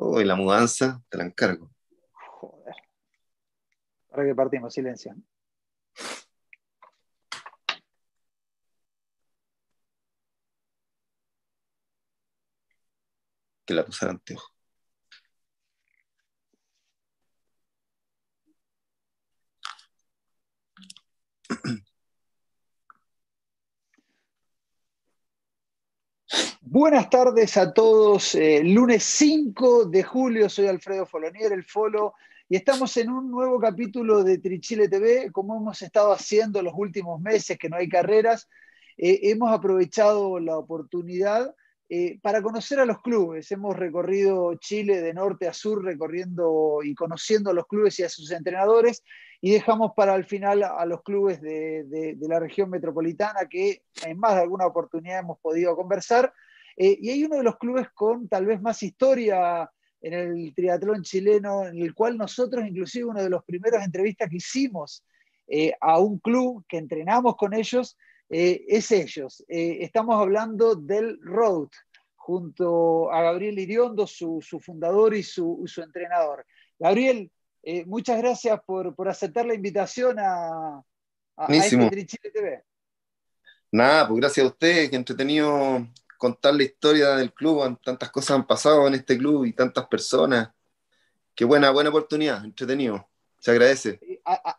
Oh, 0.00 0.20
y 0.20 0.24
la 0.24 0.36
mudanza, 0.36 1.02
te 1.08 1.18
la 1.18 1.24
encargo. 1.24 1.70
Joder. 2.12 2.74
Para 4.08 4.24
que 4.24 4.34
partimos, 4.34 4.72
silencio. 4.72 5.12
Que 13.66 13.74
la 13.74 13.84
pusieran 13.84 14.16
anteojo. 14.16 14.57
Buenas 26.70 27.08
tardes 27.08 27.56
a 27.56 27.72
todos. 27.72 28.34
Eh, 28.34 28.62
lunes 28.62 29.02
5 29.02 29.86
de 29.86 30.02
julio, 30.02 30.50
soy 30.50 30.66
Alfredo 30.66 31.06
Folonier, 31.06 31.50
el 31.50 31.64
Folo, 31.64 32.12
y 32.46 32.56
estamos 32.56 32.94
en 32.98 33.08
un 33.08 33.30
nuevo 33.30 33.58
capítulo 33.58 34.22
de 34.22 34.36
Trichile 34.36 34.86
TV, 34.86 35.32
como 35.32 35.56
hemos 35.56 35.80
estado 35.80 36.12
haciendo 36.12 36.60
los 36.60 36.74
últimos 36.76 37.22
meses, 37.22 37.56
que 37.56 37.70
no 37.70 37.76
hay 37.76 37.88
carreras. 37.88 38.50
Eh, 38.98 39.18
hemos 39.30 39.50
aprovechado 39.50 40.38
la 40.40 40.58
oportunidad 40.58 41.54
eh, 41.88 42.18
para 42.20 42.42
conocer 42.42 42.80
a 42.80 42.84
los 42.84 43.00
clubes. 43.00 43.50
Hemos 43.50 43.74
recorrido 43.74 44.54
Chile 44.56 45.00
de 45.00 45.14
norte 45.14 45.48
a 45.48 45.54
sur, 45.54 45.82
recorriendo 45.82 46.80
y 46.84 46.94
conociendo 46.94 47.48
a 47.48 47.54
los 47.54 47.66
clubes 47.66 47.98
y 47.98 48.02
a 48.02 48.10
sus 48.10 48.30
entrenadores, 48.30 49.02
y 49.40 49.52
dejamos 49.52 49.92
para 49.96 50.14
el 50.16 50.26
final 50.26 50.62
a 50.64 50.84
los 50.84 51.02
clubes 51.02 51.40
de, 51.40 51.84
de 51.84 52.28
la 52.28 52.38
región 52.38 52.68
metropolitana, 52.68 53.48
que 53.48 53.84
en 54.04 54.18
más 54.18 54.34
de 54.34 54.42
alguna 54.42 54.66
oportunidad 54.66 55.20
hemos 55.20 55.38
podido 55.38 55.74
conversar. 55.74 56.30
Eh, 56.80 56.96
y 57.02 57.10
hay 57.10 57.24
uno 57.24 57.38
de 57.38 57.42
los 57.42 57.58
clubes 57.58 57.88
con 57.92 58.28
tal 58.28 58.46
vez 58.46 58.62
más 58.62 58.80
historia 58.84 59.68
en 60.00 60.14
el 60.14 60.54
triatlón 60.54 61.02
chileno, 61.02 61.66
en 61.66 61.76
el 61.82 61.92
cual 61.92 62.16
nosotros, 62.16 62.64
inclusive 62.64 63.04
uno 63.04 63.20
de 63.20 63.28
los 63.28 63.42
primeros 63.44 63.82
entrevistas 63.82 64.30
que 64.30 64.36
hicimos 64.36 65.04
eh, 65.48 65.72
a 65.80 65.98
un 65.98 66.20
club 66.20 66.64
que 66.68 66.78
entrenamos 66.78 67.34
con 67.34 67.52
ellos, 67.52 67.98
eh, 68.30 68.64
es 68.68 68.92
ellos. 68.92 69.44
estamos 69.48 70.20
hablando 70.20 70.76
del 70.76 71.18
Road, 71.20 71.70
junto 72.14 73.10
a 73.10 73.22
Gabriel 73.22 73.58
Iriondo, 73.58 74.06
su, 74.06 74.40
fundador 74.40 75.14
y 75.16 75.24
su, 75.24 75.64
entrenador. 75.82 76.46
Gabriel, 76.78 77.28
muchas 77.86 78.18
gracias 78.18 78.60
por, 78.64 78.94
aceptar 79.08 79.46
la 79.46 79.54
invitación 79.54 80.16
a, 80.20 80.80
a, 81.36 81.46
este 81.48 82.06
Chile 82.06 82.30
TV. 82.32 82.62
Nada, 83.72 84.06
pues 84.06 84.20
gracias 84.20 84.44
a 84.44 84.48
ustedes, 84.50 84.90
que 84.90 84.96
entretenido 84.96 85.84
contar 86.18 86.54
la 86.54 86.64
historia 86.64 87.16
del 87.16 87.32
club, 87.32 87.78
tantas 87.82 88.10
cosas 88.10 88.32
han 88.32 88.46
pasado 88.46 88.86
en 88.88 88.94
este 88.94 89.16
club 89.16 89.44
y 89.44 89.52
tantas 89.52 89.86
personas. 89.86 90.50
Qué 91.34 91.44
buena, 91.44 91.70
buena 91.70 91.90
oportunidad, 91.90 92.44
entretenido. 92.44 93.08
Se 93.38 93.52
agradece. 93.52 94.00
A, 94.24 94.58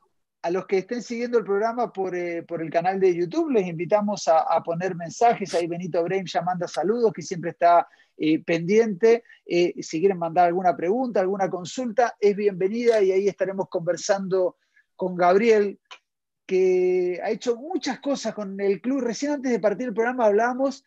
los 0.52 0.66
que 0.66 0.78
estén 0.78 1.04
siguiendo 1.04 1.38
el 1.38 1.44
programa 1.44 1.92
por, 1.92 2.16
eh, 2.16 2.44
por 2.44 2.62
el 2.62 2.72
canal 2.72 2.98
de 2.98 3.14
YouTube, 3.14 3.52
les 3.52 3.68
invitamos 3.68 4.30
a, 4.30 4.64
poner 4.64 4.96
mensajes. 4.96 5.54
Ahí 5.54 5.68
Benito 5.68 6.02
Breim 6.02 6.26
ya 6.26 6.42
manda 6.42 6.66
saludos, 6.66 7.12
que 7.14 7.22
siempre 7.22 7.52
está 7.52 7.86
eh, 8.18 8.42
pendiente. 8.42 9.26
Eh, 9.46 9.74
si 9.84 10.00
quieren 10.00 10.18
mandar 10.18 10.48
alguna 10.48 10.78
pregunta, 10.78 11.20
alguna 11.20 11.50
consulta, 11.50 12.16
es 12.18 12.34
bienvenida 12.38 13.02
y 13.02 13.12
ahí 13.12 13.28
estaremos 13.28 13.68
conversando 13.68 14.56
con 14.96 15.18
Gabriel, 15.18 15.78
que 16.46 17.20
ha 17.22 17.30
hecho 17.30 17.58
muchas 17.58 18.00
cosas 18.00 18.34
con 18.34 18.60
el 18.62 18.80
club. 18.80 19.02
Recién 19.02 19.34
antes 19.34 19.52
de 19.52 19.60
partir 19.60 19.88
el 19.90 19.94
programa 19.94 20.26
hablábamos 20.26 20.86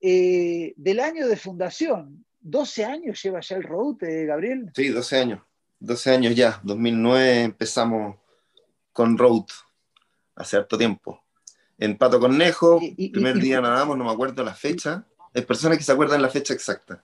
eh, 0.00 0.72
del 0.76 1.00
año 1.00 1.28
de 1.28 1.36
fundación. 1.36 2.24
¿12 2.42 2.84
años 2.84 3.22
lleva 3.22 3.40
ya 3.40 3.56
el 3.56 3.62
Road, 3.62 4.02
eh, 4.02 4.26
Gabriel? 4.26 4.70
Sí, 4.74 4.88
12 4.88 5.18
años. 5.18 5.42
12 5.80 6.10
años 6.10 6.34
ya. 6.34 6.60
2009 6.62 7.42
empezamos 7.42 8.16
con 8.92 9.16
Road, 9.18 9.46
hace 10.34 10.56
harto 10.56 10.76
tiempo. 10.78 11.22
En 11.78 11.96
Pato 11.96 12.20
Cornejo, 12.20 12.80
primer 13.12 13.38
día 13.38 13.60
nadamos, 13.60 13.96
no 13.96 14.04
me 14.04 14.10
acuerdo 14.10 14.44
la 14.44 14.54
fecha. 14.54 15.06
Hay 15.32 15.42
personas 15.42 15.78
que 15.78 15.84
se 15.84 15.92
acuerdan 15.92 16.20
la 16.20 16.28
fecha 16.28 16.52
exacta. 16.52 17.02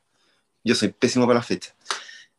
Yo 0.63 0.75
soy 0.75 0.89
pésimo 0.89 1.27
para 1.27 1.39
la 1.39 1.43
fecha. 1.43 1.75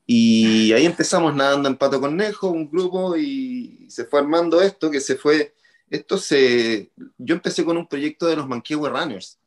Y 0.05 0.71
ahí 0.71 0.85
empezamos 0.85 1.35
nadando 1.35 1.67
en 1.67 1.75
Pato 1.75 1.99
Cornejo, 1.99 2.49
un 2.49 2.69
grupo, 2.69 3.17
y 3.17 3.87
se 3.89 4.05
fue 4.05 4.19
armando 4.19 4.61
esto, 4.61 4.89
que 4.89 5.01
se 5.01 5.15
fue, 5.15 5.53
esto 5.89 6.17
se, 6.17 6.91
yo 7.17 7.35
empecé 7.35 7.65
con 7.65 7.75
un 7.75 7.87
proyecto 7.87 8.25
de 8.25 8.37
los 8.37 8.47
Manquehue 8.47 8.89
Runners, 8.89 9.37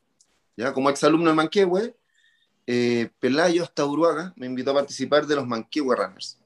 ¿ya? 0.61 0.75
Como 0.75 0.91
exalumno 0.91 1.31
de 1.31 1.37
Manquehue, 1.37 1.95
eh, 2.67 3.09
Pelayo 3.19 3.63
hasta 3.63 3.87
Uruaga 3.87 4.35
me 4.37 4.47
invitó 4.47 4.73
a 4.73 4.75
participar 4.75 5.27
de 5.27 5.37
los 5.37 5.47
Manquehue 5.47 5.97
Runners. 5.97 6.39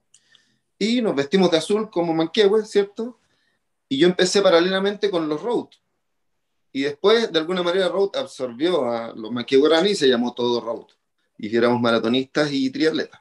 Y 0.79 1.03
nos 1.03 1.17
vestimos 1.17 1.51
de 1.51 1.59
azul 1.59 1.91
como 1.91 2.15
Manquehue, 2.15 2.65
¿cierto? 2.65 3.19
Y 3.89 3.99
yo 3.99 4.07
empecé 4.07 4.41
paralelamente 4.41 5.11
con 5.11 5.29
los 5.29 5.43
Road. 5.43 5.69
Y 6.73 6.83
después, 6.83 7.31
de 7.33 7.39
alguna 7.39 7.63
manera, 7.63 7.89
Road 7.89 8.11
absorbió 8.17 8.89
a 8.91 9.13
los 9.15 9.33
Manquehue 9.33 9.69
Runners 9.69 9.91
y 9.91 9.97
se 9.97 10.09
llamó 10.09 10.33
todo 10.33 10.61
Road. 10.61 10.87
Y 11.37 11.55
éramos 11.55 11.81
maratonistas 11.81 12.53
y 12.53 12.71
triatletas. 12.71 13.21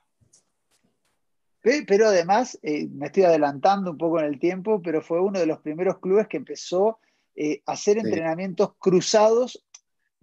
Pero 1.61 2.07
además, 2.07 2.59
eh, 2.61 2.87
me 2.89 3.07
estoy 3.07 3.23
adelantando 3.23 3.91
un 3.91 3.97
poco 3.97 4.19
en 4.19 4.25
el 4.25 4.39
tiempo, 4.39 4.81
pero 4.83 5.01
fue 5.01 5.21
uno 5.21 5.39
de 5.39 5.45
los 5.45 5.59
primeros 5.59 5.99
clubes 5.99 6.27
que 6.27 6.37
empezó 6.37 6.99
eh, 7.35 7.63
a 7.65 7.71
hacer 7.71 7.97
entrenamientos 7.97 8.73
cruzados 8.77 9.62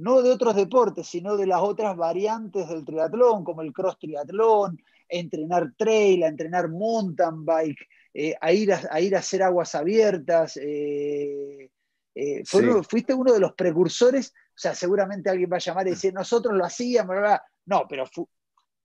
no 0.01 0.23
de 0.23 0.31
otros 0.31 0.57
deportes, 0.57 1.07
sino 1.07 1.37
de 1.37 1.47
las 1.47 1.61
otras 1.61 1.97
variantes 1.97 2.69
del 2.69 2.85
triatlón, 2.85 3.45
como 3.45 3.61
el 3.61 3.73
cross 3.73 3.99
triatlón, 3.99 4.83
entrenar 5.09 5.75
trail, 5.77 6.25
a 6.25 6.29
entrenar 6.29 6.71
mountain 6.71 7.45
bike, 7.45 7.87
eh, 8.15 8.35
a, 8.41 8.53
ir 8.53 8.73
a, 8.73 9.01
ir 9.01 9.15
a, 9.15 9.19
hacer 9.19 9.43
aguas 9.43 9.75
abiertas. 9.75 10.57
Eh, 10.57 11.71
eh, 12.15 12.43
fuiste 12.45 13.13
uno 13.13 13.33
de 13.33 13.41
los 13.41 13.53
precursores, 13.53 14.33
o 14.33 14.59
sea, 14.59 14.75
seguramente 14.75 15.29
alguien 15.29 15.51
va 15.53 15.57
a 15.57 15.61
llamar 15.61 15.87
y 15.87 15.91
decir, 15.91 16.15
nosotros 16.15 16.55
lo 16.55 16.65
hacíamos, 16.65 17.17
no, 17.67 17.87
pero, 17.89 18.05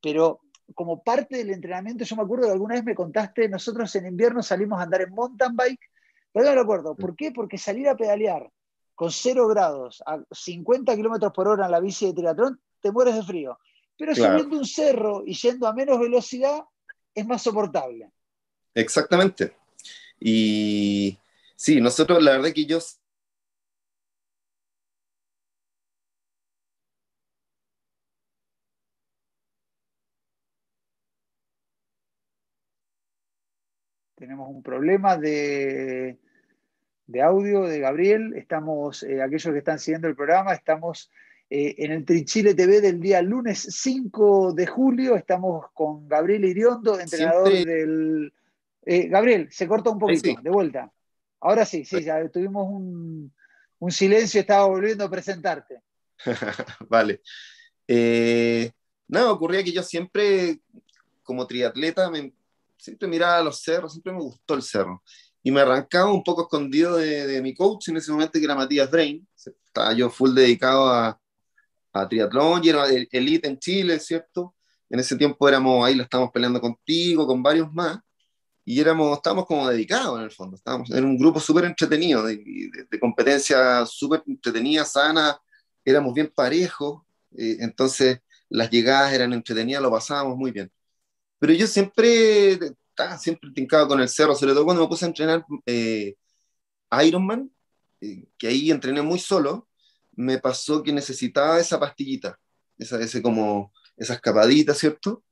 pero 0.01 0.41
como 0.73 1.01
parte 1.01 1.37
del 1.37 1.51
entrenamiento, 1.51 2.03
yo 2.03 2.15
me 2.17 2.23
acuerdo 2.23 2.47
que 2.47 2.51
alguna 2.51 2.75
vez 2.75 2.83
me 2.83 2.95
contaste, 2.95 3.47
nosotros 3.47 3.95
en 3.95 4.07
invierno 4.07 4.43
salimos 4.43 4.79
a 4.79 4.83
andar 4.83 5.01
en 5.01 5.13
mountain 5.13 5.55
bike, 5.55 5.91
pero 6.33 6.45
no 6.45 6.55
lo 6.55 6.61
acuerdo, 6.61 6.95
¿por 6.95 7.15
qué? 7.15 7.31
Porque 7.31 7.57
salir 7.57 7.87
a 7.87 7.95
pedalear 7.95 8.51
con 8.95 9.11
0 9.11 9.47
grados 9.47 10.01
a 10.05 10.19
50 10.31 10.95
kilómetros 10.95 11.33
por 11.33 11.47
hora 11.47 11.65
en 11.65 11.71
la 11.71 11.79
bici 11.79 12.07
de 12.07 12.13
triatlón, 12.13 12.59
te 12.79 12.91
mueres 12.91 13.15
de 13.15 13.23
frío. 13.23 13.59
Pero 13.97 14.15
subiendo 14.15 14.57
un 14.57 14.65
cerro 14.65 15.23
y 15.25 15.33
yendo 15.35 15.67
a 15.67 15.73
menos 15.73 15.99
velocidad, 15.99 16.63
es 17.13 17.25
más 17.25 17.41
soportable. 17.41 18.11
Exactamente. 18.73 19.55
Y 20.19 21.17
sí, 21.55 21.79
nosotros, 21.79 22.21
la 22.23 22.31
verdad 22.31 22.51
que 22.53 22.65
yo 22.65 22.79
tenemos 34.15 34.49
un 34.49 34.63
problema 34.63 35.17
de 35.17 36.17
de 37.07 37.21
audio 37.21 37.63
de 37.63 37.79
Gabriel. 37.79 38.33
Estamos, 38.35 39.03
eh, 39.03 39.21
aquellos 39.21 39.51
que 39.53 39.59
están 39.59 39.79
siguiendo 39.79 40.07
el 40.07 40.15
programa, 40.15 40.53
estamos 40.53 41.11
eh, 41.49 41.75
en 41.79 41.91
el 41.91 42.05
Trichile 42.05 42.53
TV 42.53 42.81
del 42.81 42.99
día 42.99 43.21
lunes 43.21 43.67
5 43.69 44.53
de 44.53 44.67
julio. 44.67 45.15
Estamos 45.15 45.67
con 45.73 46.07
Gabriel 46.07 46.45
Iriondo, 46.45 46.99
entrenador 46.99 47.49
del... 47.49 48.33
Eh, 48.85 49.07
Gabriel, 49.07 49.47
se 49.51 49.67
corta 49.67 49.89
un 49.89 49.99
poquito, 49.99 50.39
de 50.41 50.49
vuelta. 50.49 50.91
Ahora 51.41 51.65
sí, 51.65 51.85
sí, 51.85 52.03
ya 52.03 52.27
tuvimos 52.29 52.67
un, 52.69 53.33
un 53.79 53.91
silencio, 53.91 54.39
estaba 54.39 54.65
volviendo 54.65 55.03
a 55.05 55.09
presentarte. 55.09 55.81
vale. 56.87 57.21
nada, 59.07 59.31
ocurría 59.31 59.63
que 59.63 59.71
yo 59.71 59.81
siempre, 59.81 60.59
como 61.23 61.47
triatleta, 61.47 62.11
me, 62.11 62.31
siempre 62.77 63.07
miraba 63.07 63.41
los 63.41 63.61
cerros, 63.61 63.93
siempre 63.93 64.13
me 64.13 64.19
gustó 64.19 64.53
el 64.53 64.61
cerro 64.61 65.01
y 65.45 65.51
me 65.51 65.61
arrancaba 65.61 66.11
un 66.11 66.23
poco 66.23 66.41
escondido 66.41 66.97
de, 66.97 67.39
mi 67.39 67.53
coach 67.53 67.89
en 67.89 67.97
ese 67.97 68.11
momento, 68.11 68.39
que 68.39 68.45
era 68.45 68.55
Matías 68.55 68.89
Drain. 68.89 69.27
Estaba 69.35 69.93
yo 69.93 70.09
full 70.09 70.33
dedicado 70.33 70.89
a, 70.89 71.21
a 71.93 72.09
triatlón 72.09 72.61
y 72.63 72.69
era 72.69 72.87
elite 72.89 73.47
en 73.47 73.59
Chile, 73.59 73.99
¿cierto? 73.99 74.55
En 74.89 74.99
ese 74.99 75.15
tiempo 75.15 75.47
éramos, 75.47 75.85
ahí 75.85 75.93
lo 75.93 76.01
estábamos 76.01 76.31
peleando 76.33 76.59
contigo, 76.59 77.27
con 77.27 77.43
varios 77.43 77.71
más, 77.71 77.99
y 78.65 78.79
éramos, 78.79 79.17
estábamos 79.17 79.45
como 79.45 79.69
dedicados 79.69 80.17
en 80.17 80.23
el 80.23 80.31
fondo, 80.31 80.55
estábamos 80.55 80.89
en 80.89 81.05
un 81.05 81.15
grupo 81.15 81.39
súper 81.39 81.65
entretenido, 81.65 82.23
de, 82.23 82.37
de, 82.89 82.99
competencia 82.99 83.85
súper 83.85 84.23
entretenida, 84.25 84.83
sana, 84.83 85.39
éramos 85.83 86.15
bien 86.15 86.31
parejos, 86.35 87.03
eh, 87.37 87.57
entonces 87.59 88.19
las 88.49 88.71
llegadas 88.71 89.13
eran 89.13 89.31
entretenidas, 89.31 89.83
lo 89.83 89.91
pasábamos 89.91 90.37
muy 90.37 90.49
bien. 90.49 90.71
Pero 91.37 91.53
yo 91.53 91.67
siempre 91.67 92.57
estaba 92.95 93.17
siempre 93.17 93.51
tincado 93.51 93.87
con 93.87 93.99
el 93.99 94.07
cerro, 94.07 94.35
sobre 94.35 94.53
todo 94.53 94.63
cuando 94.63 94.83
me 94.83 94.87
puse 94.87 95.05
a 95.05 95.09
entrenar 95.09 95.45
eh, 95.65 96.15
Ironman, 97.05 97.51
eh, 97.99 98.25
que 98.37 98.47
ahí 98.47 98.71
entrené 98.71 99.01
muy 99.01 99.19
solo, 99.19 99.67
me 100.13 100.39
pasó 100.39 100.81
que 100.81 100.93
necesitaba 100.93 101.59
esa 101.59 101.79
pastillita, 101.79 102.39
esa, 102.77 102.99
ese 103.01 103.21
como, 103.21 103.73
esa 103.97 104.13
escapadita, 104.13 104.73
¿cierto? 104.73 105.23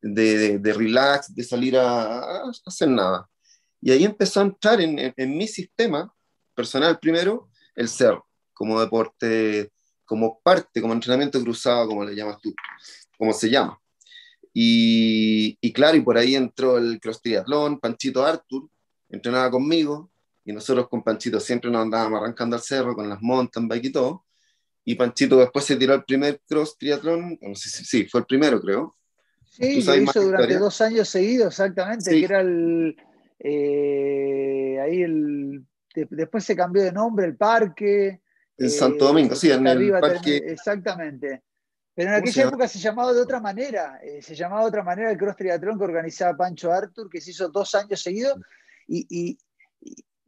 de, 0.00 0.58
de, 0.58 0.72
relax, 0.72 1.34
de 1.34 1.44
salir 1.44 1.76
a, 1.76 2.42
hacer 2.66 2.88
nada. 2.88 3.28
Y 3.80 3.90
ahí 3.90 4.04
empezó 4.04 4.40
a 4.40 4.44
entrar 4.44 4.80
en, 4.80 5.12
en, 5.16 5.36
mi 5.36 5.46
sistema 5.46 6.12
personal 6.54 6.98
primero 6.98 7.50
el 7.74 7.88
ser 7.88 8.18
como 8.52 8.80
deporte, 8.80 9.72
como 10.04 10.40
parte, 10.40 10.80
como 10.80 10.92
entrenamiento 10.92 11.40
cruzado, 11.40 11.86
como 11.86 12.04
le 12.04 12.14
llamas 12.14 12.40
tú, 12.40 12.52
como 13.16 13.32
se 13.32 13.50
llama. 13.50 13.80
Y, 14.60 15.56
y, 15.60 15.72
claro, 15.72 15.96
y 15.96 16.00
por 16.00 16.18
ahí 16.18 16.34
entró 16.34 16.78
el 16.78 16.98
cross 16.98 17.22
triatlón, 17.22 17.78
Panchito 17.78 18.26
Arthur 18.26 18.68
entrenaba 19.08 19.52
conmigo, 19.52 20.10
y 20.44 20.52
nosotros 20.52 20.88
con 20.88 21.04
Panchito 21.04 21.38
siempre 21.38 21.70
nos 21.70 21.82
andábamos 21.82 22.20
arrancando 22.20 22.56
al 22.56 22.62
cerro 22.62 22.96
con 22.96 23.08
las 23.08 23.22
mountain 23.22 23.68
bike 23.68 23.84
y 23.84 23.92
todo. 23.92 24.24
Y 24.84 24.96
Panchito 24.96 25.36
después 25.36 25.64
se 25.64 25.76
tiró 25.76 25.94
el 25.94 26.02
primer 26.02 26.40
cross 26.44 26.76
triatlón, 26.76 27.38
no 27.40 27.54
sé 27.54 27.68
si 27.68 27.84
sí, 27.84 28.08
fue 28.08 28.22
el 28.22 28.26
primero, 28.26 28.60
creo. 28.60 28.96
Sí, 29.44 29.80
lo 29.80 29.94
hizo 29.94 30.22
durante 30.22 30.58
dos 30.58 30.80
años 30.80 31.08
seguidos, 31.08 31.54
exactamente, 31.54 32.10
que 32.10 32.24
era 32.24 32.40
el. 32.40 32.96
Eh, 33.38 34.80
ahí 34.82 35.02
el. 35.02 35.64
después 35.94 36.42
se 36.42 36.56
cambió 36.56 36.82
de 36.82 36.90
nombre, 36.90 37.26
el 37.26 37.36
parque. 37.36 38.22
En 38.56 38.70
Santo 38.70 39.04
Domingo, 39.04 39.36
sí, 39.36 39.52
en 39.52 39.64
el 39.68 39.92
parque. 40.00 40.38
exactamente. 40.46 41.44
Pero 41.98 42.10
en 42.10 42.16
aquella 42.16 42.44
época 42.44 42.68
se 42.68 42.78
llamaba 42.78 43.12
de 43.12 43.20
otra 43.20 43.40
manera, 43.40 43.98
eh, 44.00 44.22
se 44.22 44.36
llamaba 44.36 44.62
de 44.62 44.68
otra 44.68 44.84
manera 44.84 45.10
el 45.10 45.18
cross 45.18 45.34
triatlón 45.34 45.76
que 45.76 45.84
organizaba 45.84 46.36
Pancho 46.36 46.70
Artur, 46.70 47.10
que 47.10 47.20
se 47.20 47.32
hizo 47.32 47.48
dos 47.48 47.74
años 47.74 48.00
seguidos. 48.00 48.38
y, 48.86 49.36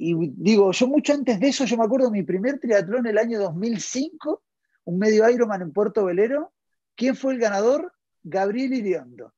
y 0.02 0.14
digo, 0.16 0.72
yo 0.72 0.86
mucho 0.86 1.12
antes 1.12 1.38
de 1.38 1.48
eso, 1.48 1.66
yo 1.66 1.76
me 1.76 1.84
acuerdo 1.84 2.06
de 2.06 2.12
mi 2.12 2.22
primer 2.22 2.58
triatlón 2.58 3.06
el 3.06 3.18
año 3.18 3.38
2005, 3.38 4.42
un 4.84 4.98
medio 4.98 5.28
Ironman 5.28 5.60
en 5.60 5.72
Puerto 5.74 6.06
Velero. 6.06 6.54
¿Quién 6.96 7.14
fue 7.14 7.34
el 7.34 7.38
ganador? 7.38 7.92
Gabriel 8.22 8.72
Iriondo. 8.72 9.34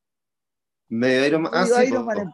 Medio 0.88 1.26
Ironman, 1.26 1.52
un 1.52 1.60
medio, 1.60 1.76
ah, 1.76 1.84
Ironman, 1.84 2.18
en, 2.18 2.32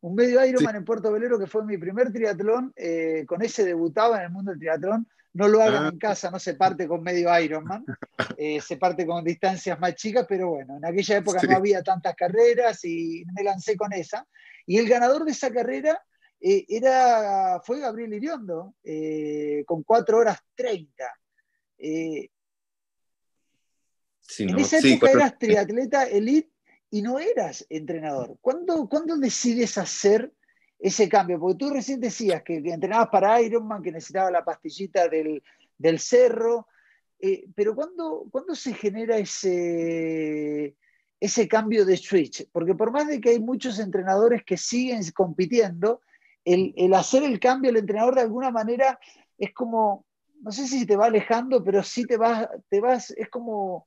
un 0.00 0.14
medio 0.14 0.44
Ironman 0.44 0.74
en 0.74 0.84
Puerto 0.84 1.12
Velero 1.12 1.38
que 1.38 1.46
fue 1.46 1.64
mi 1.64 1.78
primer 1.78 2.12
triatlón. 2.12 2.72
Eh, 2.74 3.24
con 3.28 3.42
ese 3.42 3.64
debutaba 3.64 4.18
en 4.18 4.24
el 4.24 4.30
mundo 4.30 4.50
del 4.50 4.58
triatlón. 4.58 5.06
No 5.34 5.48
lo 5.48 5.62
hagan 5.62 5.86
ah. 5.86 5.88
en 5.88 5.98
casa, 5.98 6.30
no 6.30 6.38
se 6.38 6.54
parte 6.54 6.86
con 6.86 7.02
medio 7.02 7.38
Ironman, 7.40 7.84
eh, 8.36 8.60
se 8.60 8.76
parte 8.76 9.06
con 9.06 9.24
distancias 9.24 9.78
más 9.80 9.94
chicas, 9.94 10.26
pero 10.28 10.50
bueno, 10.50 10.76
en 10.76 10.84
aquella 10.84 11.16
época 11.16 11.40
no 11.42 11.56
había 11.56 11.82
tantas 11.82 12.14
carreras 12.14 12.84
y 12.84 13.24
me 13.34 13.42
lancé 13.42 13.76
con 13.76 13.92
esa. 13.92 14.26
Y 14.66 14.78
el 14.78 14.88
ganador 14.88 15.24
de 15.24 15.32
esa 15.32 15.50
carrera 15.50 16.00
eh, 16.44 16.64
era, 16.68 17.60
fue 17.64 17.78
Gabriel 17.78 18.14
Iriondo, 18.14 18.74
eh, 18.82 19.62
con 19.64 19.84
4 19.84 20.18
horas 20.18 20.38
30. 20.56 21.04
Eh, 21.78 22.28
en 24.38 24.58
esa 24.58 24.78
época 24.78 25.10
eras 25.12 25.38
triatleta 25.38 26.04
elite 26.04 26.50
y 26.90 27.00
no 27.00 27.20
eras 27.20 27.64
entrenador. 27.68 28.38
¿Cuándo, 28.40 28.88
¿Cuándo, 28.88 29.16
decides 29.16 29.78
hacer 29.78 30.32
ese 30.82 31.08
cambio? 31.08 31.38
Porque 31.38 31.58
tú 31.58 31.70
recién 31.70 32.00
decías 32.00 32.42
que, 32.42 32.56
entrenabas 32.56 33.08
para 33.08 33.40
Ironman, 33.40 33.82
que 33.82 33.92
necesitaba 33.92 34.30
la 34.30 34.44
pastillita 34.44 35.08
del, 35.08 35.42
del 35.78 35.98
cerro, 36.00 36.66
pero 37.54 37.74
¿cuándo, 37.76 38.26
¿cuándo, 38.30 38.54
se 38.56 38.74
genera 38.74 39.16
ese, 39.16 40.76
ese 41.20 41.46
cambio 41.46 41.84
de 41.84 41.96
switch? 41.96 42.48
Porque 42.50 42.74
por 42.74 42.90
más 42.90 43.06
de 43.06 43.20
que 43.20 43.30
hay 43.30 43.38
muchos 43.38 43.78
entrenadores 43.78 44.42
que 44.44 44.56
siguen 44.56 45.02
compitiendo, 45.14 46.00
el, 46.44 46.92
hacer 46.94 47.22
el 47.22 47.38
cambio, 47.38 47.70
el 47.70 47.76
entrenador 47.76 48.16
de 48.16 48.22
alguna 48.22 48.50
manera 48.50 48.98
es 49.38 49.54
como, 49.54 50.04
no 50.40 50.50
sé 50.50 50.66
si 50.66 50.84
te 50.84 50.96
va 50.96 51.06
alejando, 51.06 51.62
pero 51.62 51.84
sí 51.84 52.04
te 52.06 52.16
vas, 52.16 52.48
te 52.68 52.80
vas, 52.80 53.10
es 53.10 53.28
como... 53.28 53.86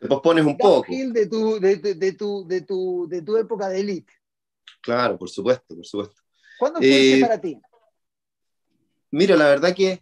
Te 0.00 0.08
pospones 0.08 0.44
un 0.44 0.56
poco. 0.56 0.84
De 0.90 1.28
tu, 1.28 1.60
de, 1.60 1.76
de, 1.76 2.12
tu, 2.14 2.44
de, 2.48 2.62
tu, 2.62 3.06
de 3.08 3.22
tu 3.22 3.36
época 3.36 3.68
de 3.68 3.78
elite. 3.78 4.12
Claro, 4.80 5.16
por 5.16 5.30
supuesto, 5.30 5.76
por 5.76 5.86
supuesto. 5.86 6.21
¿Cuándo 6.62 6.78
fue 6.78 7.18
eh, 7.18 7.20
para 7.20 7.40
ti? 7.40 7.60
Mira, 9.10 9.34
la 9.34 9.46
verdad 9.48 9.74
que 9.74 10.00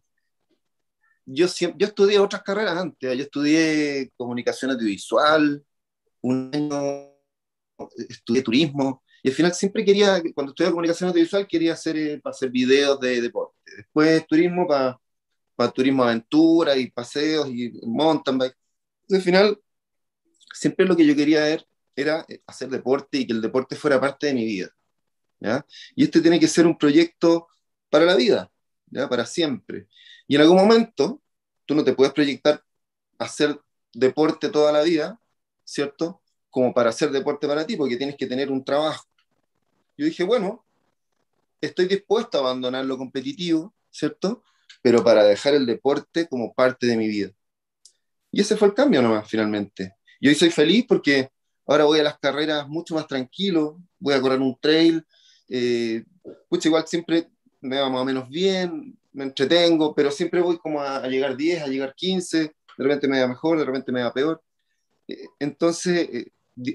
yo, 1.24 1.46
yo 1.46 1.86
estudié 1.86 2.18
otras 2.18 2.42
carreras 2.42 2.76
antes. 2.76 3.16
Yo 3.16 3.22
estudié 3.22 4.12
comunicación 4.14 4.70
audiovisual, 4.72 5.64
un 6.20 6.50
año 6.52 7.14
estudié 8.10 8.42
turismo, 8.42 9.02
y 9.22 9.30
al 9.30 9.34
final 9.34 9.54
siempre 9.54 9.86
quería, 9.86 10.22
cuando 10.34 10.50
estudiaba 10.50 10.72
comunicación 10.72 11.08
audiovisual, 11.08 11.48
quería 11.48 11.72
hacer, 11.72 11.96
eh, 11.96 12.20
para 12.20 12.32
hacer 12.32 12.50
videos 12.50 13.00
de 13.00 13.22
deporte. 13.22 13.56
Después 13.78 14.26
turismo 14.26 14.68
para, 14.68 15.00
para 15.56 15.70
turismo 15.70 16.04
aventura 16.04 16.76
y 16.76 16.90
paseos 16.90 17.48
y 17.48 17.72
mountain 17.86 18.36
bike. 18.36 18.56
al 19.10 19.22
final, 19.22 19.58
siempre 20.52 20.84
lo 20.84 20.94
que 20.94 21.06
yo 21.06 21.16
quería 21.16 21.40
ver 21.40 21.66
era 21.96 22.26
eh, 22.28 22.42
hacer 22.46 22.68
deporte 22.68 23.16
y 23.16 23.26
que 23.26 23.32
el 23.32 23.40
deporte 23.40 23.76
fuera 23.76 23.98
parte 23.98 24.26
de 24.26 24.34
mi 24.34 24.44
vida. 24.44 24.70
¿Ya? 25.40 25.66
Y 25.94 26.04
este 26.04 26.20
tiene 26.20 26.38
que 26.38 26.48
ser 26.48 26.66
un 26.66 26.78
proyecto 26.78 27.48
para 27.88 28.04
la 28.04 28.14
vida, 28.14 28.50
¿ya? 28.86 29.08
para 29.08 29.26
siempre. 29.26 29.88
Y 30.28 30.36
en 30.36 30.42
algún 30.42 30.56
momento, 30.56 31.20
tú 31.66 31.74
no 31.74 31.84
te 31.84 31.92
puedes 31.92 32.12
proyectar 32.12 32.62
hacer 33.18 33.60
deporte 33.92 34.48
toda 34.48 34.72
la 34.72 34.82
vida, 34.82 35.20
¿cierto? 35.64 36.22
Como 36.48 36.72
para 36.72 36.90
hacer 36.90 37.10
deporte 37.10 37.46
para 37.46 37.66
ti, 37.66 37.76
porque 37.76 37.96
tienes 37.96 38.16
que 38.16 38.26
tener 38.26 38.50
un 38.50 38.64
trabajo 38.64 39.10
yo 40.00 40.06
dije, 40.06 40.24
bueno, 40.24 40.64
estoy 41.60 41.84
dispuesto 41.84 42.38
a 42.38 42.40
abandonar 42.40 42.86
lo 42.86 42.96
competitivo, 42.96 43.74
¿cierto? 43.90 44.42
Pero 44.80 45.04
para 45.04 45.22
dejar 45.24 45.52
el 45.52 45.66
deporte 45.66 46.26
como 46.26 46.54
parte 46.54 46.86
de 46.86 46.96
mi 46.96 47.06
vida. 47.06 47.32
Y 48.32 48.40
ese 48.40 48.56
fue 48.56 48.68
el 48.68 48.74
cambio 48.74 49.02
nomás, 49.02 49.28
finalmente. 49.28 49.96
Y 50.18 50.28
hoy 50.28 50.34
soy 50.34 50.48
feliz 50.48 50.86
porque 50.88 51.28
ahora 51.66 51.84
voy 51.84 52.00
a 52.00 52.04
las 52.04 52.18
carreras 52.18 52.66
mucho 52.66 52.94
más 52.94 53.06
tranquilo, 53.06 53.78
voy 53.98 54.14
a 54.14 54.22
correr 54.22 54.40
un 54.40 54.58
trail, 54.58 55.06
eh, 55.50 56.04
igual 56.64 56.86
siempre 56.86 57.28
me 57.60 57.78
va 57.78 57.90
más 57.90 58.00
o 58.00 58.04
menos 58.04 58.28
bien, 58.28 58.98
me 59.12 59.24
entretengo, 59.24 59.94
pero 59.94 60.10
siempre 60.10 60.40
voy 60.40 60.58
como 60.58 60.80
a, 60.80 61.06
llegar 61.08 61.36
10, 61.36 61.62
a 61.62 61.66
llegar 61.66 61.94
15, 61.94 62.38
de 62.38 62.52
repente 62.78 63.08
me 63.08 63.20
va 63.20 63.28
mejor, 63.28 63.58
de 63.58 63.64
repente 63.64 63.92
me 63.92 64.02
va 64.02 64.12
peor. 64.12 64.42
Eh, 65.08 65.26
entonces, 65.38 66.08
eh, 66.12 66.32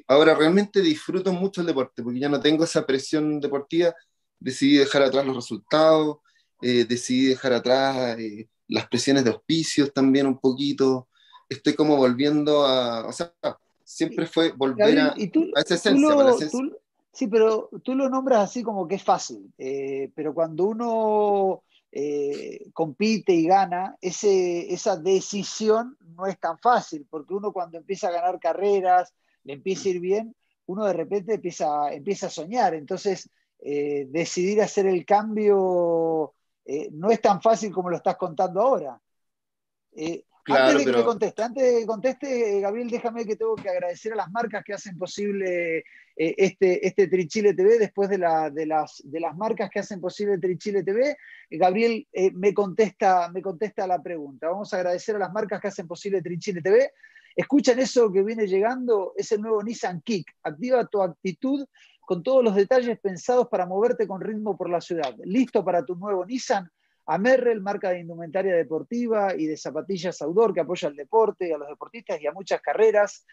ahora 0.08 0.36
realmente 0.36 0.82
disfruto 0.82 1.32
mucho 1.34 1.62
el 1.62 1.68
deporte, 1.68 2.04
porque 2.04 2.20
ya 2.20 2.30
no 2.30 2.40
tengo 2.40 2.64
esa 2.64 2.86
presión 2.86 3.40
deportiva, 3.40 3.94
decidí 4.40 4.78
dejar 4.78 5.04
atrás 5.04 5.26
los 5.26 5.36
resultados, 5.36 6.18
eh, 6.62 6.86
decidí 6.88 7.28
dejar 7.28 7.54
atrás 7.54 8.18
eh, 8.20 8.48
las 8.68 8.88
presiones 8.88 9.24
de 9.24 9.32
auspicios 9.32 9.94
también 9.94 10.26
un 10.26 10.40
poquito, 10.40 11.08
estoy 11.50 11.74
como 11.74 11.98
volviendo 11.98 12.66
a, 12.66 13.08
o 13.08 13.12
sea, 13.12 13.34
siempre 13.84 14.26
fue 14.26 14.52
volver 14.52 15.00
a, 15.00 15.16
esa 15.56 15.76
esencia. 15.76 16.18
Sí, 17.16 17.28
pero 17.28 17.70
tú 17.84 17.96
lo 17.96 18.10
nombras 18.10 18.42
así 18.42 18.62
como 18.62 18.88
que 18.88 18.96
es 18.96 19.04
fácil, 19.04 19.52
eh, 19.58 20.12
pero 20.16 20.34
cuando 20.34 20.66
uno 20.66 21.64
compite 22.74 23.32
y 23.32 23.48
gana, 23.48 23.96
esa 24.02 24.98
decisión 24.98 25.98
no 26.02 26.28
es 26.28 26.38
tan 26.38 26.60
fácil, 26.60 27.08
porque 27.10 27.34
uno 27.34 27.54
cuando 27.54 27.78
empieza 27.78 28.10
a 28.10 28.12
ganar 28.12 28.38
carreras, 28.38 29.14
le 29.46 29.54
empieza 29.54 29.88
a 29.88 29.92
ir 29.92 30.02
bien, 30.02 30.36
uno 30.66 30.86
de 30.86 30.94
repente 30.94 31.36
empieza, 31.36 31.88
a 31.88 32.30
soñar. 32.30 32.74
Entonces, 32.74 33.30
eh, 33.60 34.08
decidir 34.10 34.62
hacer 34.62 34.88
el 34.88 35.06
cambio 35.06 36.34
eh, 36.66 36.90
no 36.92 37.10
es 37.12 37.22
tan 37.22 37.42
fácil 37.42 37.72
como 37.72 37.90
lo 37.90 37.98
estás 37.98 38.18
contando 38.18 38.62
ahora. 38.62 39.00
Eh, 40.48 40.54
antes 40.54 40.86
de 40.86 40.92
que 40.92 40.98
me 40.98 41.04
conteste, 41.04 41.44
antes 41.44 41.64
de 41.64 41.80
que 41.80 41.86
conteste, 41.86 42.60
Gabriel, 42.62 42.90
déjame 42.90 43.26
que 43.26 43.36
tengo 43.36 43.56
que 43.56 43.70
agradecer 43.70 44.14
a 44.14 44.18
las 44.18 44.32
marcas 44.32 44.64
que 44.64 44.74
hacen 44.74 44.98
posible 44.98 45.84
este, 46.16 46.88
este 46.88 47.08
Trichile 47.08 47.54
TV, 47.54 47.80
después 47.80 48.10
de, 48.10 48.20
la, 48.20 48.50
de, 48.50 48.66
las, 48.66 49.02
de 49.04 49.20
las 49.20 49.36
marcas 49.36 49.70
que 49.70 49.80
hacen 49.80 50.00
posible 50.00 50.38
Trichile 50.38 50.84
TV. 50.84 51.18
Gabriel 51.50 52.08
me, 52.34 52.54
contesta, 52.54 53.30
me 53.32 53.42
contesta 53.42 53.88
la 53.88 54.02
pregunta. 54.02 54.50
Vamos 54.50 54.74
a 54.74 54.78
agradecer 54.78 55.16
a 55.16 55.20
las 55.20 55.34
marcas 55.34 55.60
que 55.60 55.68
hacen 55.68 55.88
posible 55.88 56.22
Trichile 56.22 56.62
TV. 56.62 56.92
Escuchan 57.36 57.80
eso 57.80 58.12
que 58.14 58.24
viene 58.24 58.48
llegando, 58.48 59.14
es 59.18 59.32
el 59.34 59.42
nuevo 59.42 59.62
Nissan 59.62 60.02
Kick. 60.02 60.32
Activa 60.44 60.86
tu 60.86 61.02
actitud 61.02 61.66
con 62.00 62.24
todos 62.24 62.44
los 62.44 62.56
detalles 62.56 62.98
pensados 63.00 63.50
para 63.50 63.66
moverte 63.66 64.08
con 64.08 64.22
ritmo 64.22 64.56
por 64.56 64.70
la 64.70 64.80
ciudad. 64.80 65.14
¿Listo 65.26 65.66
para 65.66 65.84
tu 65.84 65.96
nuevo 65.96 66.26
Nissan? 66.26 66.72
Amerrel, 67.08 67.62
marca 67.62 67.92
de 67.92 68.00
indumentaria 68.00 68.56
deportiva 68.56 69.36
y 69.36 69.46
de 69.46 69.58
zapatillas 69.58 70.22
outdoor 70.22 70.54
que 70.54 70.62
apoya 70.62 70.88
al 70.88 70.96
deporte, 70.96 71.54
a 71.54 71.58
los 71.58 71.68
deportistas 71.68 72.20
y 72.22 72.28
a 72.28 72.32
muchas 72.32 72.62
carreras. 72.62 73.26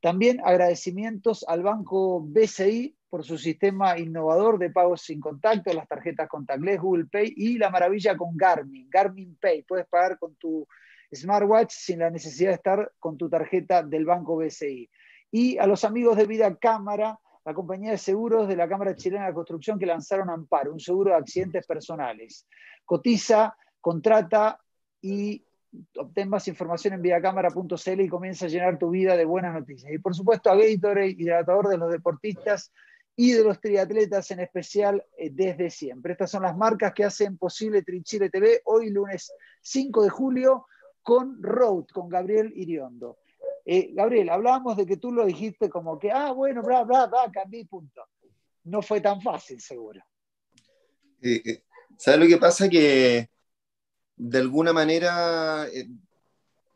También 0.00 0.40
agradecimientos 0.44 1.44
al 1.48 1.62
banco 1.62 2.20
BCI 2.20 2.94
por 3.08 3.24
su 3.24 3.38
sistema 3.38 3.98
innovador 3.98 4.58
de 4.58 4.70
pagos 4.70 5.00
sin 5.02 5.20
contacto, 5.20 5.72
las 5.72 5.88
tarjetas 5.88 6.28
contactless, 6.28 6.80
Google 6.80 7.06
Pay 7.06 7.32
y 7.36 7.58
la 7.58 7.70
maravilla 7.70 8.16
con 8.16 8.36
Garmin, 8.36 8.90
Garmin 8.90 9.38
Pay. 9.40 9.62
Puedes 9.62 9.86
pagar 9.86 10.18
con 10.18 10.34
tu 10.34 10.66
smartwatch 11.14 11.72
sin 11.72 12.00
la 12.00 12.10
necesidad 12.10 12.50
de 12.50 12.56
estar 12.56 12.92
con 12.98 13.16
tu 13.16 13.30
tarjeta 13.30 13.82
del 13.82 14.04
banco 14.04 14.36
BCI. 14.36 14.90
Y 15.30 15.58
a 15.58 15.66
los 15.66 15.84
amigos 15.84 16.16
de 16.16 16.26
Vida 16.26 16.54
Cámara, 16.56 17.18
la 17.44 17.54
compañía 17.54 17.92
de 17.92 17.98
seguros 17.98 18.48
de 18.48 18.56
la 18.56 18.68
Cámara 18.68 18.96
Chilena 18.96 19.26
de 19.26 19.34
Construcción 19.34 19.78
que 19.78 19.86
lanzaron 19.86 20.30
Amparo, 20.30 20.72
un 20.72 20.80
seguro 20.80 21.10
de 21.10 21.16
accidentes 21.16 21.66
personales. 21.66 22.46
Cotiza, 22.84 23.56
contrata 23.80 24.60
y 25.00 25.44
obtén 25.96 26.28
más 26.28 26.46
información 26.48 26.94
en 26.94 27.02
vidacámara.cl 27.02 28.00
y 28.00 28.08
comienza 28.08 28.46
a 28.46 28.48
llenar 28.48 28.78
tu 28.78 28.90
vida 28.90 29.16
de 29.16 29.24
buenas 29.24 29.54
noticias. 29.54 29.92
Y 29.92 29.98
por 29.98 30.14
supuesto 30.14 30.50
a 30.50 30.56
Gatorade, 30.56 31.16
hidratador 31.18 31.68
de 31.68 31.78
los 31.78 31.90
deportistas 31.90 32.72
y 33.16 33.32
de 33.32 33.44
los 33.44 33.60
triatletas 33.60 34.30
en 34.30 34.40
especial 34.40 35.04
eh, 35.16 35.30
desde 35.32 35.70
siempre. 35.70 36.12
Estas 36.12 36.30
son 36.30 36.42
las 36.42 36.56
marcas 36.56 36.92
que 36.92 37.04
hacen 37.04 37.38
posible 37.38 37.82
Trinchile 37.82 38.30
TV 38.30 38.60
hoy 38.64 38.90
lunes 38.90 39.32
5 39.62 40.02
de 40.02 40.10
julio 40.10 40.66
con 41.02 41.42
Road, 41.42 41.86
con 41.92 42.08
Gabriel 42.08 42.52
Iriondo. 42.56 43.18
Eh, 43.64 43.90
Gabriel, 43.92 44.30
hablábamos 44.30 44.76
de 44.76 44.86
que 44.86 44.96
tú 44.96 45.12
lo 45.12 45.24
dijiste 45.24 45.70
como 45.70 45.98
que, 45.98 46.10
ah, 46.10 46.32
bueno, 46.32 46.62
bla, 46.62 46.84
bla, 46.84 47.06
bla, 47.06 47.30
cambié 47.32 47.66
punto. 47.66 48.02
No 48.64 48.82
fue 48.82 49.00
tan 49.00 49.20
fácil, 49.20 49.60
seguro. 49.60 50.02
Eh, 51.22 51.63
¿Sabes 51.98 52.20
lo 52.20 52.26
que 52.26 52.38
pasa? 52.38 52.68
Que 52.68 53.28
de 54.16 54.38
alguna 54.38 54.72
manera, 54.72 55.66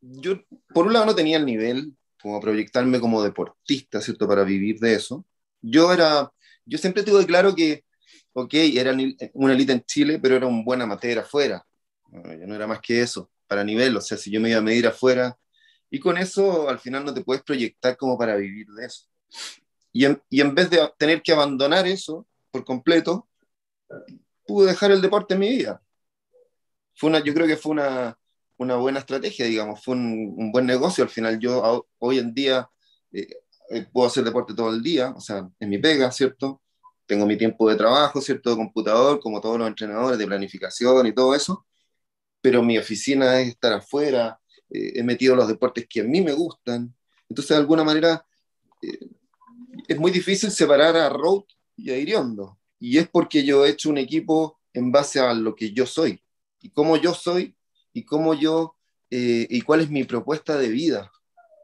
yo 0.00 0.42
por 0.74 0.86
un 0.86 0.92
lado 0.92 1.06
no 1.06 1.14
tenía 1.14 1.36
el 1.36 1.46
nivel 1.46 1.94
como 2.20 2.40
proyectarme 2.40 3.00
como 3.00 3.22
deportista, 3.22 4.00
¿cierto? 4.00 4.26
Para 4.26 4.44
vivir 4.44 4.78
de 4.80 4.94
eso 4.94 5.24
yo 5.62 5.92
era, 5.92 6.32
yo 6.64 6.78
siempre 6.78 7.02
tuve 7.02 7.26
claro 7.26 7.54
que, 7.54 7.84
ok, 8.32 8.54
era 8.54 8.96
una 9.34 9.52
elite 9.52 9.72
en 9.72 9.84
Chile, 9.84 10.18
pero 10.20 10.36
era 10.36 10.46
un 10.46 10.64
buen 10.64 10.80
amateur 10.82 11.18
afuera. 11.18 11.64
yo 12.12 12.46
no 12.46 12.54
era 12.54 12.66
más 12.66 12.80
que 12.80 13.00
eso, 13.02 13.30
para 13.46 13.64
nivel, 13.64 13.96
o 13.96 14.00
sea, 14.00 14.16
si 14.16 14.30
yo 14.30 14.40
me 14.40 14.50
iba 14.50 14.58
a 14.58 14.62
medir 14.62 14.86
afuera, 14.86 15.36
y 15.90 16.00
con 16.00 16.18
eso 16.18 16.68
al 16.68 16.78
final 16.78 17.04
no 17.04 17.14
te 17.14 17.22
puedes 17.22 17.42
proyectar 17.42 17.96
como 17.96 18.18
para 18.18 18.36
vivir 18.36 18.66
de 18.68 18.86
eso. 18.86 19.06
Y 19.92 20.04
en, 20.04 20.22
y 20.28 20.40
en 20.40 20.54
vez 20.54 20.70
de 20.70 20.80
tener 20.98 21.22
que 21.22 21.32
abandonar 21.32 21.86
eso 21.86 22.26
por 22.50 22.64
completo, 22.64 23.28
pude 24.48 24.68
dejar 24.68 24.90
el 24.92 25.02
deporte 25.02 25.34
en 25.34 25.40
mi 25.40 25.50
vida. 25.50 25.82
Fue 26.96 27.10
una, 27.10 27.22
yo 27.22 27.34
creo 27.34 27.46
que 27.46 27.56
fue 27.56 27.72
una, 27.72 28.18
una 28.56 28.76
buena 28.76 29.00
estrategia, 29.00 29.46
digamos, 29.46 29.84
fue 29.84 29.94
un, 29.94 30.34
un, 30.36 30.52
buen 30.52 30.66
negocio. 30.66 31.04
Al 31.04 31.10
final 31.10 31.38
yo 31.38 31.86
hoy 31.98 32.18
en 32.18 32.34
día 32.34 32.68
eh, 33.12 33.28
eh, 33.70 33.86
puedo 33.92 34.08
hacer 34.08 34.24
deporte 34.24 34.54
todo 34.54 34.70
el 34.70 34.82
día, 34.82 35.10
o 35.10 35.20
sea, 35.20 35.48
en 35.60 35.68
mi 35.68 35.78
pega, 35.78 36.10
¿cierto? 36.10 36.62
Tengo 37.06 37.26
mi 37.26 37.36
tiempo 37.36 37.68
de 37.68 37.76
trabajo, 37.76 38.20
¿cierto? 38.20 38.50
De 38.50 38.56
computador, 38.56 39.20
como 39.20 39.40
todos 39.40 39.58
los 39.58 39.68
entrenadores 39.68 40.18
de 40.18 40.26
planificación 40.26 41.06
y 41.06 41.14
todo 41.14 41.34
eso, 41.34 41.66
pero 42.40 42.62
mi 42.62 42.78
oficina 42.78 43.40
es 43.40 43.48
estar 43.48 43.72
afuera, 43.74 44.40
eh, 44.70 44.92
he 44.96 45.02
metido 45.02 45.36
los 45.36 45.48
deportes 45.48 45.86
que 45.88 46.00
a 46.00 46.04
mí 46.04 46.20
me 46.22 46.32
gustan, 46.32 46.94
entonces 47.28 47.50
de 47.50 47.56
alguna 47.60 47.84
manera 47.84 48.24
eh, 48.82 49.10
es 49.88 49.98
muy 49.98 50.10
difícil 50.10 50.50
separar 50.50 50.96
a 50.96 51.08
Road 51.08 51.44
y 51.76 51.90
a 51.90 51.96
Iriondo, 51.98 52.57
y 52.78 52.98
es 52.98 53.08
porque 53.08 53.44
yo 53.44 53.64
he 53.64 53.70
hecho 53.70 53.90
un 53.90 53.98
equipo 53.98 54.60
en 54.72 54.92
base 54.92 55.20
a 55.20 55.34
lo 55.34 55.54
que 55.54 55.72
yo 55.72 55.86
soy, 55.86 56.22
y 56.60 56.70
cómo 56.70 56.96
yo 56.96 57.14
soy, 57.14 57.56
y 57.92 58.04
cómo 58.04 58.34
yo, 58.34 58.76
y 59.10 59.60
cuál 59.62 59.80
es 59.80 59.90
mi 59.90 60.04
propuesta 60.04 60.58
de 60.58 60.68
vida 60.68 61.10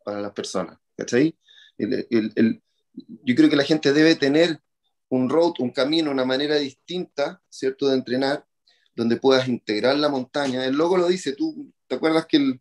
para 0.05 0.21
las 0.21 0.33
personas, 0.33 0.79
¿cachai? 0.97 1.37
yo 1.77 3.35
creo 3.35 3.51
que 3.51 3.57
la 3.57 3.65
gente 3.65 3.93
debe 3.93 4.15
tener 4.15 4.61
un 5.09 5.29
road, 5.29 5.55
un 5.59 5.71
camino, 5.71 6.11
una 6.11 6.25
manera 6.25 6.57
distinta, 6.57 7.43
¿cierto?, 7.49 7.89
de 7.89 7.97
entrenar, 7.97 8.45
donde 8.95 9.17
puedas 9.17 9.49
integrar 9.49 9.97
la 9.97 10.09
montaña. 10.09 10.65
El 10.65 10.77
logo 10.77 10.97
lo 10.97 11.09
dice, 11.09 11.35
tú, 11.35 11.73
¿te 11.87 11.97
acuerdas 11.97 12.27
que 12.27 12.37
el, 12.37 12.61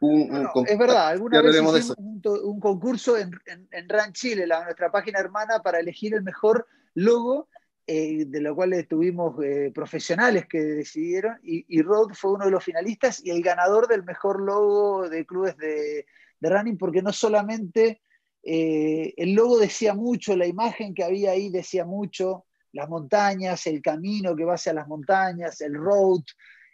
es 0.00 0.78
verdad, 0.78 1.08
alguna 1.08 1.42
vez 1.42 1.56
hicimos 1.56 1.94
un, 1.96 2.60
concurso 2.60 3.16
en, 3.16 3.32
en, 3.72 3.88
RAN 3.88 4.12
Chile, 4.12 4.46
la, 4.46 4.62
nuestra 4.62 4.92
página 4.92 5.18
hermana, 5.18 5.60
para 5.60 5.80
elegir 5.80 6.14
el 6.14 6.22
mejor 6.22 6.66
logo, 6.94 7.48
eh, 7.90 8.26
de 8.26 8.42
lo 8.42 8.54
cual 8.54 8.86
tuvimos 8.86 9.42
eh, 9.42 9.72
profesionales 9.74 10.44
que 10.46 10.60
decidieron, 10.60 11.38
y, 11.42 11.64
y, 11.66 11.82
fue 12.12 12.32
uno 12.32 12.44
de 12.44 12.50
los 12.50 12.62
finalistas 12.62 13.24
y 13.24 13.30
el 13.30 13.40
ganador 13.40 13.88
del 13.88 14.04
mejor 14.04 14.42
logo 14.42 15.08
de 15.08 15.24
clubes 15.24 15.56
de, 15.56 16.04
running, 16.42 16.76
porque 16.76 17.00
no 17.00 17.14
solamente 17.14 18.02
eh, 18.42 19.14
el 19.16 19.32
logo 19.32 19.58
decía 19.58 19.94
mucho, 19.94 20.36
la 20.36 20.46
imagen 20.46 20.92
que 20.92 21.02
había 21.02 21.30
ahí 21.30 21.48
decía 21.48 21.86
mucho, 21.86 22.44
las 22.72 22.90
montañas, 22.90 23.66
el 23.66 23.80
camino 23.80 24.36
que 24.36 24.44
va 24.44 24.56
hacia 24.56 24.74
las 24.74 24.86
montañas, 24.86 25.58
el 25.62 25.72
road, 25.72 26.24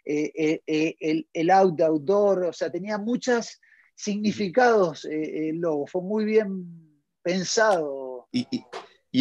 el, 0.03 1.29
el 1.31 1.49
out, 1.49 1.79
outdoor, 1.79 2.43
o 2.43 2.53
sea, 2.53 2.69
tenía 2.69 2.97
muchos 2.97 3.61
significados 3.95 5.05
el 5.05 5.61
logo, 5.61 5.87
fue 5.87 6.01
muy 6.01 6.25
bien 6.25 7.01
pensado. 7.23 8.27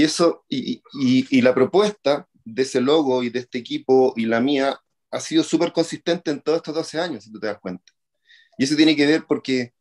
Eso, 0.03 0.45
y, 0.49 0.83
y, 1.01 1.43
la 1.43 1.55
propuesta 1.55 2.29
de 2.45 2.63
ese 2.63 2.81
logo 2.81 3.23
y 3.23 3.31
de 3.31 3.41
este 3.41 3.59
equipo 3.59 4.13
y 4.17 4.27
la 4.27 4.41
mía 4.41 4.81
ha 5.11 5.21
sido 5.21 5.45
súper 5.45 5.73
consistente 5.73 6.31
en 6.31 6.41
todos 6.41 6.57
estos 6.57 6.75
12 6.75 7.01
años, 7.01 7.25
si 7.25 7.33
tú 7.33 7.39
te 7.39 7.47
das 7.47 7.61
cuenta. 7.61 7.93
Y 8.59 8.65
eso 8.65 8.77
tiene 8.77 8.97
que 8.97 9.07
ver 9.07 9.25
porque 9.27 9.73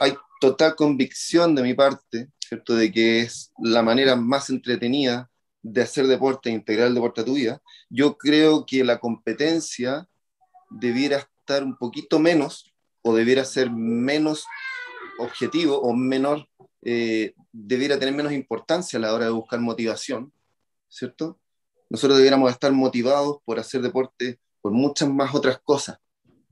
hay 0.00 0.14
total 0.40 0.76
convicción 0.76 1.54
de 1.54 1.62
mi 1.62 1.74
parte, 1.74 2.28
¿cierto? 2.38 2.74
De 2.74 2.92
que 2.92 3.20
es 3.20 3.52
la 3.58 3.82
manera 3.82 4.16
más 4.16 4.50
entretenida 4.50 5.30
de 5.62 5.82
hacer 5.82 6.06
deporte 6.06 6.50
integrar 6.50 6.88
el 6.88 6.94
deporte 6.94 7.22
a 7.22 7.24
tu 7.24 7.34
vida. 7.34 7.60
Yo 7.90 8.16
creo 8.16 8.64
que 8.66 8.84
la 8.84 8.98
competencia 8.98 10.08
debiera 10.70 11.18
estar 11.18 11.64
un 11.64 11.76
poquito 11.76 12.18
menos 12.18 12.72
o 13.02 13.14
debiera 13.14 13.44
ser 13.44 13.70
menos 13.70 14.46
objetivo 15.18 15.80
o 15.80 15.94
menor, 15.94 16.48
eh, 16.88 17.34
debiera 17.50 17.98
tener 17.98 18.14
menos 18.14 18.32
importancia 18.32 18.96
a 18.96 19.02
la 19.02 19.12
hora 19.12 19.24
de 19.24 19.32
buscar 19.32 19.58
motivación, 19.58 20.32
¿cierto? 20.88 21.40
Nosotros 21.90 22.16
debiéramos 22.16 22.48
estar 22.52 22.70
motivados 22.70 23.38
por 23.44 23.58
hacer 23.58 23.82
deporte 23.82 24.38
por 24.60 24.70
muchas 24.70 25.08
más 25.08 25.34
otras 25.34 25.58
cosas. 25.58 25.98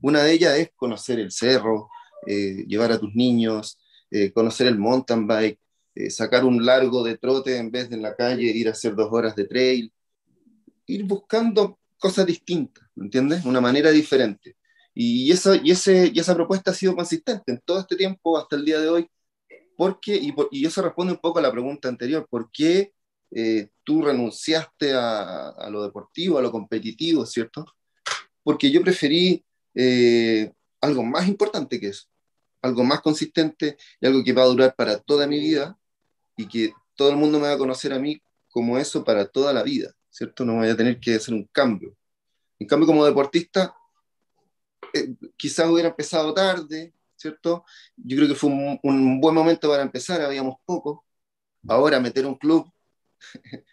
Una 0.01 0.23
de 0.23 0.33
ellas 0.33 0.57
es 0.57 0.71
conocer 0.75 1.19
el 1.19 1.31
cerro, 1.31 1.89
eh, 2.27 2.65
llevar 2.67 2.91
a 2.91 2.99
tus 2.99 3.15
niños, 3.15 3.79
eh, 4.11 4.33
conocer 4.33 4.67
el 4.67 4.77
mountain 4.77 5.25
bike, 5.25 5.59
eh, 5.95 6.09
sacar 6.09 6.43
un 6.43 6.65
largo 6.65 7.01
de 7.01 7.17
trote 7.17 7.57
en 7.57 7.71
vez 7.71 7.89
de 7.89 7.95
en 7.95 8.01
la 8.01 8.13
calle 8.13 8.43
ir 8.43 8.67
a 8.67 8.71
hacer 8.71 8.93
dos 8.93 9.07
horas 9.11 9.37
de 9.37 9.45
trail, 9.45 9.93
ir 10.85 11.03
buscando 11.05 11.79
cosas 11.97 12.25
distintas, 12.25 12.83
¿me 12.95 13.05
entiendes? 13.05 13.45
Una 13.45 13.61
manera 13.61 13.89
diferente. 13.91 14.57
Y, 14.93 15.31
eso, 15.31 15.55
y, 15.55 15.71
ese, 15.71 16.11
y 16.13 16.19
esa 16.19 16.35
propuesta 16.35 16.71
ha 16.71 16.73
sido 16.73 16.93
consistente 16.93 17.51
en 17.51 17.61
todo 17.63 17.79
este 17.79 17.95
tiempo 17.95 18.37
hasta 18.37 18.57
el 18.57 18.65
día 18.65 18.79
de 18.79 18.89
hoy, 18.89 19.09
porque, 19.77 20.15
y, 20.15 20.33
y 20.51 20.65
eso 20.65 20.81
responde 20.81 21.13
un 21.13 21.19
poco 21.19 21.39
a 21.39 21.41
la 21.41 21.51
pregunta 21.51 21.89
anterior, 21.89 22.27
¿por 22.29 22.49
qué 22.51 22.93
tú 23.83 24.01
renunciaste 24.01 24.93
a, 24.93 25.67
lo 25.69 25.83
deportivo, 25.83 26.37
a 26.37 26.41
lo 26.41 26.51
competitivo, 26.51 27.25
¿cierto? 27.25 27.65
Porque 28.43 28.71
yo 28.71 28.81
preferí 28.81 29.43
algo 30.81 31.03
más 31.03 31.27
importante 31.27 31.79
que 31.79 31.87
eso, 31.87 32.05
algo 32.61 32.83
más 32.83 33.01
consistente 33.01 33.77
y 33.99 34.05
algo 34.05 34.23
que 34.23 34.33
va 34.33 34.43
a 34.43 34.47
durar 34.47 34.75
para 34.75 34.99
toda 34.99 35.27
mi 35.27 35.39
vida 35.39 35.77
y 36.37 36.47
que 36.47 36.73
todo 36.95 37.09
el 37.09 37.17
mundo 37.17 37.39
me 37.39 37.47
va 37.47 37.53
a 37.53 37.57
conocer 37.57 37.91
a 37.93 37.99
mí 37.99 38.21
como 38.49 38.77
eso 38.77 39.03
para 39.03 39.25
toda 39.25 39.51
la 39.51 39.63
vida, 39.63 39.93
¿cierto? 40.09 40.45
No 40.45 40.55
voy 40.55 40.69
a 40.69 40.77
tener 40.77 40.99
que 40.99 41.15
hacer 41.15 41.33
un 41.33 41.45
cambio. 41.51 41.95
En 42.57 42.67
cambio, 42.67 42.87
como 42.87 43.05
deportista, 43.05 43.75
eh, 44.93 45.13
quizás 45.35 45.69
hubiera 45.69 45.89
empezado 45.89 46.33
tarde, 46.33 46.93
¿cierto? 47.15 47.65
Yo 47.95 48.17
creo 48.17 48.29
que 48.29 48.35
fue 48.35 48.49
un, 48.49 49.19
buen 49.19 49.35
momento 49.35 49.69
para 49.69 49.83
empezar, 49.83 50.21
habíamos 50.21 50.57
poco. 50.65 51.05
Ahora 51.67 51.99
meter 51.99 52.25
un 52.25 52.35
club, 52.35 52.71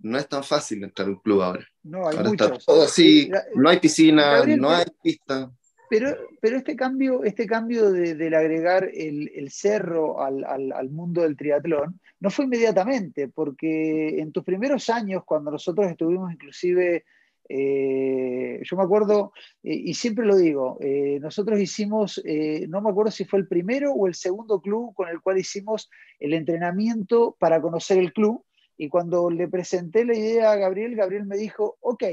no 0.00 0.18
es 0.18 0.28
tan 0.28 0.42
fácil 0.42 0.82
entrar 0.82 1.08
a 1.08 1.12
un 1.12 1.20
club 1.20 1.42
ahora. 1.42 1.66
No, 1.82 2.08
hay 2.08 2.18
muchos. 2.18 2.64
todo 2.64 2.82
así, 2.82 3.30
no 3.54 3.68
hay 3.68 3.78
piscina, 3.78 4.44
no 4.44 4.70
hay 4.70 4.86
pista. 5.02 5.50
Pero, 5.88 6.16
pero 6.40 6.56
este 6.56 6.74
cambio, 6.74 7.22
este 7.22 7.46
cambio 7.46 7.92
de, 7.92 8.14
del 8.16 8.34
agregar 8.34 8.90
el, 8.92 9.30
el 9.34 9.50
cerro 9.50 10.20
al, 10.20 10.44
al, 10.44 10.72
al, 10.72 10.90
mundo 10.90 11.22
del 11.22 11.36
triatlón 11.36 12.00
no 12.18 12.30
fue 12.30 12.46
inmediatamente, 12.46 13.28
porque 13.28 14.20
en 14.20 14.32
tus 14.32 14.42
primeros 14.42 14.90
años, 14.90 15.22
cuando 15.24 15.52
nosotros 15.52 15.86
estuvimos 15.88 16.32
inclusive, 16.32 17.04
eh, 17.48 18.60
yo 18.62 18.76
me 18.76 18.82
acuerdo, 18.82 19.32
eh, 19.62 19.74
y 19.74 19.94
siempre 19.94 20.26
lo 20.26 20.36
digo, 20.36 20.78
eh, 20.80 21.18
nosotros 21.20 21.60
hicimos, 21.60 22.22
no 22.68 22.80
me 22.80 22.90
acuerdo 22.90 23.10
si 23.10 23.24
fue 23.24 23.38
el 23.38 23.48
primero 23.48 23.92
o 23.92 24.06
el 24.06 24.14
segundo 24.14 24.60
club 24.60 24.94
con 24.94 25.08
el 25.08 25.20
cual 25.20 25.38
hicimos 25.38 25.90
el 26.18 26.34
entrenamiento 26.34 27.36
para 27.38 27.60
conocer 27.60 27.98
el 27.98 28.12
club, 28.12 28.44
y 28.76 28.88
cuando 28.88 29.30
le 29.30 29.48
presenté 29.48 30.04
la 30.04 30.16
idea 30.16 30.52
a 30.52 30.56
Gabriel, 30.56 30.96
Gabriel 30.96 31.26
me 31.26 31.36
dijo, 31.36 31.78
ok, 31.80 32.04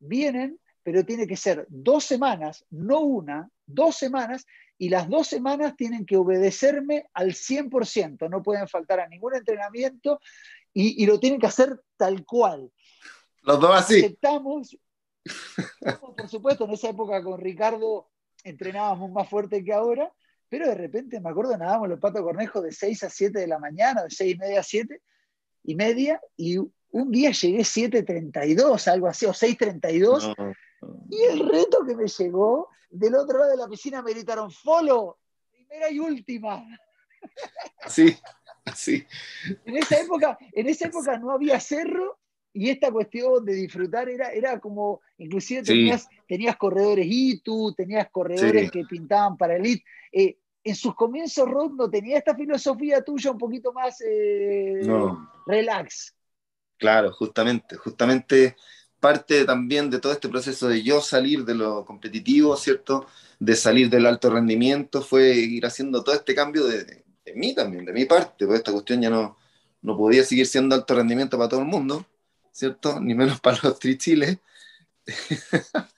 vienen 0.00 0.58
pero 0.82 1.04
tiene 1.04 1.26
que 1.26 1.36
ser 1.36 1.66
dos 1.68 2.04
semanas, 2.04 2.64
no 2.70 3.00
una, 3.00 3.50
dos 3.66 3.96
semanas, 3.96 4.46
y 4.78 4.88
las 4.88 5.08
dos 5.08 5.26
semanas 5.26 5.74
tienen 5.76 6.06
que 6.06 6.16
obedecerme 6.16 7.06
al 7.12 7.32
100%, 7.32 8.30
no 8.30 8.40
pueden 8.40 8.68
faltar 8.68 9.00
a 9.00 9.08
ningún 9.08 9.34
entrenamiento 9.34 10.20
y 10.72 11.04
lo 11.06 11.18
tienen 11.18 11.40
que 11.40 11.46
hacer 11.48 11.80
tal 11.96 12.24
cual. 12.24 12.70
Los 13.46 13.60
dos 13.60 13.70
así. 13.72 14.04
Aceptamos, 14.04 14.76
por 16.16 16.28
supuesto, 16.28 16.64
en 16.64 16.72
esa 16.72 16.88
época 16.88 17.22
con 17.22 17.40
Ricardo 17.40 18.10
entrenábamos 18.42 19.10
más 19.12 19.28
fuerte 19.28 19.64
que 19.64 19.72
ahora, 19.72 20.12
pero 20.48 20.66
de 20.66 20.74
repente 20.74 21.20
me 21.20 21.30
acuerdo 21.30 21.56
nadábamos 21.56 21.88
los 21.88 22.00
patos 22.00 22.22
cornejos 22.22 22.62
de 22.64 22.72
6 22.72 23.04
a 23.04 23.10
7 23.10 23.38
de 23.38 23.46
la 23.46 23.60
mañana, 23.60 24.02
de 24.02 24.10
6 24.10 24.34
y 24.34 24.38
media 24.38 24.60
a 24.60 24.64
7 24.64 25.00
y 25.62 25.74
media, 25.76 26.20
y 26.36 26.58
un 26.58 27.10
día 27.10 27.30
llegué 27.30 27.58
7.32, 27.60 28.88
algo 28.88 29.06
así, 29.06 29.26
o 29.26 29.32
6.32, 29.32 30.34
Y 31.10 31.22
el 31.22 31.48
reto 31.48 31.84
que 31.86 31.94
me 31.94 32.08
llegó, 32.08 32.68
del 32.90 33.14
otro 33.14 33.38
lado 33.38 33.52
de 33.52 33.58
la 33.58 33.68
piscina 33.68 34.02
me 34.02 34.12
gritaron, 34.12 34.50
follow, 34.50 35.16
primera 35.52 35.88
y 35.88 36.00
última. 36.00 36.64
Sí, 37.86 38.16
sí. 38.74 39.06
En 39.64 39.76
esa 39.76 40.00
época, 40.00 40.36
en 40.52 40.68
esa 40.68 40.88
época 40.88 41.16
no 41.18 41.30
había 41.30 41.60
cerro 41.60 42.18
y 42.56 42.70
esta 42.70 42.90
cuestión 42.90 43.44
de 43.44 43.52
disfrutar 43.52 44.08
era, 44.08 44.30
era 44.30 44.58
como, 44.58 45.02
inclusive 45.18 45.62
tenías, 45.62 46.08
tenías 46.26 46.56
corredores 46.56 47.06
ITU, 47.06 47.74
tenías 47.74 48.08
corredores 48.10 48.70
que 48.70 48.82
pintaban 48.84 49.36
para 49.36 49.56
el 49.56 49.66
IT. 49.66 49.84
Eh, 50.10 50.38
en 50.64 50.74
sus 50.74 50.94
comienzos, 50.94 51.46
Rod 51.50 51.72
no 51.72 51.90
tenía 51.90 52.16
esta 52.16 52.34
filosofía 52.34 53.04
tuya 53.04 53.32
un 53.32 53.36
poquito 53.36 53.74
más 53.74 54.00
eh, 54.00 54.80
relax. 55.46 56.14
Claro, 56.78 57.12
justamente, 57.12 57.76
justamente 57.76 58.56
parte 59.00 59.44
también 59.44 59.90
de 59.90 60.00
todo 60.00 60.12
este 60.12 60.30
proceso 60.30 60.66
de 60.66 60.82
yo 60.82 61.02
salir 61.02 61.44
de 61.44 61.54
lo 61.54 61.84
competitivo, 61.84 62.56
¿cierto? 62.56 63.06
De 63.38 63.54
salir 63.54 63.90
del 63.90 64.06
alto 64.06 64.30
rendimiento, 64.30 65.02
fue 65.02 65.34
ir 65.34 65.66
haciendo 65.66 66.02
todo 66.02 66.14
este 66.14 66.34
cambio 66.34 66.66
de, 66.66 66.84
de, 66.84 67.34
mí 67.34 67.54
también, 67.54 67.84
de 67.84 67.92
mi 67.92 68.06
parte, 68.06 68.46
porque 68.46 68.56
esta 68.56 68.72
cuestión 68.72 69.02
ya 69.02 69.10
no, 69.10 69.36
no 69.82 69.94
podía 69.94 70.24
seguir 70.24 70.46
siendo 70.46 70.74
alto 70.74 70.94
rendimiento 70.94 71.36
para 71.36 71.50
todo 71.50 71.60
el 71.60 71.66
mundo, 71.66 72.06
¿cierto? 72.56 72.98
Ni 73.00 73.14
menos 73.14 73.38
para 73.40 73.58
los 73.62 73.78
trichiles. 73.78 74.38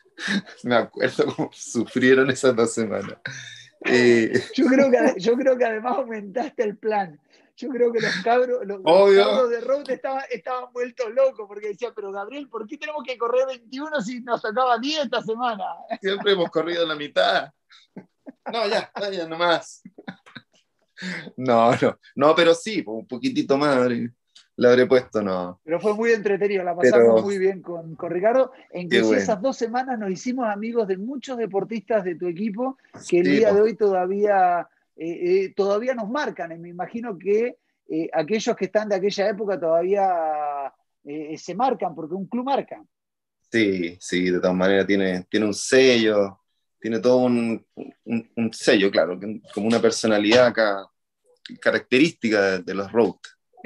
Me 0.64 0.74
acuerdo 0.74 1.32
cómo 1.34 1.50
sufrieron 1.52 2.28
esas 2.30 2.56
dos 2.56 2.74
semanas. 2.74 3.18
Eh, 3.84 4.32
yo, 4.56 4.66
creo 4.66 4.90
que, 4.90 5.20
yo 5.20 5.36
creo 5.36 5.56
que 5.56 5.64
además 5.64 5.98
aumentaste 5.98 6.64
el 6.64 6.76
plan. 6.76 7.20
Yo 7.56 7.68
creo 7.68 7.92
que 7.92 8.00
los 8.00 8.16
cabros, 8.24 8.66
los, 8.66 9.50
de 9.50 9.60
Road 9.60 9.88
estaban, 9.90 10.24
estaban 10.30 10.72
vueltos 10.72 11.12
locos 11.12 11.46
porque 11.46 11.68
decían, 11.68 11.92
pero 11.94 12.10
Gabriel, 12.10 12.48
¿por 12.48 12.66
qué 12.66 12.76
tenemos 12.76 13.04
que 13.04 13.16
correr 13.16 13.46
21 13.46 14.00
si 14.00 14.20
nos 14.20 14.42
tocaba 14.42 14.78
10 14.78 15.04
esta 15.04 15.22
semana? 15.22 15.64
Siempre 16.00 16.32
hemos 16.32 16.50
corrido 16.50 16.84
la 16.86 16.96
mitad. 16.96 17.52
No, 18.52 18.66
ya, 18.66 18.90
ya, 19.12 19.28
nomás. 19.28 19.82
No, 21.36 21.70
no, 21.76 21.98
no, 22.16 22.34
pero 22.34 22.52
sí, 22.54 22.82
un 22.84 23.06
poquitito 23.06 23.56
más 23.56 23.76
le 24.58 24.68
habré 24.68 24.86
puesto, 24.86 25.22
no. 25.22 25.60
Pero 25.64 25.80
fue 25.80 25.94
muy 25.94 26.10
entretenido, 26.10 26.64
la 26.64 26.74
pasamos 26.74 27.22
muy 27.22 27.38
bien 27.38 27.62
con, 27.62 27.94
con 27.94 28.10
Ricardo. 28.10 28.50
E 28.72 28.80
incluso 28.80 29.14
esas 29.14 29.40
dos 29.40 29.56
semanas 29.56 29.98
nos 29.98 30.10
hicimos 30.10 30.48
amigos 30.48 30.88
de 30.88 30.96
muchos 30.96 31.38
deportistas 31.38 32.02
de 32.02 32.16
tu 32.16 32.26
equipo 32.26 32.76
que 33.08 33.20
el 33.20 33.24
día 33.24 33.52
de 33.54 33.60
hoy 33.60 33.76
todavía 33.76 34.68
eh, 34.96 35.44
eh, 35.44 35.54
todavía 35.54 35.94
nos 35.94 36.10
marcan. 36.10 36.50
Y 36.50 36.58
me 36.58 36.68
imagino 36.68 37.16
que 37.16 37.58
eh, 37.88 38.10
aquellos 38.12 38.56
que 38.56 38.64
están 38.64 38.88
de 38.88 38.96
aquella 38.96 39.28
época 39.28 39.58
todavía 39.58 40.74
se 41.36 41.54
marcan, 41.54 41.94
porque 41.94 42.14
un 42.14 42.26
club 42.26 42.44
marca. 42.44 42.84
Sí, 43.50 43.96
sí, 43.98 44.30
de 44.30 44.40
todas 44.40 44.54
maneras 44.54 44.86
tiene, 44.86 45.24
tiene 45.30 45.46
un 45.46 45.54
sello, 45.54 46.40
tiene 46.78 46.98
todo 46.98 47.18
un, 47.18 47.64
sello, 48.52 48.90
claro, 48.90 49.18
como 49.54 49.68
una 49.68 49.80
personalidad 49.80 50.48
acá, 50.48 50.86
característica 51.60 52.58
de, 52.58 52.74
los 52.74 52.92
road. 52.92 53.16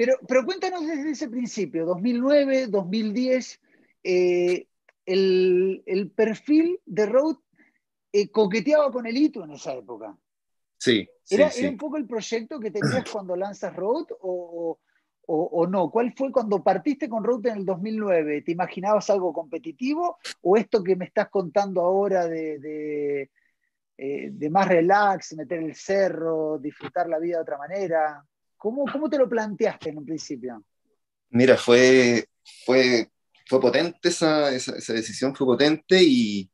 Pero, 0.05 0.17
pero 0.27 0.43
cuéntanos 0.43 0.85
desde 0.85 1.11
ese 1.11 1.29
principio, 1.29 1.85
2009, 1.85 2.67
2010, 2.67 3.61
el, 4.03 4.67
el, 5.85 6.11
perfil 6.11 6.77
de 6.85 7.05
Road 7.05 7.37
coqueteaba 8.33 8.91
con 8.91 9.05
el 9.07 9.15
hito 9.15 9.45
en 9.45 9.51
esa 9.51 9.73
época. 9.73 10.17
Sí. 10.77 11.07
¿Era, 11.29 11.49
un 11.69 11.77
poco 11.77 11.95
el 11.95 12.05
proyecto 12.05 12.59
que 12.59 12.69
tenías 12.69 13.09
cuando 13.09 13.37
lanzas 13.37 13.73
Road 13.73 14.07
o, 14.19 14.77
no? 15.69 15.89
¿Cuál 15.89 16.11
fue 16.11 16.33
cuando 16.33 16.61
partiste 16.61 17.07
con 17.07 17.23
Road 17.23 17.45
en 17.45 17.59
el 17.59 17.65
2009? 17.65 18.41
¿Te 18.41 18.51
imaginabas 18.51 19.09
algo 19.09 19.31
competitivo 19.31 20.17
o 20.41 20.57
esto 20.57 20.83
que 20.83 20.97
me 20.97 21.05
estás 21.05 21.29
contando 21.29 21.79
ahora 21.79 22.27
de, 22.27 23.29
eh, 23.97 24.29
de, 24.33 24.49
más 24.49 24.67
relax, 24.67 25.33
meter 25.37 25.59
el 25.59 25.75
cerro, 25.75 26.59
disfrutar 26.59 27.07
la 27.07 27.19
vida 27.19 27.37
de 27.37 27.43
otra 27.43 27.57
manera? 27.57 28.21
¿Cómo, 28.63 28.85
cómo 28.89 29.09
te 29.09 29.17
lo 29.17 29.27
planteaste 29.27 29.89
en 29.89 29.97
un 29.97 30.05
principio? 30.05 30.63
Mira, 31.31 31.57
fue, 31.57 32.29
fue, 32.65 33.11
fue 33.45 33.59
potente 33.59 34.07
esa, 34.07 34.55
esa, 34.55 34.93
decisión, 34.93 35.35
fue 35.35 35.45
potente 35.45 36.01
y, 36.01 36.49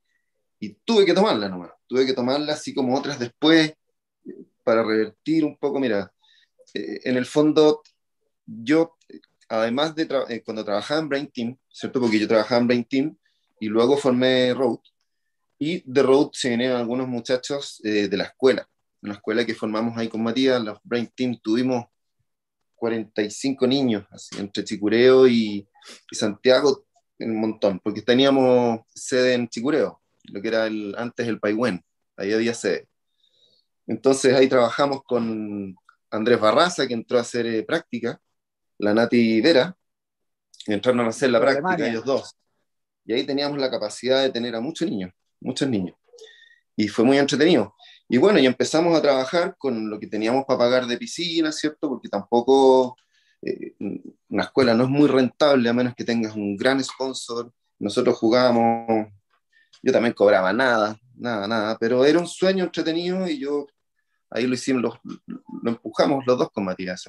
y 0.59 0.73
tuve 0.83 1.05
que 1.05 1.13
tomarla 1.13 1.47
nomás. 1.47 1.69
Tuve 1.87 2.07
que 2.07 2.13
tomarla 2.13 2.53
así 2.53 2.73
como 2.73 2.97
otras 2.97 3.19
después 3.19 3.75
para 4.63 4.81
revertir 4.81 5.45
un 5.45 5.55
poco, 5.55 5.79
mira, 5.79 6.11
eh, 6.73 6.99
en 7.03 7.15
el 7.15 7.27
fondo, 7.27 7.83
yo, 8.43 8.97
además 9.47 9.93
de 9.93 10.07
eh, 10.29 10.41
cuando 10.43 10.65
trabajaba 10.65 11.01
en 11.01 11.09
Brain 11.09 11.31
Team, 11.31 11.57
¿cierto? 11.71 12.01
Porque 12.01 12.17
yo 12.17 12.27
trabajaba 12.27 12.59
en 12.59 12.67
Brain 12.67 12.85
Team 12.85 13.17
y 13.59 13.67
luego 13.67 13.97
formé 13.97 14.55
Road, 14.55 14.79
y 15.59 15.83
de 15.85 16.01
Road 16.01 16.31
se 16.33 16.49
vinieron 16.49 16.77
algunos 16.77 17.07
muchachos 17.07 17.79
eh, 17.83 18.07
de 18.07 18.17
la 18.17 18.23
escuela, 18.23 18.67
de 18.99 19.09
la 19.09 19.13
escuela 19.13 19.45
que 19.45 19.53
formamos 19.53 19.95
ahí 19.95 20.07
con 20.07 20.23
Matías, 20.23 20.59
los 20.59 20.79
Brain 20.83 21.07
Team, 21.15 21.37
tuvimos 21.39 21.85
45 22.79 23.67
niños, 23.67 24.05
así, 24.09 24.39
entre 24.39 24.63
Chicureo 24.63 25.27
y, 25.27 25.67
y 26.09 26.15
Santiago, 26.15 26.85
un 27.19 27.39
montón, 27.39 27.79
porque 27.83 28.01
teníamos 28.01 28.81
sede 28.93 29.33
en 29.33 29.49
Chicureo, 29.49 30.01
lo 30.23 30.41
que 30.41 30.47
era 30.47 30.67
el, 30.67 30.95
antes 30.97 31.27
el 31.27 31.39
Paiwen, 31.39 31.83
ahí 32.17 32.33
había 32.33 32.53
sede. 32.53 32.87
Entonces 33.87 34.33
ahí 34.33 34.47
trabajamos 34.47 35.03
con 35.03 35.75
Andrés 36.11 36.39
Barraza, 36.39 36.87
que 36.87 36.93
entró 36.93 37.17
a 37.17 37.21
hacer 37.21 37.45
eh, 37.45 37.63
práctica, 37.63 38.19
la 38.77 38.93
Nati 38.93 39.41
Vera, 39.41 39.75
entraron 40.65 41.01
a 41.01 41.09
hacer 41.09 41.31
la 41.31 41.41
práctica 41.41 41.87
ellos 41.87 42.05
dos. 42.05 42.35
Y 43.05 43.13
ahí 43.13 43.25
teníamos 43.25 43.59
la 43.59 43.69
capacidad 43.69 44.21
de 44.21 44.29
tener 44.29 44.55
a 44.55 44.61
muchos 44.61 44.89
niños, 44.89 45.11
muchos 45.39 45.67
niños. 45.67 45.95
Y 46.75 46.87
fue 46.87 47.03
muy 47.03 47.17
entretenido. 47.17 47.75
Y 48.11 48.17
bueno, 48.17 48.39
y 48.39 48.47
empezamos 48.47 48.97
a 48.97 49.01
trabajar 49.03 49.55
con 49.55 49.87
lo 49.87 49.99
que 49.99 50.07
teníamos 50.07 50.43
para 50.45 50.57
pagar 50.57 50.87
de 50.87 50.97
piscina, 50.97 51.51
¿cierto? 51.51 51.87
Porque 51.87 52.09
tampoco 52.09 52.97
eh, 53.43 53.75
una 54.29 54.43
escuela 54.43 54.73
no 54.73 54.85
es 54.85 54.89
muy 54.89 55.07
rentable 55.07 55.69
a 55.69 55.73
menos 55.73 55.93
que 55.95 56.03
tengas 56.03 56.35
un 56.35 56.57
gran 56.57 56.83
sponsor. 56.83 57.53
Nosotros 57.77 58.17
jugábamos, 58.17 59.07
yo 59.83 59.91
también 59.93 60.15
cobraba 60.15 60.51
nada, 60.51 60.99
nada, 61.15 61.47
nada, 61.47 61.77
pero 61.79 62.03
era 62.03 62.17
un 62.17 62.27
sueño 62.27 62.63
entretenido 62.63 63.29
y 63.29 63.37
yo 63.37 63.67
ahí 64.31 64.47
lo 64.47 64.55
hicimos, 64.55 64.81
lo, 64.81 65.69
empujamos 65.69 66.25
los 66.25 66.35
dos 66.35 66.49
con 66.51 66.65
Matías. 66.65 67.07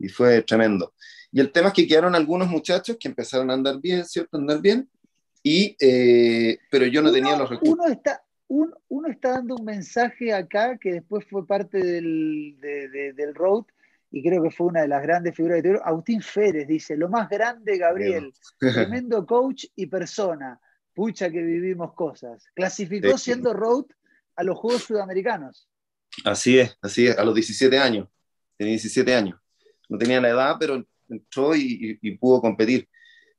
Y 0.00 0.08
fue 0.08 0.42
tremendo. 0.42 0.94
Y 1.30 1.38
el 1.38 1.52
tema 1.52 1.68
es 1.68 1.74
que 1.74 1.86
quedaron 1.86 2.16
algunos 2.16 2.48
muchachos 2.48 2.96
que 2.98 3.06
empezaron 3.06 3.50
a 3.50 3.54
andar 3.54 3.80
bien, 3.80 4.04
¿cierto? 4.04 4.36
andar 4.36 4.60
bien, 4.60 4.90
y, 5.44 5.76
eh, 5.80 6.58
pero 6.72 6.86
yo 6.86 7.02
no 7.02 7.12
tenía 7.12 7.36
los 7.36 7.48
recursos. 7.48 7.78
Uno 7.78 7.86
está, 7.86 8.24
uno 8.88 9.08
está 9.08 9.32
dando 9.32 9.56
un 9.56 9.64
mensaje 9.64 10.32
acá 10.32 10.76
que 10.76 10.92
después 10.92 11.24
fue 11.30 11.46
parte 11.46 11.78
del, 11.78 12.56
del 12.60 13.34
road 13.34 13.64
y 14.10 14.22
creo 14.22 14.42
que 14.42 14.50
fue 14.50 14.66
una 14.66 14.82
de 14.82 14.88
las 14.88 15.02
grandes 15.02 15.34
figuras 15.34 15.56
de 15.56 15.62
teoría. 15.62 15.82
Agustín 15.84 16.20
Férez 16.20 16.68
dice, 16.68 16.96
lo 16.96 17.08
más 17.08 17.30
grande, 17.30 17.78
Gabriel, 17.78 18.32
tremendo 18.58 19.24
coach 19.24 19.64
y 19.74 19.86
persona, 19.86 20.60
pucha 20.94 21.30
que 21.30 21.42
vivimos 21.42 21.94
cosas. 21.94 22.44
Clasificó 22.54 23.16
siendo 23.16 23.54
road 23.54 23.86
a 24.36 24.42
los 24.42 24.58
Juegos 24.58 24.82
Sudamericanos. 24.82 25.66
Así 26.24 26.58
es, 26.58 26.76
así 26.82 27.06
es, 27.06 27.16
a 27.16 27.24
los 27.24 27.34
17 27.34 27.78
años. 27.78 28.06
Tenía 28.58 28.72
17 28.72 29.14
años. 29.14 29.40
No 29.88 29.96
tenía 29.96 30.20
la 30.20 30.28
edad, 30.28 30.56
pero 30.60 30.84
entró 31.08 31.56
y, 31.56 31.96
pudo 32.20 32.42
competir. 32.42 32.86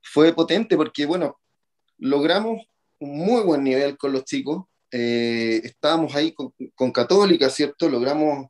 Fue 0.01 0.33
potente 0.33 0.75
porque, 0.75 1.05
bueno, 1.05 1.39
logramos 1.99 2.65
un 2.99 3.17
muy 3.17 3.43
buen 3.43 3.63
nivel 3.63 3.95
con 3.95 4.11
los 4.11 4.25
chicos. 4.25 4.65
Eh, 4.95 5.59
estábamos 5.63 6.13
ahí 6.13 6.35
con, 6.35 6.91
Católica, 6.91 7.49
¿cierto? 7.49 7.89
Logramos 7.89 8.49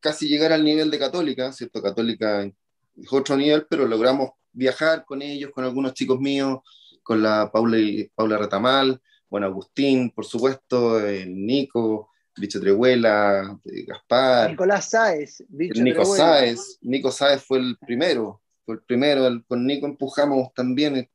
casi 0.00 0.26
llegar 0.26 0.50
al 0.50 0.64
nivel 0.64 0.90
de 0.90 0.98
Católica, 0.98 1.52
¿cierto? 1.52 1.82
Católica 1.82 2.42
es 2.42 3.12
otro 3.12 3.36
nivel, 3.36 3.66
pero 3.68 3.86
logramos 3.86 4.30
viajar 4.50 5.04
con 5.04 5.20
ellos, 5.20 5.50
con 5.50 5.64
algunos 5.64 5.92
chicos 5.92 6.18
míos, 6.20 6.60
con 7.02 7.22
la 7.22 7.50
Paula, 7.52 7.76
Paula 8.14 8.38
Retamal, 8.38 8.98
bueno, 9.28 9.46
Agustín, 9.46 10.10
por 10.10 10.24
supuesto, 10.24 11.06
el 11.06 11.36
Nico, 11.36 12.12
Bicho 12.34 12.60
Trehuela, 12.60 13.60
eh, 13.66 13.84
Gaspar. 13.86 14.50
Nicolás 14.50 14.88
Sáez. 14.88 15.44
Nico 15.50 16.06
Sáez. 16.06 16.78
Nico 16.80 17.10
Sáez 17.10 17.42
fue 17.42 17.58
el 17.58 17.76
primero. 17.76 18.40
Fue 18.64 18.76
el 18.76 18.80
primero. 18.80 19.28
con 19.46 19.66
Nico 19.66 19.84
empujamos 19.84 20.54
también. 20.54 20.96
Eh, 20.96 21.10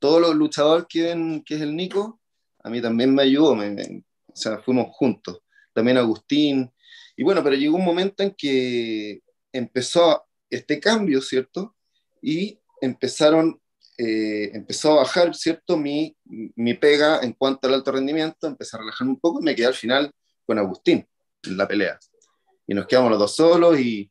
todos 0.00 0.20
los 0.20 0.34
luchadores 0.34 0.86
que 0.88 1.02
ven 1.02 1.44
que 1.46 1.54
es 1.54 1.60
el 1.60 1.76
Nico, 1.76 2.18
a 2.62 2.70
mí 2.70 2.80
también 2.80 3.14
me 3.14 3.22
ayudó. 3.22 3.52
o 3.52 4.34
sea, 4.34 4.58
fuimos 4.58 4.88
juntos. 4.92 5.40
También 5.72 5.98
Agustín. 5.98 6.70
Y 7.16 7.22
bueno, 7.22 7.42
pero 7.42 7.56
llegó 7.56 7.76
un 7.76 7.84
momento 7.84 8.22
en 8.22 8.34
que 8.36 9.20
empezó 9.52 10.24
este 10.50 10.80
cambio, 10.80 11.20
¿cierto? 11.20 11.76
Y 12.20 12.58
empezaron 12.80 13.60
eh, 13.98 14.50
empezó 14.54 14.92
a 14.92 14.96
bajar, 14.96 15.34
¿cierto? 15.34 15.76
Mi, 15.76 16.16
mi 16.24 16.74
pega 16.74 17.20
en 17.20 17.34
cuanto 17.34 17.68
al 17.68 17.74
alto 17.74 17.92
rendimiento, 17.92 18.46
empecé 18.46 18.76
a 18.76 18.80
relajarme 18.80 19.12
un 19.12 19.20
poco 19.20 19.40
y 19.40 19.44
me 19.44 19.54
quedé 19.54 19.66
al 19.66 19.74
final 19.74 20.10
con 20.46 20.58
Agustín 20.58 21.06
en 21.42 21.56
la 21.56 21.68
pelea. 21.68 21.98
Y 22.66 22.74
nos 22.74 22.86
quedamos 22.86 23.10
los 23.10 23.20
dos 23.20 23.36
solos 23.36 23.78
y, 23.78 24.10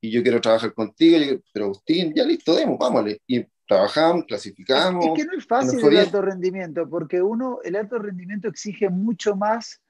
y 0.00 0.10
yo 0.10 0.22
quiero 0.22 0.40
trabajar 0.40 0.72
contigo, 0.74 1.40
pero 1.52 1.66
Agustín, 1.66 2.12
ya 2.16 2.24
listo, 2.24 2.54
demos, 2.56 2.78
vámonos. 2.78 3.14
Y 3.26 3.44
trabajamos, 3.66 4.24
clasificamos. 4.24 5.06
Es, 5.06 5.12
que 5.14 5.24
no 5.24 5.38
es 5.38 5.46
fácil 5.46 5.84
el 5.84 5.96
alto 5.96 6.22
rendimiento, 6.22 6.88
porque 6.88 7.22
uno, 7.22 7.60
el 7.64 7.76
alto 7.76 7.98
rendimiento 7.98 8.48
exige 8.48 8.90
mucho 8.90 9.36
más 9.36 9.80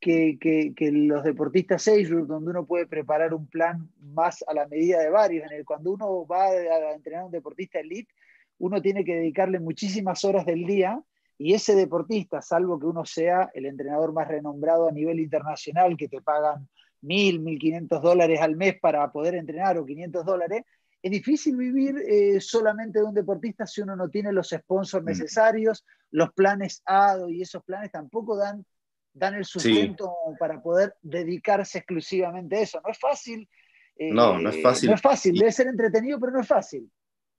que, 0.00 0.74
los 0.92 1.22
deportistas 1.22 1.86
age 1.86 2.08
donde 2.08 2.50
uno 2.50 2.66
puede 2.66 2.86
preparar 2.86 3.32
un 3.34 3.46
plan 3.46 3.88
más 4.00 4.44
a 4.48 4.54
la 4.54 4.66
medida 4.66 4.98
de 5.00 5.10
varios. 5.10 5.46
En 5.46 5.56
el, 5.56 5.64
cuando 5.64 5.92
uno 5.92 6.26
va 6.26 6.46
a 6.46 6.94
entrenar 6.94 7.22
a 7.22 7.26
un 7.26 7.32
deportista 7.32 7.78
elite, 7.78 8.12
uno 8.58 8.82
tiene 8.82 9.04
que 9.04 9.14
dedicarle 9.14 9.60
muchísimas 9.60 10.24
horas 10.24 10.44
del 10.44 10.64
día 10.64 11.00
y 11.38 11.54
ese 11.54 11.74
deportista, 11.74 12.42
salvo 12.42 12.78
que 12.78 12.86
uno 12.86 13.04
sea 13.04 13.50
el 13.54 13.66
entrenador 13.66 14.12
más 14.12 14.28
renombrado 14.28 14.88
a 14.88 14.92
nivel 14.92 15.18
internacional, 15.18 15.96
que 15.96 16.08
te 16.08 16.20
pagan 16.20 16.68
mil, 17.00 17.40
mil 17.40 17.58
quinientos 17.58 18.00
dólares 18.02 18.40
al 18.40 18.56
mes 18.56 18.78
para 18.80 19.10
poder 19.10 19.34
entrenar 19.34 19.78
o 19.78 19.84
500 19.84 20.24
dólares, 20.24 20.62
es 21.02 21.10
difícil 21.10 21.56
vivir 21.56 21.96
eh, 21.98 22.40
solamente 22.40 23.00
de 23.00 23.04
un 23.04 23.14
deportista 23.14 23.66
si 23.66 23.80
uno 23.80 23.96
no 23.96 24.08
tiene 24.08 24.32
los 24.32 24.50
sponsors 24.50 25.02
mm. 25.02 25.08
necesarios, 25.08 25.84
los 26.12 26.32
planes 26.32 26.80
ADO 26.84 27.28
y 27.28 27.42
esos 27.42 27.64
planes 27.64 27.90
tampoco 27.90 28.36
dan, 28.36 28.64
dan 29.12 29.34
el 29.34 29.44
sustento 29.44 30.14
para 30.38 30.62
poder 30.62 30.94
dedicarse 31.02 31.78
exclusivamente 31.78 32.56
a 32.56 32.60
eso. 32.60 32.80
No 32.84 32.92
es 32.92 32.98
fácil. 32.98 33.48
Eh, 33.96 34.12
no, 34.12 34.38
no 34.38 34.50
es 34.50 34.62
fácil. 34.62 34.90
No 34.90 34.94
es 34.94 35.02
fácil, 35.02 35.34
debe 35.34 35.50
ser 35.50 35.66
entretenido, 35.66 36.20
pero 36.20 36.32
no 36.32 36.40
es 36.40 36.46
fácil. 36.48 36.88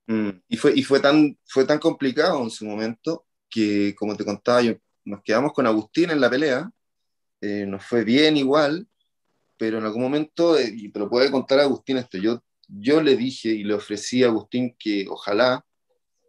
Mm, 0.08 0.30
y 0.49 0.58
fue, 0.58 0.73
y 0.76 0.84
fue, 0.84 0.99
tan, 0.99 1.38
fue 1.45 1.63
tan 1.65 1.80
complicado 1.80 2.43
en 2.43 2.49
su 2.49 2.65
momento 2.65 3.26
que, 3.49 3.95
como 3.95 4.17
te 4.17 4.26
contaba, 4.26 4.62
yo, 4.62 4.73
nos 5.06 5.23
quedamos 5.23 5.54
con 5.54 5.65
Agustín 5.67 6.10
en 6.10 6.19
la 6.19 6.30
pelea, 6.30 6.69
eh, 7.39 7.65
nos 7.65 7.86
fue 7.86 8.04
bien 8.04 8.36
igual, 8.36 8.88
pero 9.58 9.78
en 9.78 9.86
algún 9.86 10.02
momento, 10.02 10.60
y 10.60 10.91
te 10.91 10.99
lo 10.99 11.10
puede 11.10 11.32
contar 11.32 11.60
Agustín 11.60 11.97
esto, 11.97 12.17
yo 12.17 12.43
yo 12.80 13.02
le 13.02 13.16
dije 13.16 13.50
y 13.50 13.64
le 13.64 13.76
ofrecí 13.76 14.24
a 14.24 14.28
Agustín 14.28 14.76
que 14.78 15.06
ojalá 15.10 15.66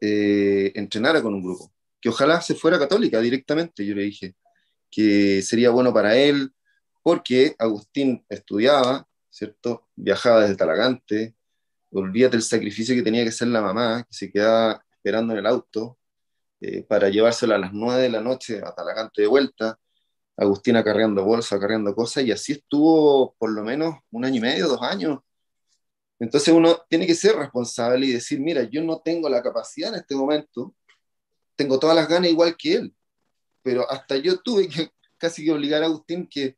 eh, 0.00 0.72
entrenara 0.74 1.22
con 1.22 1.34
un 1.34 1.42
grupo, 1.42 1.72
que 2.00 2.08
ojalá 2.08 2.40
se 2.42 2.54
fuera 2.54 2.78
católica 2.78 3.20
directamente, 3.20 3.86
yo 3.86 3.94
le 3.94 4.02
dije, 4.02 4.34
que 4.90 5.42
sería 5.42 5.70
bueno 5.70 5.92
para 5.92 6.16
él, 6.16 6.52
porque 7.02 7.54
Agustín 7.58 8.24
estudiaba, 8.28 9.06
¿cierto? 9.30 9.88
Viajaba 9.96 10.42
desde 10.42 10.56
Talagante, 10.56 11.34
olvídate 11.92 12.36
el 12.36 12.42
sacrificio 12.42 12.94
que 12.94 13.02
tenía 13.02 13.22
que 13.22 13.30
hacer 13.30 13.48
la 13.48 13.62
mamá, 13.62 14.04
que 14.04 14.14
se 14.14 14.30
quedaba 14.30 14.84
esperando 14.90 15.32
en 15.32 15.40
el 15.40 15.46
auto 15.46 15.98
eh, 16.60 16.82
para 16.82 17.08
llevárselo 17.08 17.54
a 17.54 17.58
las 17.58 17.72
nueve 17.72 18.02
de 18.02 18.10
la 18.10 18.20
noche 18.20 18.60
a 18.62 18.74
Talagante 18.74 19.22
de 19.22 19.28
vuelta, 19.28 19.78
Agustín 20.36 20.76
acarreando 20.76 21.24
bolsa, 21.24 21.56
acarreando 21.56 21.94
cosas, 21.94 22.24
y 22.24 22.32
así 22.32 22.52
estuvo 22.52 23.34
por 23.38 23.50
lo 23.50 23.62
menos 23.62 23.96
un 24.10 24.24
año 24.24 24.36
y 24.38 24.40
medio, 24.40 24.68
dos 24.68 24.82
años, 24.82 25.20
entonces 26.18 26.54
uno 26.54 26.78
tiene 26.88 27.06
que 27.06 27.14
ser 27.14 27.36
responsable 27.36 28.06
y 28.06 28.12
decir, 28.12 28.40
mira, 28.40 28.62
yo 28.64 28.82
no 28.82 29.00
tengo 29.00 29.28
la 29.28 29.42
capacidad 29.42 29.92
en 29.92 30.00
este 30.00 30.14
momento, 30.14 30.74
tengo 31.56 31.78
todas 31.78 31.96
las 31.96 32.08
ganas 32.08 32.30
igual 32.30 32.56
que 32.56 32.74
él, 32.74 32.94
pero 33.62 33.90
hasta 33.90 34.16
yo 34.16 34.38
tuve 34.40 34.68
que 34.68 34.90
casi 35.18 35.44
que 35.44 35.52
obligar 35.52 35.82
a 35.82 35.86
Agustín 35.86 36.28
que 36.28 36.56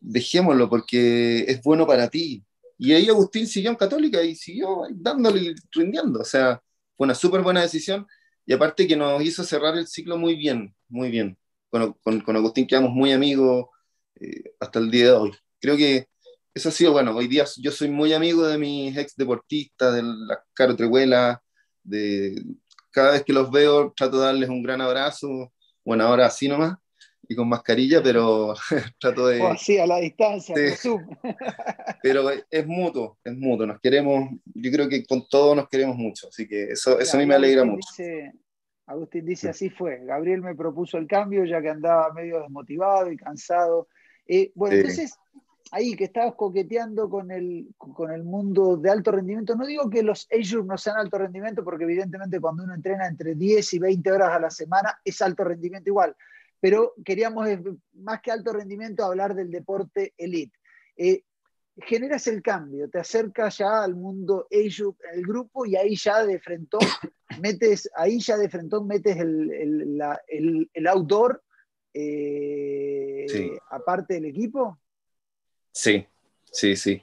dejémoslo 0.00 0.68
porque 0.68 1.40
es 1.48 1.62
bueno 1.62 1.86
para 1.86 2.08
ti. 2.08 2.44
Y 2.78 2.92
ahí 2.92 3.08
Agustín 3.08 3.46
siguió 3.46 3.70
en 3.70 3.76
Católica 3.76 4.22
y 4.22 4.34
siguió 4.34 4.82
dándole 4.90 5.40
y 5.40 5.54
rindiendo. 5.72 6.20
O 6.20 6.24
sea, 6.24 6.62
fue 6.96 7.06
una 7.06 7.14
súper 7.14 7.42
buena 7.42 7.62
decisión 7.62 8.06
y 8.46 8.52
aparte 8.52 8.86
que 8.86 8.96
nos 8.96 9.22
hizo 9.22 9.44
cerrar 9.44 9.76
el 9.76 9.86
ciclo 9.86 10.18
muy 10.18 10.34
bien, 10.34 10.74
muy 10.88 11.10
bien. 11.10 11.38
Con, 11.70 11.94
con, 12.02 12.20
con 12.20 12.36
Agustín 12.36 12.66
quedamos 12.66 12.90
muy 12.90 13.12
amigos 13.12 13.66
eh, 14.20 14.54
hasta 14.60 14.78
el 14.78 14.90
día 14.90 15.06
de 15.06 15.12
hoy. 15.12 15.32
Creo 15.60 15.76
que 15.76 16.08
eso 16.54 16.68
ha 16.68 16.72
sido 16.72 16.92
bueno. 16.92 17.14
Hoy 17.14 17.26
día 17.26 17.44
yo 17.58 17.70
soy 17.70 17.88
muy 17.88 18.12
amigo 18.12 18.46
de 18.46 18.58
mis 18.58 18.96
ex 18.96 19.16
deportistas, 19.16 19.94
de 19.94 20.02
la 20.02 20.42
Caro 20.54 20.76
Trehuela, 20.76 21.42
de 21.82 22.42
cada 22.90 23.12
vez 23.12 23.24
que 23.24 23.32
los 23.32 23.50
veo 23.50 23.92
trato 23.92 24.18
de 24.20 24.26
darles 24.26 24.48
un 24.48 24.62
gran 24.62 24.80
abrazo. 24.80 25.52
Bueno, 25.84 26.04
ahora 26.04 26.26
así 26.26 26.48
nomás 26.48 26.76
y 27.28 27.34
con 27.34 27.48
mascarilla, 27.48 28.02
pero 28.02 28.54
trato 29.00 29.26
de. 29.26 29.40
O 29.40 29.48
así 29.48 29.78
a 29.78 29.86
la 29.86 29.98
distancia, 29.98 30.54
pero 32.02 32.30
es 32.50 32.66
mutuo, 32.66 33.18
es 33.24 33.36
mutuo. 33.36 33.66
Nos 33.66 33.80
queremos, 33.80 34.30
yo 34.44 34.70
creo 34.70 34.88
que 34.88 35.04
con 35.04 35.26
todos 35.28 35.56
nos 35.56 35.68
queremos 35.68 35.96
mucho, 35.96 36.28
así 36.28 36.46
que 36.46 36.64
eso, 36.64 36.98
eso 36.98 37.16
a 37.16 37.20
mí 37.20 37.26
me 37.26 37.34
alegra 37.34 37.64
mucho. 37.64 37.86
Agustín 38.86 39.24
dice: 39.24 39.48
así 39.48 39.70
fue. 39.70 40.04
Gabriel 40.04 40.42
me 40.42 40.54
propuso 40.54 40.98
el 40.98 41.06
cambio 41.06 41.44
ya 41.44 41.60
que 41.62 41.70
andaba 41.70 42.12
medio 42.12 42.40
desmotivado 42.40 43.10
y 43.10 43.16
cansado. 43.16 43.88
Eh, 44.26 44.52
bueno, 44.54 44.76
entonces 44.76 45.14
ahí 45.70 45.94
que 45.96 46.04
estabas 46.04 46.34
coqueteando 46.34 47.08
con 47.08 47.30
el, 47.30 47.68
con 47.78 48.12
el 48.12 48.24
mundo 48.24 48.76
de 48.76 48.90
alto 48.90 49.12
rendimiento. 49.12 49.56
No 49.56 49.66
digo 49.66 49.88
que 49.88 50.02
los 50.02 50.28
Azure 50.30 50.66
no 50.66 50.76
sean 50.76 50.96
alto 50.96 51.18
rendimiento, 51.18 51.64
porque 51.64 51.84
evidentemente 51.84 52.40
cuando 52.40 52.64
uno 52.64 52.74
entrena 52.74 53.06
entre 53.06 53.34
10 53.34 53.74
y 53.74 53.78
20 53.78 54.12
horas 54.12 54.30
a 54.32 54.40
la 54.40 54.50
semana 54.50 55.00
es 55.04 55.20
alto 55.22 55.44
rendimiento 55.44 55.90
igual. 55.90 56.14
Pero 56.60 56.94
queríamos, 57.04 57.48
eh, 57.48 57.62
más 57.94 58.20
que 58.20 58.30
alto 58.30 58.52
rendimiento, 58.52 59.04
hablar 59.04 59.34
del 59.34 59.50
deporte 59.50 60.14
elite. 60.16 60.56
Eh, 60.96 61.24
generas 61.76 62.26
el 62.28 62.40
cambio, 62.40 62.88
te 62.88 63.00
acercas 63.00 63.58
ya 63.58 63.82
al 63.82 63.94
mundo 63.94 64.46
Azure, 64.50 64.96
el 65.12 65.22
grupo, 65.22 65.66
y 65.66 65.76
ahí 65.76 65.96
ya 65.96 66.24
de 66.24 66.38
frente 66.38 66.78
metes, 67.40 67.90
ahí 67.96 68.20
ya 68.20 68.36
de 68.36 68.48
metes 68.84 69.16
el, 69.16 70.00
el, 70.72 70.86
outdoor 70.86 71.42
eh, 71.92 73.26
aparte 73.70 74.14
del 74.14 74.26
equipo. 74.26 74.78
Sí, 75.74 76.06
sí, 76.52 76.76
sí. 76.76 77.02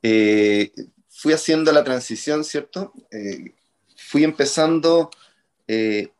Eh, 0.00 0.72
fui 1.08 1.32
haciendo 1.32 1.72
la 1.72 1.82
transición, 1.82 2.44
¿cierto? 2.44 2.92
Eh, 3.10 3.52
fui 3.96 4.22
empezando, 4.22 5.10
eh, 5.66 6.12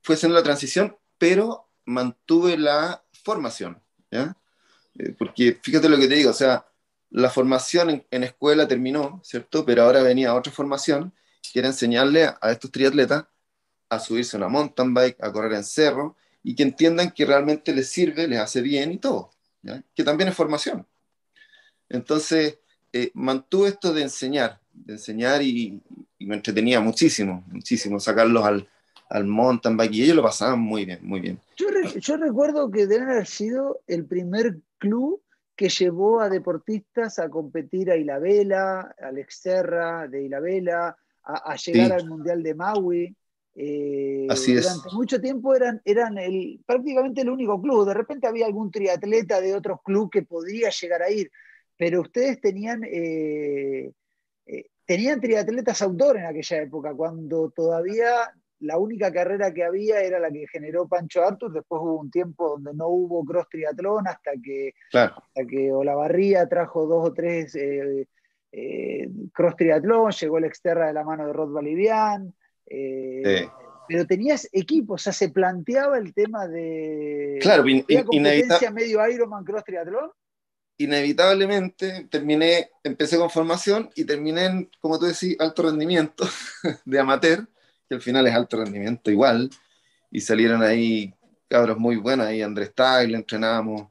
fui 0.00 0.14
haciendo 0.14 0.36
la 0.38 0.44
transición, 0.44 0.96
pero 1.18 1.68
mantuve 1.86 2.56
la 2.56 3.04
formación, 3.24 3.82
¿ya? 4.10 4.36
porque 5.18 5.58
fíjate 5.60 5.88
lo 5.88 5.96
que 5.96 6.06
te 6.06 6.14
digo, 6.14 6.30
o 6.30 6.34
sea, 6.34 6.68
la 7.10 7.28
formación 7.28 8.04
en, 8.08 8.22
escuela 8.22 8.68
terminó, 8.68 9.20
¿cierto? 9.24 9.64
Pero 9.66 9.82
ahora 9.82 10.02
venía 10.02 10.34
otra 10.34 10.52
formación, 10.52 11.12
que 11.52 11.58
era 11.58 11.68
enseñarle 11.68 12.26
a, 12.26 12.52
estos 12.52 12.70
triatletas 12.70 13.24
a 13.88 13.98
subirse 13.98 14.36
a 14.36 14.38
una 14.38 14.48
mountain 14.48 14.94
bike, 14.94 15.16
a 15.20 15.32
correr 15.32 15.54
en 15.54 15.64
cerro, 15.64 16.16
y 16.44 16.54
que 16.54 16.62
entiendan 16.62 17.10
que 17.10 17.26
realmente 17.26 17.74
les 17.74 17.88
sirve, 17.88 18.28
les 18.28 18.38
hace 18.38 18.60
bien 18.60 18.92
y 18.92 18.98
todo, 18.98 19.30
¿ya? 19.62 19.82
que 19.96 20.04
también 20.04 20.28
es 20.28 20.36
formación. 20.36 20.86
Entonces, 21.94 22.58
eh, 22.92 23.10
mantuve 23.14 23.68
esto 23.68 23.92
de 23.92 24.02
enseñar, 24.02 24.60
de 24.72 24.94
enseñar 24.94 25.42
y, 25.42 25.80
me 26.20 26.36
entretenía 26.36 26.80
muchísimo, 26.80 27.44
muchísimo, 27.48 28.00
sacarlos 28.00 28.44
al, 28.44 28.66
al 29.10 29.24
mountain 29.26 29.76
bike 29.76 29.92
y 29.92 30.02
ellos 30.04 30.16
lo 30.16 30.22
pasaban 30.22 30.58
muy 30.58 30.86
bien, 30.86 31.00
muy 31.02 31.20
bien. 31.20 31.38
Yo, 31.56 32.16
recuerdo 32.16 32.70
que 32.70 32.86
deben 32.86 33.10
haber 33.10 33.26
sido 33.26 33.80
el 33.86 34.06
primer 34.06 34.56
club 34.78 35.20
que 35.54 35.68
llevó 35.68 36.20
a 36.20 36.30
deportistas 36.30 37.18
a 37.18 37.28
competir 37.28 37.90
a 37.90 37.96
Ilabela, 37.96 38.94
al 38.98 39.18
Exterra 39.18 40.08
de 40.08 40.24
Ilabela, 40.24 40.96
a, 41.22 41.52
a 41.52 41.56
llegar 41.56 41.92
al 41.92 42.08
Mundial 42.08 42.42
de 42.42 42.54
Maui. 42.54 43.16
Eh, 43.56 44.26
Así 44.28 44.54
durante 44.54 44.90
mucho 44.92 45.20
tiempo 45.20 45.54
eran, 45.54 45.80
eran 45.84 46.18
el, 46.18 46.60
prácticamente 46.66 47.20
el 47.20 47.30
único 47.30 47.60
club. 47.60 47.86
De 47.86 47.94
repente 47.94 48.26
había 48.26 48.46
algún 48.46 48.70
triatleta 48.70 49.40
de 49.40 49.54
otro 49.54 49.80
club 49.84 50.10
que 50.10 50.22
podía 50.22 50.70
llegar 50.70 51.02
a 51.02 51.10
ir, 51.10 51.30
pero 51.76 52.00
ustedes 52.02 52.40
tenían, 52.40 52.82
eh, 52.84 53.90
eh, 54.46 54.64
tenían 54.86 55.20
triatletas 55.20 55.82
autor 55.82 56.18
en 56.18 56.26
aquella 56.26 56.62
época, 56.62 56.94
cuando 56.94 57.50
todavía 57.50 58.32
la 58.60 58.78
única 58.78 59.12
carrera 59.12 59.52
que 59.52 59.64
había 59.64 60.00
era 60.00 60.18
la 60.18 60.30
que 60.30 60.46
generó 60.50 60.88
Pancho 60.88 61.22
Artur, 61.22 61.52
después 61.52 61.82
hubo 61.82 62.00
un 62.00 62.10
tiempo 62.10 62.50
donde 62.50 62.72
no 62.74 62.88
hubo 62.88 63.24
cross 63.24 63.48
triatlón 63.50 64.06
hasta 64.06 64.32
que, 64.42 64.74
hasta 64.92 65.46
que 65.48 65.72
Olavarría 65.72 66.48
trajo 66.48 66.86
dos 66.86 67.08
o 67.08 67.12
tres 67.12 67.54
eh, 67.56 69.08
cross 69.32 69.56
triatlón, 69.56 70.12
llegó 70.12 70.38
el 70.38 70.44
exterra 70.44 70.86
de 70.86 70.92
la 70.92 71.04
mano 71.04 71.26
de 71.26 71.32
Rod 71.32 71.52
Valivian, 71.52 72.32
pero 73.86 74.06
tenías 74.06 74.48
equipos, 74.52 75.02
o 75.02 75.04
sea, 75.04 75.12
se 75.12 75.28
planteaba 75.28 75.98
el 75.98 76.14
tema 76.14 76.46
de 76.46 77.38
claro, 77.42 77.64
competencia 78.06 78.70
medio 78.70 79.06
Ironman 79.06 79.44
cross 79.44 79.64
triatlón 79.64 80.10
inevitablemente 80.78 82.06
terminé, 82.10 82.70
empecé 82.82 83.16
con 83.16 83.30
formación 83.30 83.90
y 83.94 84.04
terminé 84.04 84.46
en, 84.46 84.70
como 84.80 84.98
tú 84.98 85.06
decís, 85.06 85.36
alto 85.38 85.62
rendimiento 85.62 86.26
de 86.84 86.98
amateur, 86.98 87.46
que 87.88 87.94
al 87.94 88.02
final 88.02 88.26
es 88.26 88.34
alto 88.34 88.56
rendimiento 88.56 89.10
igual, 89.10 89.50
y 90.10 90.20
salieron 90.20 90.62
ahí 90.62 91.14
cabros 91.48 91.78
muy 91.78 91.96
buenos, 91.96 92.26
ahí 92.26 92.42
Andrés 92.42 92.74
Tagle 92.74 93.16
entrenábamos, 93.16 93.88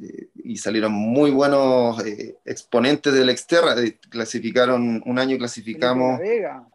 eh, 0.00 0.28
y 0.34 0.56
salieron 0.58 0.92
muy 0.92 1.30
buenos 1.30 2.04
eh, 2.04 2.36
exponentes 2.44 3.12
del 3.12 3.30
Exterra, 3.30 3.74
clasificaron, 4.10 5.02
un 5.04 5.18
año 5.18 5.38
clasificamos... 5.38 6.18
Felipe 6.18 6.34
de 6.34 6.42
la 6.42 6.54
Vega. 6.54 6.68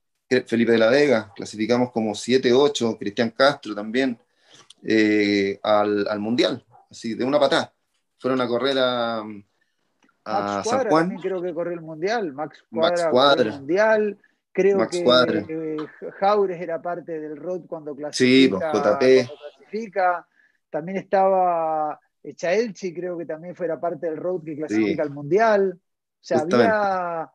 Felipe 0.47 0.71
de 0.71 0.77
la 0.79 0.89
Vega, 0.89 1.33
clasificamos 1.35 1.91
como 1.91 2.15
7, 2.15 2.51
8, 2.51 2.97
Cristian 2.97 3.29
Castro 3.29 3.75
también, 3.75 4.17
eh, 4.83 5.59
al, 5.61 6.07
al 6.07 6.19
Mundial, 6.19 6.65
así, 6.89 7.13
de 7.13 7.23
una 7.23 7.39
patada 7.39 7.71
fueron 8.23 8.39
a 8.39 8.47
correr 8.47 8.77
a, 8.79 9.21
a 10.23 10.63
San 10.63 10.87
Juan. 10.87 11.17
creo 11.17 11.41
que 11.41 11.53
corrió 11.53 11.73
el 11.73 11.81
Mundial. 11.81 12.31
Max 12.31 12.63
Cuadra, 12.71 12.89
Max 12.89 13.07
Cuadra. 13.11 13.43
el 13.43 13.59
Mundial. 13.59 14.17
Creo 14.53 14.87
que 14.87 14.99
eh, 15.49 15.77
Jaures 16.19 16.61
era 16.61 16.81
parte 16.81 17.19
del 17.19 17.35
road 17.35 17.63
cuando 17.67 17.93
clasifica. 17.93 18.71
Sí, 18.71 19.27
clasifica. 19.27 20.25
También 20.69 20.99
estaba 20.99 21.99
Echaelchi, 22.23 22.93
creo 22.93 23.17
que 23.17 23.25
también 23.25 23.55
fuera 23.55 23.77
parte 23.77 24.05
del 24.05 24.15
road 24.15 24.43
que 24.45 24.55
clasifica 24.55 25.03
al 25.03 25.09
Mundial. 25.09 25.77
O 25.77 26.17
sea, 26.21 26.39
había, 26.39 27.29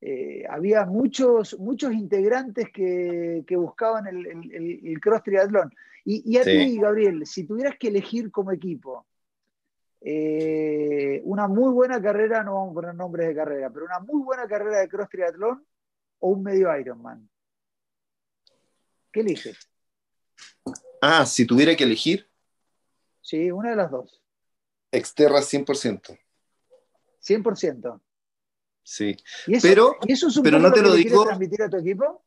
eh, 0.00 0.44
había 0.48 0.86
muchos, 0.86 1.58
muchos 1.58 1.92
integrantes 1.92 2.68
que, 2.72 3.44
buscaban 3.56 4.06
el, 4.06 5.00
cross 5.00 5.24
triatlón. 5.24 5.74
Y, 6.04 6.36
a 6.36 6.44
ti, 6.44 6.78
Gabriel, 6.78 7.26
si 7.26 7.42
tuvieras 7.42 7.74
que 7.76 7.88
elegir 7.88 8.30
como 8.30 8.52
equipo 8.52 9.04
eh, 10.04 11.22
una 11.24 11.46
muy 11.48 11.72
buena 11.72 12.02
carrera, 12.02 12.42
no 12.42 12.54
vamos 12.54 12.72
a 12.72 12.74
poner 12.74 12.94
nombres 12.94 13.28
de 13.28 13.34
carrera, 13.34 13.70
pero 13.70 13.86
una 13.86 14.00
muy 14.00 14.22
buena 14.22 14.46
carrera 14.46 14.80
de 14.80 14.88
cross 14.88 15.08
triatlón, 15.08 15.64
o 16.18 16.28
un 16.30 16.42
medio 16.42 16.76
Ironman? 16.76 17.28
¿Qué 19.12 19.20
eliges? 19.20 19.70
Ah, 21.00 21.26
si 21.26 21.46
tuviera 21.46 21.76
que 21.76 21.84
elegir. 21.84 22.28
Sí, 23.20 23.50
una 23.50 23.70
de 23.70 23.76
las 23.76 23.90
dos. 23.90 24.22
Exterra 24.90 25.40
100%. 25.40 26.18
100%. 27.20 28.00
Sí. 28.84 29.16
pero, 29.60 29.96
eso 30.06 30.28
es 30.28 30.40
pero 30.42 30.58
no 30.58 30.72
te 30.72 30.82
lo, 30.82 30.94
digo. 30.94 31.24
transmitir 31.24 31.62
a 31.62 31.70
tu 31.70 31.76
equipo? 31.76 32.24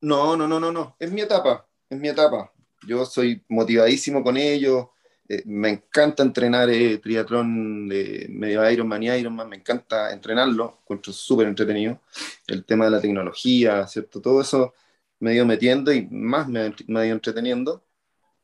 No, 0.00 0.36
no, 0.36 0.46
no, 0.46 0.60
no, 0.60 0.70
no. 0.70 0.96
Es 0.98 1.10
mi 1.10 1.20
etapa. 1.20 1.68
Es 1.88 1.98
mi 1.98 2.08
etapa. 2.08 2.52
Yo 2.86 3.04
soy 3.04 3.44
motivadísimo 3.48 4.22
con 4.22 4.36
ellos. 4.36 4.88
Eh, 5.28 5.42
me 5.44 5.68
encanta 5.68 6.22
entrenar 6.22 6.70
eh, 6.70 6.98
triatlón 6.98 7.86
de 7.86 8.26
medio 8.30 8.68
Ironman 8.70 9.02
y 9.02 9.08
Ironman, 9.10 9.48
me 9.48 9.56
encanta 9.56 10.10
entrenarlo, 10.10 10.78
encuentro 10.82 11.12
súper 11.12 11.48
entretenido. 11.48 12.00
El 12.46 12.64
tema 12.64 12.86
de 12.86 12.92
la 12.92 13.00
tecnología, 13.00 13.86
¿cierto? 13.86 14.22
Todo 14.22 14.40
eso 14.40 14.72
me 15.20 15.34
ido 15.34 15.44
metiendo 15.44 15.92
y 15.92 16.06
más 16.10 16.48
me, 16.48 16.74
me 16.86 17.06
ido 17.06 17.14
entreteniendo. 17.14 17.84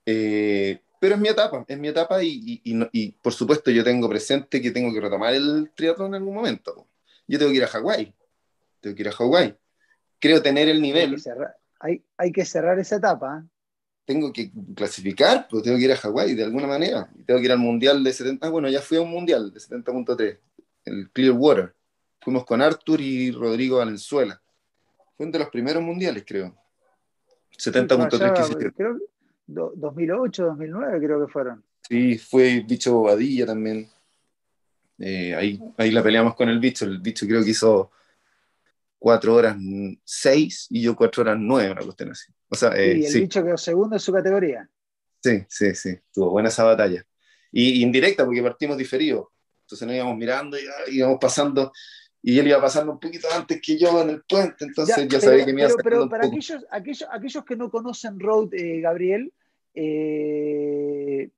Eh, 0.05 0.81
pero 1.01 1.15
es 1.15 1.21
mi 1.21 1.29
etapa, 1.29 1.65
es 1.67 1.79
mi 1.79 1.89
etapa 1.89 2.23
y, 2.23 2.61
y, 2.65 2.89
y, 2.93 3.13
por 3.13 3.33
supuesto 3.33 3.71
yo 3.71 3.83
tengo 3.83 4.09
presente 4.09 4.61
que 4.61 4.71
tengo 4.71 4.93
que 4.93 5.01
retomar 5.01 5.35
el 5.35 5.71
triatlón 5.75 6.09
en 6.09 6.15
algún 6.17 6.35
momento. 6.35 6.87
Yo 7.27 7.39
tengo 7.39 7.51
que 7.51 7.59
ir 7.59 7.65
a 7.65 7.69
Hawái, 7.69 8.15
tengo 8.81 8.95
que 8.97 9.03
ir 9.03 9.09
a 9.09 9.13
Hawái. 9.13 9.57
Creo 10.19 10.43
tener 10.43 10.69
el 10.69 10.83
nivel. 10.83 11.11
Hay 11.11 11.17
que 11.17 11.21
cerrar, 11.21 11.57
hay, 11.81 12.05
hay 12.19 12.33
que 12.33 12.45
cerrar 12.45 12.79
esa 12.79 12.97
etapa 12.97 13.45
tengo 14.05 14.33
que 14.33 14.51
clasificar, 14.75 15.47
pues 15.49 15.63
tengo 15.63 15.79
que 15.79 15.85
ir 15.85 15.93
a 15.93 15.97
Hawái 15.97 16.35
de 16.35 16.45
alguna 16.45 16.67
manera. 16.67 17.09
Tengo 17.27 17.41
que 17.41 17.47
ir 17.47 17.53
al 17.53 17.59
mundial 17.59 18.05
de 18.05 18.13
70. 18.13 18.49
Bueno, 18.51 18.69
ya 18.69 18.81
fui 18.81 18.99
a 18.99 19.03
un 19.03 19.11
mundial 19.11 19.53
de 19.53 19.61
70.3, 19.61 20.39
el 20.85 21.11
Clearwater. 21.11 21.75
Fuimos 22.21 22.45
con 22.45 22.63
Arthur 22.63 23.01
y 23.01 23.31
Rodrigo 23.33 23.79
Valenzuela. 23.79 24.41
Fue 25.17 25.27
uno 25.27 25.33
de 25.33 25.39
los 25.39 25.49
primeros 25.49 25.83
mundiales, 25.83 26.25
creo. 26.27 26.55
70.3 27.57 28.75
creo, 28.75 28.99
2008, 29.47 30.45
2009 30.45 30.99
creo 30.99 31.27
que 31.27 31.33
fueron. 31.33 31.63
Sí, 31.89 32.19
fue 32.19 32.65
Bicho 32.67 32.95
Bobadilla 32.95 33.47
también. 33.47 33.89
Eh, 34.99 35.35
ahí, 35.35 35.61
ahí 35.77 35.91
la 35.91 36.03
peleamos 36.03 36.35
con 36.35 36.49
el 36.49 36.59
bicho. 36.59 36.85
El 36.85 36.99
bicho 36.99 37.27
creo 37.27 37.45
que 37.45 37.51
hizo 37.51 37.91
4 39.05 39.35
horas 39.35 39.57
6 40.03 40.69
y 40.71 40.81
yo 40.81 40.97
4 40.97 41.23
horas 41.25 41.37
9, 41.39 41.73
una 41.73 41.83
cuestión 41.83 42.11
así. 42.13 42.33
O 42.49 42.57
sea, 42.57 42.71
eh, 42.71 43.01
y 43.01 43.05
el 43.05 43.21
bicho 43.21 43.45
quedó 43.45 43.59
segundo 43.59 43.97
en 43.97 44.01
su 44.01 44.11
categoría. 44.11 44.67
Sí, 45.23 45.45
sí, 45.47 45.75
sí, 45.75 45.99
tuvo 46.11 46.31
buena 46.31 46.49
esa 46.49 46.65
batalla. 46.65 47.05
Y, 47.53 47.83
indirecta, 47.83 48.25
porque 48.25 48.43
partimos 48.43 48.79
diferidos. 48.79 49.27
Entonces 49.61 49.87
nos 49.87 49.95
íbamos 49.95 50.17
mirando 50.17 50.59
y 50.59 50.63
ah, 50.63 50.91
íbamos 50.91 51.19
pasando, 51.21 51.71
y 52.23 52.39
él 52.39 52.49
iba 52.49 52.63
pasando 52.63 52.93
un 52.93 52.99
poquito 52.99 53.29
antes 53.31 53.61
que 53.61 53.77
yo 53.77 54.01
en 54.01 54.09
el 54.09 54.23
puente, 54.23 54.65
entonces 54.65 55.07
ya, 55.07 55.21
sabía 55.21 55.45
que 55.45 55.53
me 55.53 55.61
iba 55.61 55.71
Pero, 55.77 55.83
pero 55.83 56.09
para 56.09 56.27
aquellos, 56.27 56.65
aquellos, 56.71 57.07
aquellos 57.13 57.45
que 57.45 57.57
no 57.57 57.71
conocen 57.71 58.19
Road, 58.19 58.55
eh, 58.55 58.81
Gabriel, 58.81 59.35
eh 59.75 61.29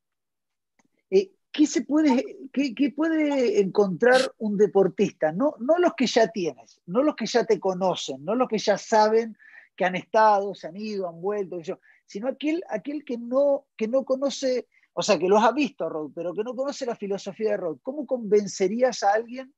¿qué, 1.56 1.66
se 1.66 1.82
puede, 1.82 2.36
qué, 2.52 2.92
puede 2.94 3.60
encontrar 3.60 4.20
un 4.38 4.56
deportista? 4.58 5.32
No, 5.32 5.54
no 5.58 5.78
los 5.78 5.94
que 5.94 6.06
ya 6.06 6.28
tienes, 6.28 6.80
no 6.86 7.02
los 7.02 7.16
que 7.16 7.26
ya 7.26 7.44
te 7.44 7.58
conocen, 7.58 8.24
no 8.24 8.34
los 8.34 8.48
que 8.48 8.58
ya 8.58 8.76
saben 8.76 9.36
que 9.74 9.84
han 9.84 9.96
estado, 9.96 10.54
se 10.54 10.66
han 10.66 10.76
ido, 10.76 11.08
han 11.08 11.20
vuelto, 11.20 11.58
sino 12.04 12.28
aquel, 12.28 12.62
aquel 12.68 13.04
que, 13.04 13.16
no, 13.18 13.66
que 13.76 13.88
no 13.88 14.04
conoce, 14.04 14.68
o 14.92 15.02
sea, 15.02 15.18
que 15.18 15.28
los 15.28 15.42
ha 15.42 15.52
visto 15.52 15.86
a 15.86 15.88
Rod, 15.88 16.12
pero 16.14 16.34
que 16.34 16.44
no 16.44 16.54
conoce 16.54 16.86
la 16.86 16.96
filosofía 16.96 17.52
de 17.52 17.56
Rod. 17.56 17.78
¿Cómo 17.82 18.06
convencerías 18.06 19.02
a 19.02 19.14
alguien 19.14 19.54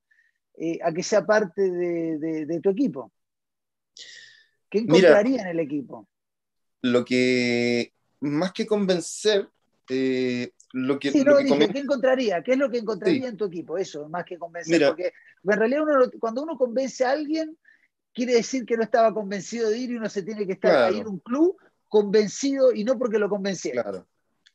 eh, 0.57 0.79
a 0.83 0.93
que 0.93 1.03
sea 1.03 1.27
parte 1.27 1.71
de, 1.71 2.61
tu 2.63 2.71
equipo? 2.71 3.13
¿Qué 4.71 4.79
encontraría 4.79 5.43
en 5.43 5.49
el 5.49 5.61
equipo? 5.61 6.09
Lo 6.83 7.05
que, 7.05 7.93
más 8.21 8.53
que 8.53 8.67
convencer, 8.67 9.49
eh, 9.89 10.53
lo 10.73 10.99
que, 10.99 11.11
sí, 11.11 11.25
no, 11.25 11.37
¿qué 11.37 11.79
encontraría? 11.79 12.43
¿Qué 12.43 12.53
es 12.53 12.59
lo 12.59 12.71
que 12.71 12.79
encontraría 12.79 13.29
en 13.29 13.37
tu 13.37 13.47
equipo? 13.47 13.79
Eso, 13.79 14.09
más 14.09 14.25
que 14.25 14.39
convencer. 14.39 14.87
porque 14.89 15.13
en 15.45 15.59
realidad 15.59 15.83
cuando 16.21 16.43
uno 16.43 16.59
convence 16.59 17.05
a 17.05 17.13
alguien, 17.13 17.57
quiere 18.13 18.35
decir 18.35 18.67
que 18.67 18.77
no 18.77 18.83
estaba 18.83 19.15
convencido 19.15 19.71
de 19.71 19.79
ir 19.79 19.91
y 19.91 19.97
uno 19.97 20.09
se 20.11 20.23
tiene 20.23 20.47
que 20.47 20.53
estar 20.53 20.85
ahí 20.85 20.99
en 20.99 21.09
un 21.09 21.21
club 21.21 21.57
convencido 21.89 22.73
y 22.73 22.85
no 22.85 22.99
porque 22.99 23.19
lo 23.19 23.29
convenciera. 23.29 23.83
Claro, 23.83 24.09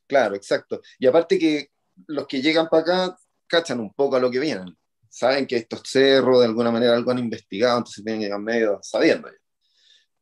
claro, 0.06 0.34
exacto. 0.36 0.80
Y 0.98 1.06
aparte 1.06 1.38
que 1.38 1.70
los 2.06 2.26
que 2.26 2.40
llegan 2.40 2.68
para 2.68 2.82
acá 2.82 3.18
cachan 3.46 3.80
un 3.80 3.92
poco 3.92 4.16
a 4.16 4.20
lo 4.20 4.30
que 4.30 4.40
vienen. 4.40 4.76
Saben 5.08 5.46
que 5.46 5.56
estos 5.56 5.82
cerros 5.84 6.40
de 6.40 6.46
alguna 6.46 6.70
manera 6.70 6.94
algo 6.94 7.10
han 7.10 7.20
investigado, 7.20 7.78
entonces 7.78 8.04
tienen 8.04 8.20
que 8.22 8.26
ir 8.26 8.38
medio 8.38 8.80
sabiendo. 8.82 9.28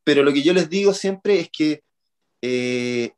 Pero 0.04 0.22
lo 0.22 0.32
que 0.32 0.42
yo 0.42 0.52
les 0.52 0.68
digo 0.68 0.92
siempre 0.92 1.40
es 1.40 1.50
que 1.50 1.82
eh, 2.42 3.12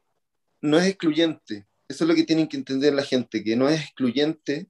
no 0.60 0.78
es 0.78 0.86
excluyente. 0.86 1.66
Eso 1.88 2.04
es 2.04 2.08
lo 2.08 2.14
que 2.14 2.24
tienen 2.24 2.48
que 2.48 2.56
entender 2.56 2.94
la 2.94 3.02
gente, 3.02 3.44
que 3.44 3.56
no 3.56 3.68
es 3.68 3.80
excluyente 3.80 4.68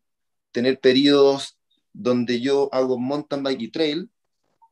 tener 0.52 0.80
periodos 0.80 1.58
donde 1.92 2.40
yo 2.40 2.68
hago 2.72 2.98
mountain 2.98 3.42
bike 3.42 3.62
y 3.62 3.70
trail 3.70 4.10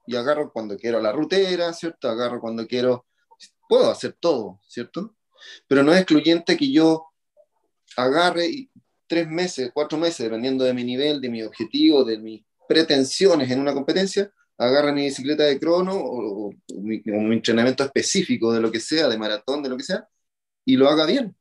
y 0.06 0.16
agarro 0.16 0.52
cuando 0.52 0.76
quiero 0.76 1.00
la 1.00 1.12
rutera, 1.12 1.72
¿cierto? 1.72 2.08
Agarro 2.08 2.40
cuando 2.40 2.66
quiero, 2.66 3.06
puedo 3.68 3.90
hacer 3.90 4.16
todo, 4.18 4.60
¿cierto? 4.66 5.14
Pero 5.68 5.82
no 5.82 5.92
es 5.92 5.98
excluyente 5.98 6.56
que 6.56 6.70
yo 6.70 7.06
agarre 7.96 8.68
tres 9.06 9.28
meses, 9.28 9.70
cuatro 9.72 9.98
meses, 9.98 10.24
dependiendo 10.24 10.64
de 10.64 10.74
mi 10.74 10.84
nivel, 10.84 11.20
de 11.20 11.28
mi 11.28 11.42
objetivo, 11.42 12.04
de 12.04 12.18
mis 12.18 12.44
pretensiones 12.68 13.50
en 13.50 13.60
una 13.60 13.74
competencia, 13.74 14.32
agarre 14.56 14.92
mi 14.92 15.02
bicicleta 15.02 15.44
de 15.44 15.58
crono 15.58 15.92
o, 15.94 16.52
mi, 16.80 17.02
entrenamiento 17.04 17.84
específico 17.84 18.52
de 18.52 18.60
lo 18.60 18.70
que 18.70 18.80
sea, 18.80 19.08
de 19.08 19.18
maratón, 19.18 19.62
de 19.62 19.68
lo 19.68 19.76
que 19.76 19.84
sea, 19.84 20.08
y 20.64 20.76
lo 20.76 20.88
haga 20.88 21.06
bien. 21.06 21.36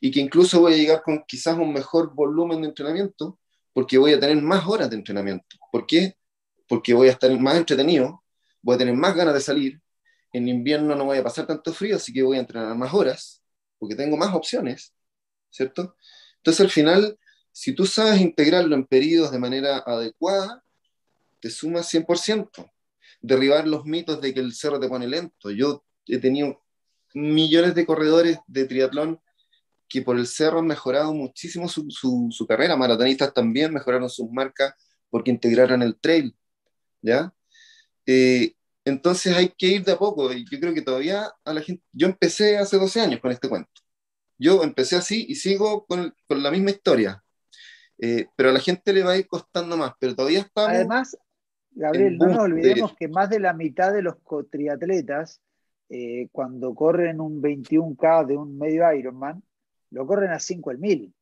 Y 0.00 0.10
que 0.10 0.20
incluso 0.20 0.60
voy 0.60 0.74
a 0.74 0.76
llegar 0.76 1.02
con 1.02 1.24
quizás 1.26 1.56
un 1.56 1.72
mejor 1.72 2.14
volumen 2.14 2.62
de 2.62 2.68
entrenamiento 2.68 3.38
porque 3.72 3.98
voy 3.98 4.12
a 4.12 4.20
tener 4.20 4.40
más 4.42 4.66
horas 4.66 4.88
de 4.90 4.96
entrenamiento. 4.96 5.56
¿Por 5.70 5.86
qué? 5.86 6.16
porque 6.68 6.94
voy 6.94 7.08
a 7.08 7.12
estar 7.12 7.30
más 7.38 7.56
entretenido, 7.56 8.22
voy 8.62 8.74
a 8.74 8.78
tener 8.78 8.94
más 8.94 9.14
ganas 9.14 9.34
de 9.34 9.40
salir, 9.40 9.80
en 10.32 10.48
invierno 10.48 10.94
no 10.94 11.04
voy 11.04 11.18
a 11.18 11.22
pasar 11.22 11.46
tanto 11.46 11.72
frío, 11.72 11.96
así 11.96 12.12
que 12.12 12.22
voy 12.22 12.36
a 12.36 12.40
entrenar 12.40 12.76
más 12.76 12.92
horas, 12.92 13.42
porque 13.78 13.94
tengo 13.94 14.16
más 14.16 14.34
opciones, 14.34 14.92
¿cierto? 15.50 15.96
Entonces 16.38 16.60
al 16.60 16.70
final, 16.70 17.18
si 17.52 17.72
tú 17.72 17.86
sabes 17.86 18.20
integrarlo 18.20 18.74
en 18.74 18.86
periodos 18.86 19.30
de 19.30 19.38
manera 19.38 19.78
adecuada, 19.78 20.62
te 21.40 21.50
sumas 21.50 21.92
100%. 21.92 22.70
Derribar 23.20 23.66
los 23.66 23.84
mitos 23.84 24.20
de 24.20 24.34
que 24.34 24.40
el 24.40 24.52
cerro 24.52 24.78
te 24.78 24.88
pone 24.88 25.06
lento. 25.06 25.50
Yo 25.50 25.84
he 26.06 26.18
tenido 26.18 26.62
millones 27.14 27.74
de 27.74 27.86
corredores 27.86 28.38
de 28.46 28.66
triatlón 28.66 29.20
que 29.88 30.02
por 30.02 30.16
el 30.18 30.26
cerro 30.26 30.58
han 30.58 30.66
mejorado 30.66 31.14
muchísimo 31.14 31.68
su, 31.68 31.86
su, 31.90 32.28
su 32.30 32.46
carrera. 32.46 32.76
Maratonistas 32.76 33.32
también 33.32 33.72
mejoraron 33.72 34.10
sus 34.10 34.30
marcas 34.30 34.74
porque 35.10 35.30
integraron 35.30 35.82
el 35.82 35.98
trail. 35.98 36.34
¿ya? 37.06 37.32
Eh, 38.06 38.54
entonces 38.84 39.36
hay 39.36 39.48
que 39.48 39.66
ir 39.66 39.84
de 39.84 39.92
a 39.92 39.98
poco, 39.98 40.32
y 40.32 40.44
yo 40.48 40.60
creo 40.60 40.74
que 40.74 40.82
todavía 40.82 41.30
a 41.44 41.52
la 41.52 41.60
gente, 41.60 41.82
yo 41.92 42.06
empecé 42.06 42.56
hace 42.56 42.76
12 42.76 43.00
años 43.00 43.20
con 43.20 43.32
este 43.32 43.48
cuento, 43.48 43.70
yo 44.38 44.62
empecé 44.62 44.96
así 44.96 45.26
y 45.28 45.34
sigo 45.34 45.86
con, 45.86 46.14
con 46.28 46.42
la 46.42 46.50
misma 46.50 46.70
historia, 46.70 47.22
eh, 47.98 48.26
pero 48.36 48.50
a 48.50 48.52
la 48.52 48.60
gente 48.60 48.92
le 48.92 49.02
va 49.02 49.12
a 49.12 49.16
ir 49.16 49.26
costando 49.26 49.76
más, 49.76 49.92
pero 49.98 50.14
todavía 50.14 50.40
estamos... 50.40 50.70
Además, 50.70 51.16
Gabriel, 51.72 52.16
no 52.16 52.26
nos 52.26 52.38
olvidemos 52.38 52.94
que 52.96 53.08
más 53.08 53.28
de 53.28 53.40
la 53.40 53.52
mitad 53.52 53.92
de 53.92 54.02
los 54.02 54.16
triatletas, 54.50 55.40
eh, 55.88 56.28
cuando 56.32 56.74
corren 56.74 57.20
un 57.20 57.42
21K 57.42 58.26
de 58.26 58.36
un 58.36 58.56
medio 58.56 58.92
Ironman, 58.92 59.42
lo 59.96 60.06
corren 60.06 60.30
a 60.30 60.38
5 60.38 60.70
el 60.72 60.78
mil, 60.78 61.14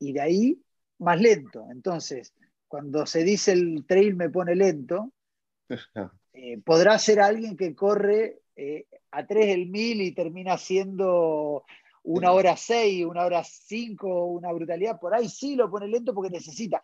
y 0.00 0.12
de 0.12 0.20
ahí 0.20 0.62
más 0.98 1.20
lento. 1.20 1.64
Entonces, 1.70 2.34
cuando 2.66 3.06
se 3.06 3.22
dice 3.22 3.52
el 3.52 3.86
trail 3.86 4.16
me 4.16 4.28
pone 4.28 4.56
lento, 4.56 5.12
eh, 6.32 6.60
podrá 6.64 6.98
ser 6.98 7.20
alguien 7.20 7.56
que 7.56 7.72
corre 7.76 8.40
eh, 8.56 8.86
a 9.12 9.24
3 9.24 9.54
el 9.54 9.68
mil 9.68 10.00
y 10.02 10.12
termina 10.12 10.58
siendo 10.58 11.64
una 12.02 12.32
hora 12.32 12.56
6, 12.56 13.06
una 13.06 13.24
hora 13.24 13.44
5, 13.44 14.24
una 14.26 14.52
brutalidad, 14.52 14.98
por 14.98 15.14
ahí 15.14 15.28
sí 15.28 15.54
lo 15.54 15.70
pone 15.70 15.86
lento 15.86 16.12
porque 16.12 16.30
necesita. 16.30 16.82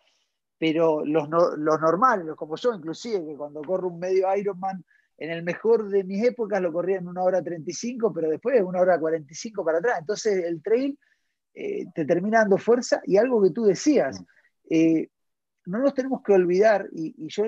Pero 0.57 1.05
los, 1.05 1.27
los 1.29 1.81
normales, 1.81 2.25
como 2.37 2.55
yo 2.55 2.73
inclusive, 2.73 3.25
que 3.25 3.35
cuando 3.35 3.61
corro 3.61 3.89
un 3.89 3.99
medio 3.99 4.33
Ironman 4.33 4.83
en 5.17 5.31
el 5.31 5.43
mejor 5.43 5.89
de 5.89 6.05
mis 6.05 6.23
épocas 6.23 6.61
lo 6.61 6.71
corría 6.71 6.97
en 6.97 7.07
una 7.07 7.23
hora 7.23 7.43
35, 7.43 8.13
pero 8.13 8.29
después 8.29 8.61
una 8.63 8.79
hora 8.79 8.97
45 8.97 9.65
para 9.65 9.79
atrás. 9.79 9.99
Entonces 9.99 10.45
el 10.45 10.61
trail 10.61 10.97
eh, 11.59 11.87
te 11.91 12.05
termina 12.05 12.37
dando 12.37 12.59
fuerza 12.59 13.01
y 13.03 13.17
algo 13.17 13.41
que 13.41 13.49
tú 13.49 13.65
decías, 13.65 14.23
eh, 14.69 15.09
no 15.65 15.79
nos 15.79 15.95
tenemos 15.95 16.21
que 16.21 16.33
olvidar, 16.33 16.87
y, 16.91 17.15
yo 17.27 17.45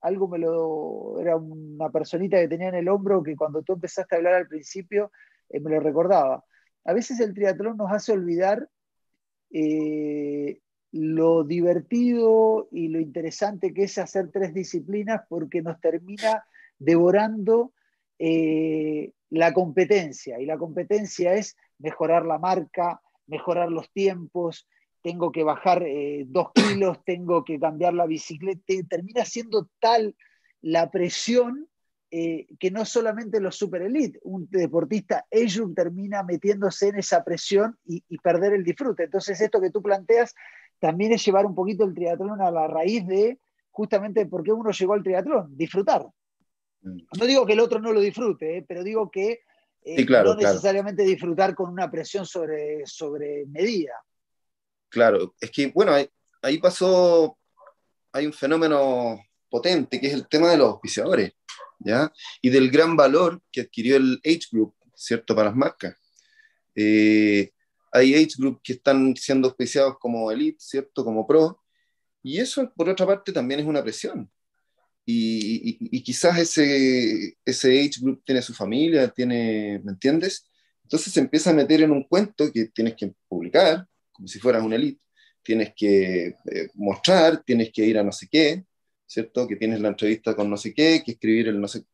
algo 0.00 0.28
me 0.28 0.38
lo, 0.38 1.20
era 1.20 1.36
una 1.36 1.90
personita 1.90 2.40
que 2.40 2.48
tenía 2.48 2.70
en 2.70 2.76
el 2.76 2.88
hombro 2.88 3.22
que 3.22 3.36
cuando 3.36 3.62
tú 3.62 3.74
empezaste 3.74 4.14
a 4.14 4.18
hablar 4.18 4.32
al 4.32 4.48
principio, 4.48 5.12
eh, 5.50 5.60
me 5.60 5.72
lo 5.72 5.80
recordaba. 5.80 6.42
A 6.86 6.94
veces 6.94 7.20
el 7.20 7.34
triatlón 7.34 7.76
nos 7.76 7.92
hace 7.92 8.12
olvidar 8.12 8.66
lo 10.92 11.44
divertido 11.44 12.68
y 12.72 12.88
lo 12.88 12.98
interesante 12.98 13.74
que 13.74 13.82
es 13.82 13.98
hacer 13.98 14.30
tres 14.30 14.54
disciplinas 14.54 15.20
porque 15.28 15.60
nos 15.60 15.78
termina 15.82 16.46
devorando 16.78 17.74
la 18.18 19.52
competencia. 19.52 20.40
Y 20.40 20.46
la 20.46 20.56
competencia 20.56 21.34
es 21.34 21.58
mejorar 21.82 22.24
la 22.24 22.38
marca, 22.38 23.00
mejorar 23.26 23.70
los 23.70 23.90
tiempos, 23.92 24.66
tengo 25.02 25.32
que 25.32 25.42
bajar 25.42 25.82
eh, 25.82 26.24
dos 26.26 26.52
kilos, 26.54 26.98
tengo 27.04 27.44
que 27.44 27.58
cambiar 27.58 27.94
la 27.94 28.06
bicicleta, 28.06 28.74
termina 28.88 29.24
siendo 29.24 29.68
tal 29.80 30.16
la 30.60 30.90
presión 30.90 31.68
eh, 32.14 32.46
que 32.60 32.70
no 32.70 32.84
solamente 32.84 33.40
los 33.40 33.56
super 33.56 33.80
elite, 33.80 34.20
un 34.22 34.46
deportista 34.50 35.26
ellos 35.30 35.74
termina 35.74 36.22
metiéndose 36.22 36.88
en 36.88 36.98
esa 36.98 37.24
presión 37.24 37.78
y, 37.86 38.02
perder 38.18 38.52
el 38.52 38.64
disfrute. 38.64 39.04
Entonces 39.04 39.40
esto 39.40 39.60
que 39.62 39.70
tú 39.70 39.82
planteas 39.82 40.34
también 40.78 41.12
es 41.12 41.24
llevar 41.24 41.46
un 41.46 41.54
poquito 41.54 41.84
el 41.84 41.94
triatlón 41.94 42.42
a 42.42 42.50
la 42.50 42.68
raíz 42.68 43.06
de 43.06 43.40
justamente 43.70 44.26
por 44.26 44.42
qué 44.42 44.52
uno 44.52 44.70
llegó 44.70 44.92
al 44.92 45.02
triatlón, 45.02 45.56
disfrutar. 45.56 46.06
Mm. 46.82 46.98
No 47.18 47.24
digo 47.24 47.46
que 47.46 47.54
el 47.54 47.60
otro 47.60 47.80
no 47.80 47.92
lo 47.92 48.00
disfrute, 48.00 48.58
eh, 48.58 48.64
pero 48.68 48.84
digo 48.84 49.10
que 49.10 49.40
eh, 49.84 50.04
no 50.04 50.34
necesariamente 50.34 51.02
disfrutar 51.02 51.54
con 51.54 51.70
una 51.70 51.90
presión 51.90 52.24
sobre, 52.24 52.86
sobre 52.86 53.46
medida. 53.46 53.94
Claro, 54.88 55.34
es 55.40 55.50
que, 55.50 55.68
bueno, 55.68 55.92
ahí, 56.42 56.58
pasó, 56.58 57.38
hay 58.12 58.26
un 58.26 58.32
fenómeno 58.32 59.20
potente 59.48 60.00
que 60.00 60.06
es 60.06 60.14
el 60.14 60.28
tema 60.28 60.50
de 60.50 60.58
los 60.58 60.68
auspiciadores, 60.68 61.32
¿ya? 61.78 62.12
Y 62.40 62.50
del 62.50 62.70
gran 62.70 62.96
valor 62.96 63.40
que 63.50 63.62
adquirió 63.62 63.96
el 63.96 64.20
Age 64.24 64.48
Group, 64.52 64.74
¿cierto? 64.94 65.34
Para 65.34 65.48
las 65.48 65.56
marcas. 65.56 65.96
Eh, 66.74 67.50
hay 67.90 68.14
Age 68.14 68.34
Group 68.38 68.60
que 68.62 68.74
están 68.74 69.16
siendo 69.16 69.48
auspiciados 69.48 69.98
como 69.98 70.30
Elite, 70.30 70.58
¿cierto? 70.60 71.04
Como 71.04 71.26
Pro. 71.26 71.60
Y 72.22 72.38
eso, 72.38 72.72
por 72.76 72.88
otra 72.88 73.06
parte, 73.06 73.32
también 73.32 73.60
es 73.60 73.66
una 73.66 73.82
presión, 73.82 74.30
y, 75.04 76.02
quizás 76.02 76.38
ese, 76.38 77.36
ese 77.44 77.80
age 77.80 78.00
group 78.00 78.22
tiene 78.24 78.42
su 78.42 78.54
familia, 78.54 79.08
tiene, 79.08 79.80
¿me 79.84 79.92
entiendes? 79.92 80.48
Entonces 80.84 81.12
se 81.12 81.20
empieza 81.20 81.50
a 81.50 81.54
meter 81.54 81.82
en 81.82 81.90
un 81.90 82.04
cuento 82.04 82.52
que 82.52 82.66
tienes 82.66 82.94
que 82.96 83.14
publicar, 83.28 83.86
como 84.12 84.28
si 84.28 84.38
fueras 84.38 84.62
una 84.62 84.76
elite, 84.76 85.00
tienes 85.42 85.72
que 85.76 86.26
eh, 86.26 86.68
mostrar, 86.74 87.42
tienes 87.44 87.72
que 87.72 87.84
ir 87.84 87.98
a 87.98 88.04
no 88.04 88.12
sé 88.12 88.28
qué, 88.30 88.64
¿cierto? 89.06 89.48
Que 89.48 89.56
tienes 89.56 89.80
la 89.80 89.88
entrevista 89.88 90.34
con 90.36 90.50
no 90.50 90.56
sé 90.56 90.74
qué, 90.74 91.02
que 91.04 91.12
escribir 91.12 91.48
el 91.48 91.60
no 91.60 91.68
sé 91.68 91.84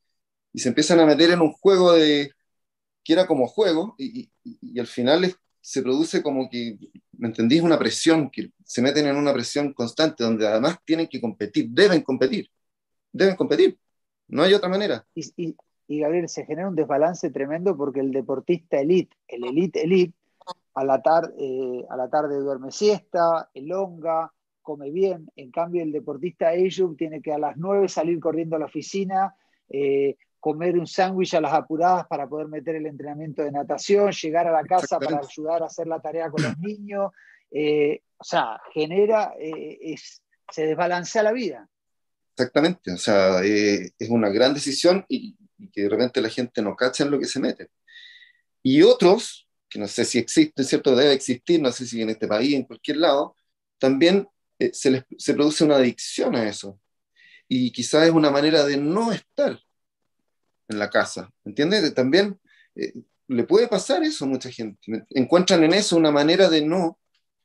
Y 0.53 0.61
se 0.61 0.69
empiezan 0.71 1.01
a 1.01 1.07
meter 1.07 1.31
en 1.31 1.41
un 1.41 1.53
juego 1.53 1.93
de, 1.95 2.33
que 3.05 3.13
era 3.15 3.27
como 3.27 3.47
juego, 3.49 3.95
y, 3.99 4.31
y 4.45 4.81
al 4.81 4.87
final 4.89 5.35
se 5.61 5.83
produce 5.83 6.23
como 6.23 6.49
que, 6.51 6.79
¿me 7.13 7.29
entendís? 7.29 7.63
Una 7.63 7.79
presión, 7.79 8.31
que 8.31 8.53
se 8.65 8.83
meten 8.83 9.07
en 9.07 9.17
una 9.17 9.33
presión 9.35 9.73
constante, 9.75 10.25
donde 10.25 10.47
además 10.47 10.79
tienen 10.85 11.09
que 11.09 11.21
competir, 11.21 11.69
deben 11.71 12.03
competir 12.03 12.51
deben 13.13 13.37
competir. 13.37 13.79
No 14.29 14.43
hay 14.43 14.55
otra 14.55 14.69
manera. 14.69 15.07
Y, 15.15 15.57
Gabriel, 16.01 16.29
se 16.29 16.45
genera 16.45 16.69
un 16.69 16.75
desbalance 16.75 17.31
tremendo 17.31 17.77
porque 17.77 18.01
el 18.01 18.13
deportista 18.13 18.79
elite, 18.79 19.17
el 19.27 19.45
elite 19.45 19.83
elite, 19.83 20.15
a 20.75 20.85
la, 20.85 21.03
eh, 21.39 21.85
a 21.89 21.97
la 21.97 22.09
tarde 22.09 22.37
duerme 22.37 22.71
siesta, 22.71 23.51
elonga, 23.55 24.33
come 24.63 24.91
bien. 24.91 25.31
En 25.35 25.51
cambio, 25.51 25.83
el 25.83 25.93
deportista 25.93 26.49
Ayub 26.49 26.97
tiene 26.97 27.23
que 27.23 27.33
a 27.33 27.39
las 27.39 27.57
9 27.57 27.89
salir 27.89 28.21
corriendo 28.21 28.57
a 28.57 28.59
la 28.59 28.67
oficina, 28.67 29.35
eh, 29.71 30.17
comer 30.39 30.79
un 30.79 30.87
sándwich 30.87 31.35
a 31.35 31.41
las 31.41 31.55
apuradas 31.55 32.07
para 32.07 32.29
poder 32.29 32.49
meter 32.49 32.77
el 32.77 32.87
entrenamiento 32.87 33.43
de 33.43 33.51
natación, 33.51 34.13
llegar 34.13 34.47
a 34.47 34.53
la 34.53 34.65
casa 34.65 34.99
para 34.99 35.19
ayudar 35.19 35.63
a 35.63 35.67
hacer 35.67 35.87
la 35.87 36.01
tarea 36.01 36.31
con 36.31 36.43
los 36.43 36.59
niños. 36.59 37.13
Eh, 37.51 38.03
o 38.19 38.25
sea, 38.25 38.61
genera, 38.73 39.33
se 40.51 40.67
desbalancea 40.67 41.23
la 41.23 41.33
vida. 41.33 41.69
Exactamente, 42.39 42.93
o 42.93 42.97
sea, 42.97 43.43
eh, 43.43 43.91
es 43.99 44.09
una 44.11 44.29
gran 44.29 44.55
decisión 44.55 45.05
y, 45.09 45.37
que 45.73 45.83
de 45.83 45.89
repente 45.89 46.21
la 46.21 46.29
gente 46.29 46.63
no 46.63 46.77
cacha 46.77 47.03
en 47.03 47.11
lo 47.11 47.19
que 47.19 47.25
se 47.27 47.41
mete. 47.41 47.69
Y 48.63 48.83
otros, 48.83 49.49
que 49.69 49.81
no 49.81 49.89
sé 49.89 50.05
si 50.05 50.19
existen, 50.19 50.65
¿cierto? 50.65 50.95
Debe 50.95 51.15
existir, 51.15 51.61
no 51.61 51.73
sé 51.73 51.85
si 51.85 52.01
en 52.01 52.11
este 52.11 52.29
país, 52.29 52.55
en 52.55 52.63
cualquier 52.63 52.99
lado, 52.99 53.35
también 53.79 54.29
eh, 54.61 54.71
se, 54.73 54.91
les, 54.93 55.05
se 55.19 55.35
produce 55.35 55.65
una 55.65 55.77
adicción 55.79 56.37
a 56.37 56.49
eso. 56.49 56.81
Y 57.49 57.73
quizás 57.73 58.07
es 58.07 58.13
una 58.13 58.31
manera 58.31 58.65
de 58.65 58.77
no 58.77 59.11
estar 59.11 59.59
en 60.69 60.79
la 60.79 60.91
casa, 60.91 61.29
¿entiendes? 61.45 61.93
También 61.93 62.39
eh, 62.77 62.93
le 63.27 63.45
puede 63.45 63.67
pasar 63.67 64.05
eso 64.05 64.27
a 64.27 64.29
mucha 64.29 64.51
gente. 64.53 64.79
Encuentran 65.11 65.65
en 65.65 65.75
eso 65.75 65.97
una 65.97 66.13
manera 66.13 66.49
de 66.49 66.65
no, 66.65 67.01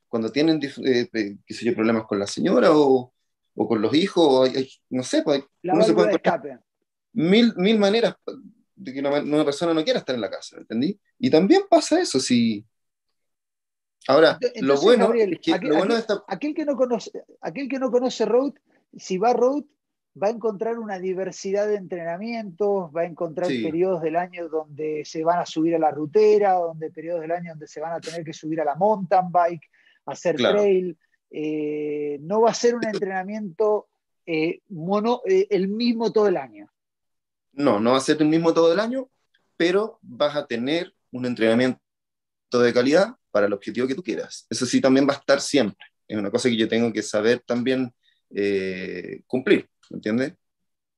cuando 0.06 0.30
tienen, 0.30 0.60
qué 0.60 0.68
sé 0.68 1.64
yo, 1.64 1.74
problemas 1.74 2.04
con 2.06 2.20
la 2.20 2.28
señora 2.28 2.70
o, 2.72 3.13
o 3.54 3.68
con 3.68 3.80
los 3.80 3.94
hijos, 3.94 4.50
no 4.90 5.02
sé, 5.02 5.22
pues, 5.22 5.44
se 5.62 5.94
puede 5.94 6.20
mil, 7.12 7.54
mil 7.56 7.78
maneras 7.78 8.16
de 8.74 8.92
que 8.92 9.00
una, 9.00 9.44
persona 9.44 9.72
no 9.72 9.84
quiera 9.84 10.00
estar 10.00 10.14
en 10.14 10.20
la 10.20 10.30
casa, 10.30 10.56
¿entendí? 10.58 10.98
Y 11.18 11.30
también 11.30 11.62
pasa 11.68 12.00
eso, 12.00 12.18
si... 12.18 12.64
Ahora, 14.06 14.38
lo 14.56 14.78
bueno 14.80 15.14
es 15.14 15.38
que... 15.40 15.54
Aquel, 15.54 15.72
aquel, 16.28 16.54
que 16.54 16.64
no 16.64 16.76
conoce, 16.76 17.10
aquel 17.40 17.68
que 17.68 17.78
no 17.78 17.90
conoce 17.90 18.26
Road, 18.26 18.52
si 18.96 19.16
va 19.16 19.30
a 19.30 19.34
Road, 19.34 19.64
va 20.20 20.28
a 20.28 20.30
encontrar 20.30 20.78
una 20.78 20.98
diversidad 20.98 21.66
de 21.66 21.76
entrenamientos, 21.76 22.90
va 22.94 23.02
a 23.02 23.06
encontrar 23.06 23.48
periodos 23.48 24.02
del 24.02 24.16
año 24.16 24.48
donde 24.48 25.04
se 25.04 25.24
van 25.24 25.40
a 25.40 25.46
subir 25.46 25.74
a 25.74 25.78
la 25.78 25.90
rutera, 25.90 26.52
donde 26.52 26.90
periodos 26.90 27.22
del 27.22 27.32
año 27.32 27.52
donde 27.52 27.66
se 27.66 27.80
van 27.80 27.92
a 27.92 28.00
tener 28.00 28.24
que 28.24 28.32
subir 28.32 28.60
a 28.60 28.64
la 28.64 28.74
mountain 28.74 29.30
bike, 29.32 29.70
hacer 30.06 30.36
trail, 30.36 30.96
eh, 31.36 32.18
no 32.20 32.42
va 32.42 32.50
a 32.50 32.54
ser 32.54 32.76
un 32.76 32.84
entrenamiento 32.86 33.88
eh, 34.24 34.60
mono, 34.68 35.20
eh, 35.26 35.48
el 35.50 35.66
mismo 35.66 36.12
todo 36.12 36.28
el 36.28 36.36
año. 36.36 36.70
No, 37.52 37.80
no 37.80 37.90
va 37.90 37.98
a 37.98 38.00
ser 38.00 38.22
el 38.22 38.28
mismo 38.28 38.54
todo 38.54 38.72
el 38.72 38.78
año, 38.78 39.10
pero 39.56 39.98
vas 40.00 40.36
a 40.36 40.46
tener 40.46 40.94
un 41.10 41.26
entrenamiento 41.26 41.80
de 42.52 42.72
calidad 42.72 43.16
para 43.32 43.46
el 43.46 43.52
objetivo 43.52 43.88
que 43.88 43.96
tú 43.96 44.02
quieras. 44.02 44.46
Eso 44.48 44.64
sí, 44.64 44.80
también 44.80 45.08
va 45.08 45.14
a 45.14 45.18
estar 45.18 45.40
siempre. 45.40 45.84
Es 46.06 46.16
una 46.16 46.30
cosa 46.30 46.48
que 46.48 46.56
yo 46.56 46.68
tengo 46.68 46.92
que 46.92 47.02
saber 47.02 47.40
también 47.44 47.92
cumplir, 49.28 49.68
¿me 49.90 49.96
entiendes? 49.96 50.34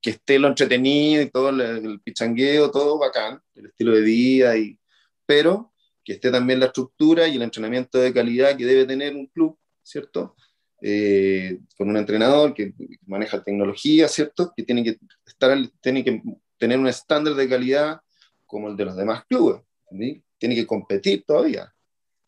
Que 0.01 0.11
esté 0.11 0.39
lo 0.39 0.49
entretenido 0.49 1.23
y 1.23 1.31
todo 1.31 1.51
el, 1.51 2.01
pichangueo, 2.01 2.71
todo 2.71 2.99
bacán, 2.99 3.41
el 3.55 3.67
estilo 3.67 3.93
de 3.93 4.01
vida, 4.01 4.57
y, 4.57 4.79
pero 5.27 5.75
que 6.03 6.15
esté 6.15 6.31
también 6.31 6.61
la 6.61 6.67
estructura 6.67 7.29
y 7.29 7.37
el 7.37 7.43
entrenamiento 7.43 7.99
de 7.99 8.15
calidad 8.15 8.57
que 8.57 8.65
debe 8.65 8.87
tener 8.87 9.15
un 9.15 9.27
club 9.27 9.59
¿cierto? 9.87 10.35
Eh, 10.83 11.61
con 11.79 11.89
un 11.89 11.97
entrenador 11.97 12.53
que 12.53 12.75
maneja 13.07 13.43
tecnología, 13.43 14.09
¿cierto? 14.09 14.53
Que 14.55 14.65
tiene 14.65 14.83
que, 14.83 14.99
estar, 15.25 15.57
tiene 15.81 16.05
que 16.05 16.23
tener 16.59 16.79
un 16.79 16.89
estándar 16.89 17.35
de 17.35 17.49
calidad 17.49 18.01
como 18.47 18.69
el 18.69 18.77
de 18.77 18.85
los 18.85 18.97
demás 18.97 19.25
clubes, 19.27 19.63
Tiene 19.89 20.55
que 20.55 20.67
competir 20.67 21.25
todavía. 21.25 21.73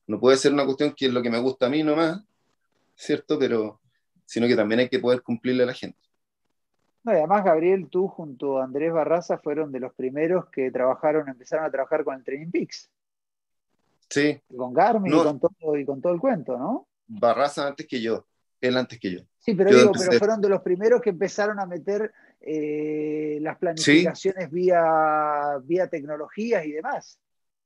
No 0.07 0.19
puede 0.19 0.37
ser 0.37 0.53
una 0.53 0.65
cuestión 0.65 0.95
que 0.97 1.07
es 1.07 1.13
lo 1.13 1.21
que 1.21 1.31
me 1.31 1.39
gusta 1.39 1.67
a 1.67 1.69
mí 1.69 1.83
nomás, 1.83 2.23
¿cierto? 2.95 3.39
Pero, 3.39 3.81
sino 4.25 4.47
que 4.47 4.57
también 4.57 4.81
hay 4.81 4.89
que 4.89 5.01
poder 5.01 5.23
cumplirle 5.23 5.65
a 5.65 5.67
la 5.67 5.75
gente. 5.75 5.99
además, 7.05 7.45
Gabriel, 7.45 7.89
tú 7.91 8.09
junto 8.09 8.59
a 8.59 8.65
Andrés 8.65 8.93
Barraza 8.93 9.39
fueron 9.39 9.73
de 9.73 9.81
los 9.81 9.93
primeros 9.95 10.47
que 10.47 10.71
trabajaron, 10.71 11.29
empezaron 11.29 11.67
a 11.67 11.71
trabajar 11.71 12.05
con 12.05 12.17
el 12.17 12.25
Training 12.25 12.51
Peaks. 12.51 12.89
Sí. 14.09 14.41
con 14.57 14.73
Garmin 14.73 15.13
y, 15.13 15.17
con 15.17 15.39
todo, 15.39 15.77
y 15.77 15.85
con 15.85 16.01
todo 16.01 16.15
el 16.15 16.21
cuento, 16.21 16.57
¿no? 16.57 16.88
Barraza 17.09 17.67
antes 17.67 17.87
que 17.87 18.01
yo, 18.01 18.27
él 18.61 18.77
antes 18.77 18.99
que 19.01 19.13
yo. 19.13 19.21
Sí, 19.39 19.55
pero, 19.55 19.71
digo, 19.71 19.93
pero 19.93 20.13
fueron 20.19 20.41
de 20.41 20.49
los 20.49 20.63
primeros 20.63 21.01
que 21.01 21.11
empezaron 21.11 21.59
a 21.59 21.67
meter 21.67 22.13
eh, 22.41 23.39
las 23.41 23.57
planificaciones 23.59 24.51
vía, 24.51 25.59
vía 25.65 25.89
tecnologías 25.89 26.65
y 26.67 26.73
demás. 26.73 27.19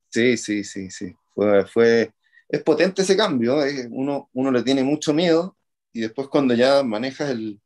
Sí, 0.09 0.37
sí, 0.37 0.63
sí, 0.63 0.91
sí. 0.91 1.15
Fue, 1.35 1.67
fue, 1.67 2.13
es 2.49 2.63
potente 2.63 3.03
ese 3.03 3.17
cambio, 3.17 3.57
uno, 3.91 4.31
uno 4.33 4.51
le 4.51 4.63
tiene 4.63 4.85
mucho 4.85 5.13
miedo 5.13 5.57
y 5.93 6.03
después 6.03 6.29
cuando 6.29 6.55
ya 6.55 6.83
manejas 6.83 7.31
el, 7.31 7.61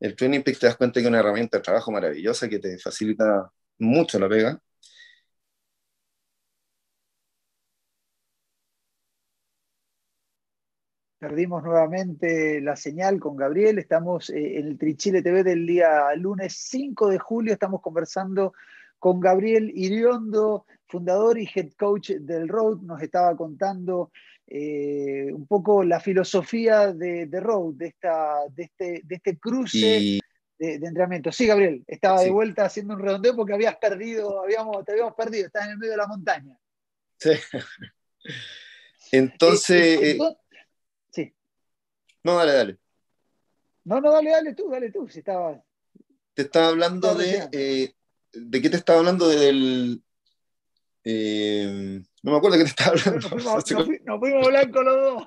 el 0.00 0.14
Training 0.14 0.42
Peak 0.42 0.58
te 0.58 0.66
das 0.66 0.76
cuenta 0.76 1.00
que 1.00 1.04
es 1.04 1.08
una 1.08 1.20
herramienta 1.20 1.56
de 1.56 1.62
trabajo 1.62 1.90
maravillosa 1.90 2.48
que 2.48 2.58
te 2.58 2.78
facilita 2.78 3.50
mucho 3.78 4.18
la 4.18 4.28
pega 4.28 4.60
Perdimos 11.24 11.62
nuevamente 11.62 12.60
la 12.60 12.76
señal 12.76 13.18
con 13.18 13.34
Gabriel. 13.34 13.78
Estamos 13.78 14.28
eh, 14.28 14.58
en 14.58 14.66
el 14.66 14.78
Trichile 14.78 15.22
TV 15.22 15.42
del 15.42 15.66
día 15.66 16.14
lunes 16.16 16.54
5 16.68 17.08
de 17.08 17.18
julio. 17.18 17.54
Estamos 17.54 17.80
conversando 17.80 18.52
con 18.98 19.20
Gabriel 19.20 19.72
Iriondo, 19.74 20.66
fundador 20.86 21.38
y 21.38 21.48
head 21.54 21.70
coach 21.78 22.10
del 22.10 22.46
Road. 22.46 22.82
Nos 22.82 23.00
estaba 23.00 23.34
contando 23.38 24.12
eh, 24.46 25.32
un 25.32 25.46
poco 25.46 25.82
la 25.82 25.98
filosofía 25.98 26.92
de, 26.92 27.26
Road, 27.40 27.72
de, 27.76 27.86
esta, 27.86 28.40
de, 28.50 28.64
este, 28.64 29.00
de 29.02 29.14
este 29.14 29.38
cruce 29.38 30.20
de, 30.58 30.74
entrenamiento. 30.74 31.32
Sí, 31.32 31.46
Gabriel, 31.46 31.84
estaba 31.86 32.20
de 32.20 32.30
vuelta 32.30 32.66
haciendo 32.66 32.92
un 32.92 33.00
redondeo 33.00 33.34
porque 33.34 33.54
habías 33.54 33.76
perdido, 33.76 34.42
habíamos, 34.42 34.84
te 34.84 34.92
habíamos 34.92 35.14
perdido, 35.14 35.46
estás 35.46 35.64
en 35.64 35.70
el 35.70 35.78
medio 35.78 35.92
de 35.92 35.96
la 35.96 36.06
montaña. 36.06 36.58
Sí. 37.16 37.30
Entonces. 39.10 40.02
Eh. 40.02 40.18
No, 42.24 42.36
dale, 42.36 42.52
dale. 42.52 42.78
No, 43.84 44.00
no, 44.00 44.10
dale, 44.10 44.30
dale 44.30 44.54
tú, 44.54 44.70
dale 44.70 44.90
tú. 44.90 45.06
Si 45.08 45.18
estaba. 45.18 45.62
Te 46.32 46.42
estaba 46.42 46.68
hablando 46.68 47.14
de. 47.14 47.48
Eh, 47.52 47.92
¿De 48.32 48.62
qué 48.62 48.70
te 48.70 48.76
estaba 48.76 49.00
hablando? 49.00 49.28
Del. 49.28 50.02
Eh, 51.04 52.02
no 52.22 52.32
me 52.32 52.38
acuerdo 52.38 52.56
de 52.56 52.64
qué 52.64 52.70
te 52.70 52.82
estaba 52.82 52.96
hablando. 52.96 53.28
Nos 54.04 54.20
fuimos, 54.20 54.48
blancos 54.48 54.84
los 54.84 54.96
dos. 54.96 55.22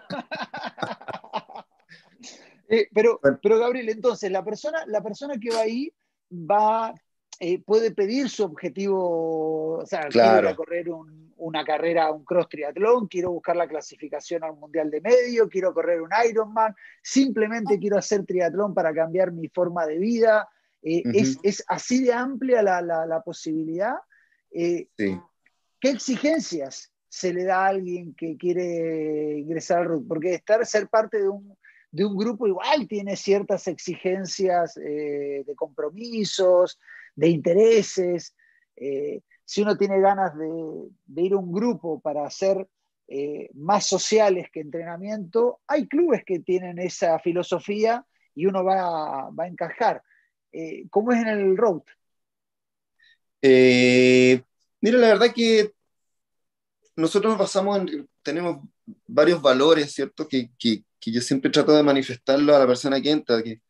pero, 2.93 3.19
pero, 3.43 3.59
Gabriel, 3.59 3.89
entonces, 3.89 4.31
la 4.31 4.43
persona, 4.43 4.83
la 4.87 5.03
persona 5.03 5.35
que 5.39 5.51
va 5.51 5.61
ahí 5.61 5.93
va 6.33 6.95
eh, 7.39 7.61
puede 7.61 7.91
pedir 7.91 8.29
su 8.29 8.43
objetivo, 8.43 9.77
o 9.77 9.85
sea, 9.85 10.07
quiero 10.09 10.55
correr 10.55 10.87
una 11.35 11.63
carrera, 11.63 12.11
un 12.11 12.25
cross 12.25 12.49
triatlón, 12.49 13.07
quiero 13.07 13.31
buscar 13.31 13.55
la 13.55 13.67
clasificación 13.67 14.43
al 14.43 14.55
mundial 14.55 14.89
de 14.89 15.01
medio, 15.01 15.47
quiero 15.47 15.71
correr 15.71 16.01
un 16.01 16.09
Ironman, 16.27 16.73
simplemente 17.03 17.77
quiero 17.77 17.97
hacer 17.97 18.25
triatlón 18.25 18.73
para 18.73 18.91
cambiar 18.91 19.31
mi 19.31 19.49
forma 19.49 19.85
de 19.85 19.99
vida. 19.99 20.49
Eh, 20.81 21.03
es, 21.13 21.63
así 21.67 22.03
de 22.03 22.13
amplia 22.13 22.63
la, 22.63 23.21
posibilidad. 23.23 23.95
Eh, 24.51 24.87
¿Qué 24.97 25.89
exigencias 25.89 26.91
se 27.07 27.33
le 27.33 27.43
da 27.43 27.65
a 27.65 27.67
alguien 27.67 28.15
que 28.15 28.35
quiere 28.35 29.37
ingresar 29.37 29.79
al 29.79 29.85
RUT? 29.85 30.07
Porque 30.07 30.33
estar, 30.33 30.65
ser 30.65 30.87
parte 30.87 31.21
de 31.21 31.29
un, 31.29 31.55
de 31.91 32.03
un 32.03 32.17
grupo 32.17 32.47
igual 32.47 32.87
tiene 32.87 33.15
ciertas 33.15 33.67
exigencias 33.67 34.73
de 34.73 35.53
compromisos, 35.55 36.79
de 37.17 37.27
intereses. 37.27 38.33
Eh, 38.77 39.21
si 39.43 39.61
uno 39.61 39.77
tiene 39.77 39.99
ganas 39.99 40.37
de, 40.37 41.23
ir 41.23 41.33
a 41.33 41.37
un 41.37 41.51
grupo 41.51 41.99
para 41.99 42.29
ser 42.29 42.65
eh, 43.09 43.49
más 43.55 43.85
sociales 43.85 44.47
que 44.51 44.61
entrenamiento, 44.61 45.59
hay 45.67 45.87
clubes 45.87 46.23
que 46.25 46.39
tienen 46.39 46.79
esa 46.79 47.19
filosofía 47.19 48.05
y 48.35 48.45
uno 48.45 48.63
va, 48.63 49.27
a 49.27 49.47
encajar. 49.47 50.01
Eh, 50.53 50.85
¿Cómo 50.89 51.11
es 51.11 51.19
en 51.19 51.27
el 51.27 51.57
road? 51.57 51.81
mira, 53.41 54.97
la 54.97 55.07
verdad 55.07 55.33
que 55.33 55.71
nosotros 56.95 57.31
nos 57.31 57.39
basamos 57.39 57.79
en, 57.79 58.09
tenemos 58.21 58.67
varios 59.05 59.41
valores, 59.41 59.93
¿cierto? 59.93 60.27
Que, 60.27 60.49
yo 60.59 61.21
siempre 61.21 61.49
trato 61.49 61.71
de 61.71 61.83
manifestarlo 61.83 62.53
a 62.53 62.59
la 62.59 62.67
persona 62.67 62.99
que 63.01 63.11
entra, 63.11 63.41
que, 63.41 63.61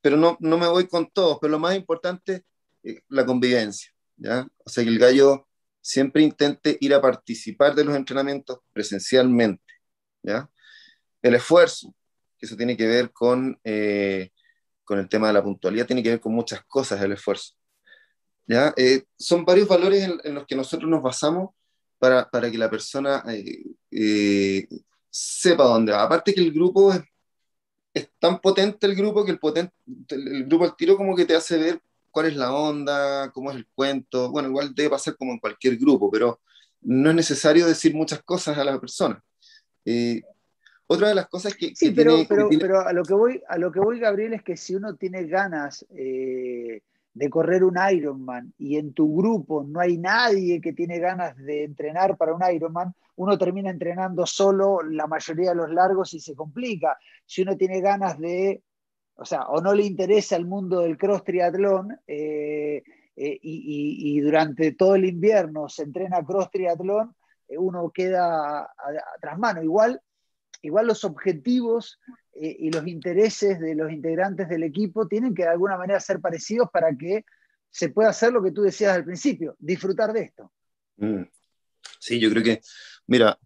pero 0.00 0.16
no, 0.16 0.36
no 0.40 0.58
me 0.58 0.66
voy 0.66 0.88
con 0.88 1.08
todos, 1.08 1.38
pero 1.40 1.52
lo 1.52 1.60
más 1.60 1.76
importante 1.76 2.34
eh, 2.34 2.44
la 3.08 3.26
convivencia, 3.26 3.92
¿ya? 4.16 4.46
O 4.64 4.70
sea, 4.70 4.84
que 4.84 4.90
el 4.90 4.98
gallo 4.98 5.48
siempre 5.80 6.22
intente 6.22 6.76
ir 6.80 6.94
a 6.94 7.00
participar 7.00 7.74
de 7.74 7.84
los 7.84 7.96
entrenamientos 7.96 8.58
presencialmente, 8.72 9.62
¿ya? 10.22 10.50
El 11.22 11.34
esfuerzo, 11.34 11.94
que 12.38 12.46
eso 12.46 12.56
tiene 12.56 12.76
que 12.76 12.86
ver 12.86 13.12
con, 13.12 13.58
eh, 13.64 14.30
con 14.84 14.98
el 14.98 15.08
tema 15.08 15.28
de 15.28 15.34
la 15.34 15.42
puntualidad, 15.42 15.86
tiene 15.86 16.02
que 16.02 16.10
ver 16.10 16.20
con 16.20 16.34
muchas 16.34 16.64
cosas 16.66 17.00
el 17.02 17.12
esfuerzo, 17.12 17.54
¿ya? 18.46 18.72
Eh, 18.76 19.04
son 19.18 19.44
varios 19.44 19.68
valores 19.68 20.08
en, 20.24 20.34
los 20.34 20.46
que 20.46 20.56
nosotros 20.56 20.90
nos 20.90 21.02
basamos 21.02 21.50
para, 21.98 22.28
para 22.28 22.50
que 22.50 22.58
la 22.58 22.70
persona 22.70 23.24
sepa 25.16 25.64
dónde 25.64 25.92
va. 25.92 26.02
Aparte 26.02 26.34
que 26.34 26.40
el 26.40 26.52
grupo 26.52 26.92
es, 26.92 27.00
es 27.94 28.10
tan 28.18 28.40
potente 28.40 28.86
el 28.86 28.94
grupo 28.94 29.24
que 29.24 29.32
el, 29.32 29.38
potente, 29.38 29.72
el 30.10 30.44
grupo 30.44 30.64
al 30.64 30.76
tiro 30.76 30.96
como 30.96 31.16
que 31.16 31.24
te 31.24 31.34
hace 31.34 31.56
ver 31.56 31.80
cuál 32.16 32.28
es 32.28 32.36
la 32.36 32.50
onda, 32.54 33.30
cómo 33.30 33.50
es 33.50 33.58
el 33.58 33.66
cuento. 33.74 34.30
Bueno, 34.30 34.48
igual 34.48 34.74
debe 34.74 34.88
pasar 34.88 35.18
como 35.18 35.32
en 35.32 35.38
cualquier 35.38 35.76
grupo, 35.76 36.10
pero 36.10 36.40
no 36.80 37.10
es 37.10 37.14
necesario 37.14 37.66
decir 37.66 37.94
muchas 37.94 38.22
cosas 38.22 38.56
a 38.56 38.64
la 38.64 38.80
persona. 38.80 39.22
Eh, 39.84 40.22
otra 40.86 41.10
de 41.10 41.14
las 41.14 41.28
cosas 41.28 41.54
que... 41.54 41.74
Sí, 41.76 41.90
pero, 41.90 42.16
pero, 42.26 42.80
a, 42.80 42.94
lo 42.94 43.02
que 43.02 43.12
voy, 43.12 43.42
a 43.46 43.58
lo 43.58 43.70
que 43.70 43.80
voy, 43.80 44.00
Gabriel, 44.00 44.32
es 44.32 44.42
que 44.42 44.56
si 44.56 44.74
uno 44.74 44.96
tiene 44.96 45.24
ganas 45.24 45.84
eh, 45.90 46.80
de 47.12 47.28
correr 47.28 47.62
un 47.62 47.76
Ironman 47.92 48.54
y 48.56 48.78
en 48.78 48.94
tu 48.94 49.14
grupo 49.14 49.62
no 49.68 49.78
hay 49.78 49.98
nadie 49.98 50.62
que 50.62 50.72
tiene 50.72 50.98
ganas 50.98 51.36
de 51.36 51.64
entrenar 51.64 52.16
para 52.16 52.32
un 52.32 52.40
Ironman, 52.50 52.94
uno 53.16 53.36
termina 53.36 53.68
entrenando 53.68 54.24
solo 54.24 54.80
la 54.80 55.06
mayoría 55.06 55.50
de 55.50 55.56
los 55.56 55.70
largos 55.70 56.14
y 56.14 56.20
se 56.20 56.34
complica. 56.34 56.96
Si 57.26 57.42
uno 57.42 57.58
tiene 57.58 57.82
ganas 57.82 58.18
de 58.18 58.62
o 59.16 59.24
sea, 59.24 59.46
o 59.48 59.60
no 59.60 59.74
le 59.74 59.84
interesa 59.84 60.36
el 60.36 60.46
mundo 60.46 60.80
del 60.80 60.98
cross 60.98 61.24
triatlón 61.24 61.98
eh, 62.06 62.82
eh, 63.16 63.38
y, 63.42 64.20
durante 64.20 64.72
todo 64.72 64.94
el 64.94 65.06
invierno 65.06 65.68
se 65.68 65.84
entrena 65.84 66.24
cross 66.24 66.50
triatlón, 66.50 67.14
eh, 67.48 67.56
uno 67.56 67.90
queda 67.90 68.68
tras 69.20 69.38
mano. 69.38 69.62
Igual, 69.62 70.00
igual 70.62 70.86
los 70.86 71.04
objetivos 71.04 71.98
y 72.38 72.70
los 72.70 72.86
intereses 72.86 73.58
de 73.58 73.74
los 73.74 73.90
integrantes 73.90 74.46
del 74.50 74.62
equipo 74.62 75.08
tienen 75.08 75.34
que 75.34 75.44
de 75.44 75.48
alguna 75.48 75.78
manera 75.78 75.98
ser 75.98 76.20
parecidos 76.20 76.68
para 76.70 76.94
que 76.94 77.24
se 77.70 77.88
pueda 77.88 78.10
hacer 78.10 78.30
lo 78.30 78.42
que 78.42 78.50
tú 78.50 78.60
decías 78.60 78.94
al 78.94 79.04
principio, 79.04 79.56
disfrutar 79.58 80.12
de 80.12 80.20
esto. 80.20 80.52
Mm. 80.98 81.22
Sí, 81.98 82.20
yo 82.20 82.28
creo 82.28 82.42
que, 82.42 82.60
mira, 83.06 83.38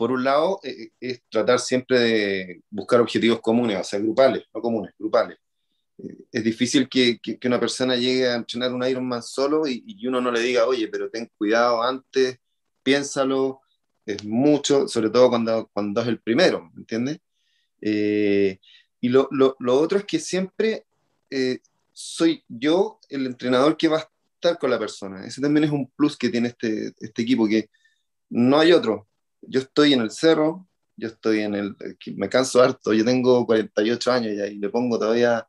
por 0.00 0.12
un 0.12 0.24
lado, 0.24 0.60
eh, 0.62 0.70
eh, 0.70 0.92
es 0.98 1.22
tratar 1.28 1.58
siempre 1.58 1.98
de 1.98 2.62
buscar 2.70 3.02
objetivos 3.02 3.38
comunes, 3.42 3.78
o 3.78 3.84
sea, 3.84 3.98
grupales, 3.98 4.44
no 4.54 4.62
comunes, 4.62 4.94
grupales. 4.98 5.36
Eh, 5.98 6.16
es 6.32 6.42
difícil 6.42 6.88
que, 6.88 7.18
que, 7.18 7.38
una 7.46 7.60
persona 7.60 7.96
llegue 7.96 8.26
a 8.26 8.36
entrenar 8.36 8.72
un 8.72 8.82
Ironman 8.82 9.22
solo 9.22 9.68
y, 9.68 9.84
y, 9.86 10.06
uno 10.06 10.22
no 10.22 10.30
le 10.30 10.40
diga, 10.40 10.64
oye, 10.64 10.88
pero 10.88 11.10
ten 11.10 11.30
cuidado 11.36 11.82
antes, 11.82 12.38
piénsalo, 12.82 13.60
es 14.06 14.24
mucho, 14.24 14.88
sobre 14.88 15.10
todo 15.10 15.28
cuando, 15.28 15.68
cuando 15.70 16.00
es 16.00 16.08
el 16.08 16.18
primero, 16.18 16.70
¿me 16.72 16.80
entiendes? 16.80 17.18
y 17.82 19.08
lo, 19.08 19.28
lo, 19.30 19.56
lo, 19.58 19.80
otro 19.80 19.98
es 19.98 20.06
que 20.06 20.18
siempre 20.18 20.86
soy 21.92 22.42
yo 22.48 23.00
el 23.10 23.26
entrenador 23.26 23.76
que 23.76 23.88
va 23.88 23.98
a 23.98 24.10
estar 24.34 24.58
con 24.58 24.70
la 24.70 24.78
persona. 24.78 25.26
Ese 25.26 25.42
también 25.42 25.64
es 25.64 25.70
un 25.70 25.90
plus 25.90 26.16
que 26.16 26.30
tiene 26.30 26.48
este, 26.48 26.94
este 27.00 27.22
equipo, 27.22 27.46
que 27.46 27.68
no 28.30 28.58
hay 28.58 28.72
otro 28.72 29.09
yo 29.42 29.60
estoy 29.60 29.92
en 29.92 30.00
el 30.00 30.10
cerro, 30.10 30.68
yo 30.96 31.08
estoy 31.08 31.40
en 31.40 31.54
el, 31.54 31.76
me 32.16 32.28
canso 32.28 32.62
harto, 32.62 32.92
yo 32.92 33.04
tengo 33.04 33.46
48 33.46 34.12
años 34.12 34.32
y 34.32 34.58
le 34.58 34.68
pongo 34.68 34.98
todavía 34.98 35.46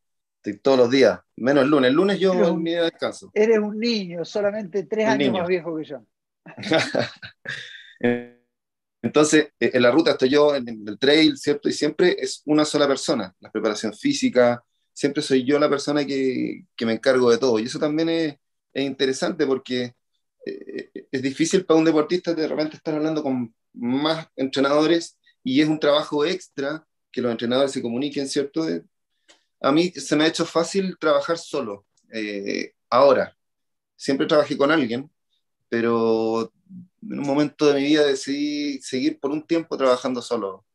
todos 0.64 0.78
los 0.78 0.90
días, 0.90 1.20
menos 1.36 1.64
el 1.64 1.70
lunes. 1.70 1.90
El 1.90 1.96
lunes 1.96 2.20
yo 2.20 2.34
en 2.34 2.64
mi 2.64 2.72
descanso. 2.72 3.30
Eres 3.34 3.60
un 3.60 3.78
niño, 3.78 4.26
solamente 4.26 4.84
tres 4.84 5.08
años 5.08 5.34
más 5.34 5.48
viejo 5.48 5.76
que 5.76 5.84
yo. 5.84 6.04
Entonces, 9.04 9.50
e, 9.60 9.72
en 9.74 9.82
la 9.82 9.92
ruta 9.92 10.12
estoy 10.12 10.30
yo, 10.30 10.56
en 10.56 10.68
el 10.88 10.98
trail, 10.98 11.38
¿cierto? 11.38 11.70
Y 11.70 11.74
siempre 11.74 12.16
es 12.20 12.42
una 12.46 12.66
sola 12.66 12.88
persona, 12.88 13.36
la 13.40 13.52
preparación 13.52 13.94
física, 13.94 14.64
siempre 14.94 15.22
soy 15.22 15.46
yo 15.46 15.60
la 15.60 15.70
persona 15.70 16.06
que, 16.06 16.66
que 16.76 16.86
me 16.86 16.94
encargo 16.94 17.30
de 17.30 17.38
todo. 17.38 17.60
Y 17.60 17.64
eso 17.64 17.80
también 17.80 18.10
es, 18.10 18.36
es 18.74 18.86
interesante 18.86 19.46
porque 19.46 19.96
eh, 20.46 20.90
eh, 20.91 20.91
es 21.12 21.22
difícil 21.22 21.66
para 21.66 21.80
un 21.80 21.86
deportista 21.86 22.34
de 22.34 22.48
repente 22.48 22.78
estar 22.78 22.96
hablando 22.96 23.22
con 23.22 23.54
más 23.74 24.28
entrenadores 24.36 25.18
y 25.44 25.62
es 25.62 25.68
un 25.68 25.80
trabajo 25.80 26.26
extra 26.26 26.86
que 27.12 27.22
los 27.22 27.32
entrenadores 27.32 27.72
se 27.72 27.82
comuniquen, 27.82 28.28
¿cierto? 28.28 28.66
a 29.62 29.72
mí 29.72 29.92
se 29.92 30.16
me 30.16 30.24
ha 30.24 30.28
hecho 30.28 30.46
fácil 30.46 30.98
trabajar 30.98 31.38
solo. 31.38 31.86
Eh, 32.12 32.74
ahora, 32.90 33.36
siempre 33.96 34.26
trabajé 34.26 34.58
con 34.58 34.72
alguien, 34.72 35.10
pero 35.70 36.52
en 37.02 37.20
un 37.20 37.28
momento 37.28 37.68
de 37.68 37.80
mi 37.80 37.86
vida 37.88 38.06
decidí 38.06 38.82
seguir 38.82 39.20
por 39.20 39.32
un 39.32 39.46
tiempo 39.46 39.78
trabajando 39.78 40.22
solo. 40.22 40.66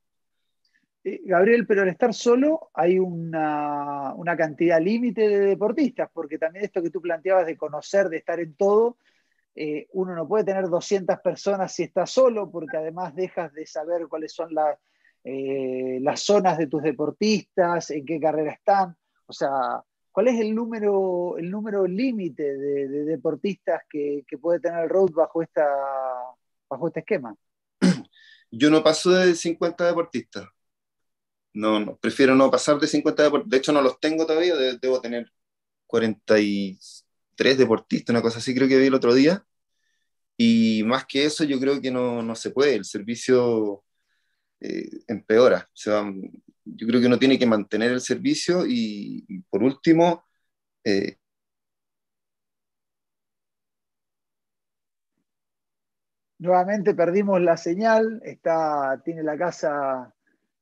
Eh, 1.02 1.22
Gabriel, 1.24 1.66
pero 1.66 1.82
al 1.82 1.88
estar 1.88 2.12
solo 2.12 2.70
hay 2.74 2.98
una, 2.98 4.12
una 4.14 4.36
cantidad 4.36 4.80
límite 4.80 5.28
de 5.28 5.38
deportistas, 5.38 6.08
porque 6.12 6.38
también 6.38 6.64
esto 6.64 6.82
que 6.82 6.90
tú 6.90 7.00
planteabas 7.00 7.46
de 7.46 7.56
conocer, 7.56 8.08
de 8.08 8.18
estar 8.18 8.38
en 8.40 8.54
todo, 8.54 8.98
eh, 9.58 9.88
uno 9.94 10.14
no 10.14 10.28
puede 10.28 10.44
tener 10.44 10.68
200 10.68 11.18
personas 11.20 11.74
si 11.74 11.84
está 11.84 12.04
solo, 12.04 12.50
porque 12.50 12.76
además 12.76 13.14
dejas 13.14 13.54
de 13.54 13.64
saber 13.64 14.06
cuáles 14.06 14.34
son 14.34 14.50
eh, 15.24 15.98
las 16.02 16.20
zonas 16.20 16.58
de 16.58 16.66
tus 16.66 16.82
deportistas, 16.82 17.90
en 17.90 18.04
qué 18.04 18.20
carrera 18.20 18.52
están. 18.52 18.94
O 19.24 19.32
sea, 19.32 19.82
¿cuál 20.12 20.28
es 20.28 20.38
el 20.40 20.54
número, 20.54 21.38
el 21.38 21.50
número 21.50 21.86
límite 21.86 22.54
de, 22.54 23.04
deportistas 23.06 23.80
que, 23.88 24.24
puede 24.38 24.60
tener 24.60 24.84
el 24.84 24.90
road 24.90 25.10
bajo, 25.12 25.40
esta, 25.40 25.66
bajo 26.68 26.88
este 26.88 27.00
esquema? 27.00 27.34
Yo 28.50 28.68
no 28.68 28.84
paso 28.84 29.10
de 29.10 29.34
50 29.34 29.86
deportistas. 29.86 30.46
No, 31.54 31.80
no, 31.80 31.96
prefiero 31.96 32.34
no 32.34 32.50
pasar 32.50 32.78
de 32.78 32.86
50 32.86 33.22
deportistas. 33.22 33.50
De 33.50 33.56
hecho, 33.56 33.72
no 33.72 33.80
los 33.80 33.98
tengo 34.00 34.26
todavía, 34.26 34.54
debo 34.54 35.00
tener 35.00 35.32
43 37.36 37.58
deportistas, 37.58 38.12
una 38.12 38.22
cosa 38.22 38.38
así 38.38 38.54
creo 38.54 38.68
que 38.68 38.78
vi 38.78 38.86
el 38.86 38.94
otro 38.94 39.14
día. 39.14 39.44
Y 40.36 40.82
más 40.84 41.06
que 41.06 41.24
eso, 41.24 41.44
yo 41.44 41.58
creo 41.60 41.80
que 41.80 41.90
no, 41.90 42.22
no 42.22 42.34
se 42.34 42.50
puede. 42.50 42.74
El 42.74 42.84
servicio 42.84 43.84
eh, 44.60 44.88
empeora. 45.08 45.68
O 45.68 45.76
sea, 45.76 46.04
yo 46.64 46.86
creo 46.86 47.00
que 47.00 47.06
uno 47.06 47.18
tiene 47.18 47.38
que 47.38 47.46
mantener 47.46 47.92
el 47.92 48.00
servicio 48.00 48.64
y, 48.66 49.24
por 49.50 49.62
último, 49.62 50.24
eh, 50.84 51.16
Nuevamente 56.38 56.94
perdimos 56.94 57.40
la 57.40 57.56
señal, 57.56 58.20
está, 58.22 59.00
tiene 59.02 59.22
la 59.22 59.38
casa 59.38 60.14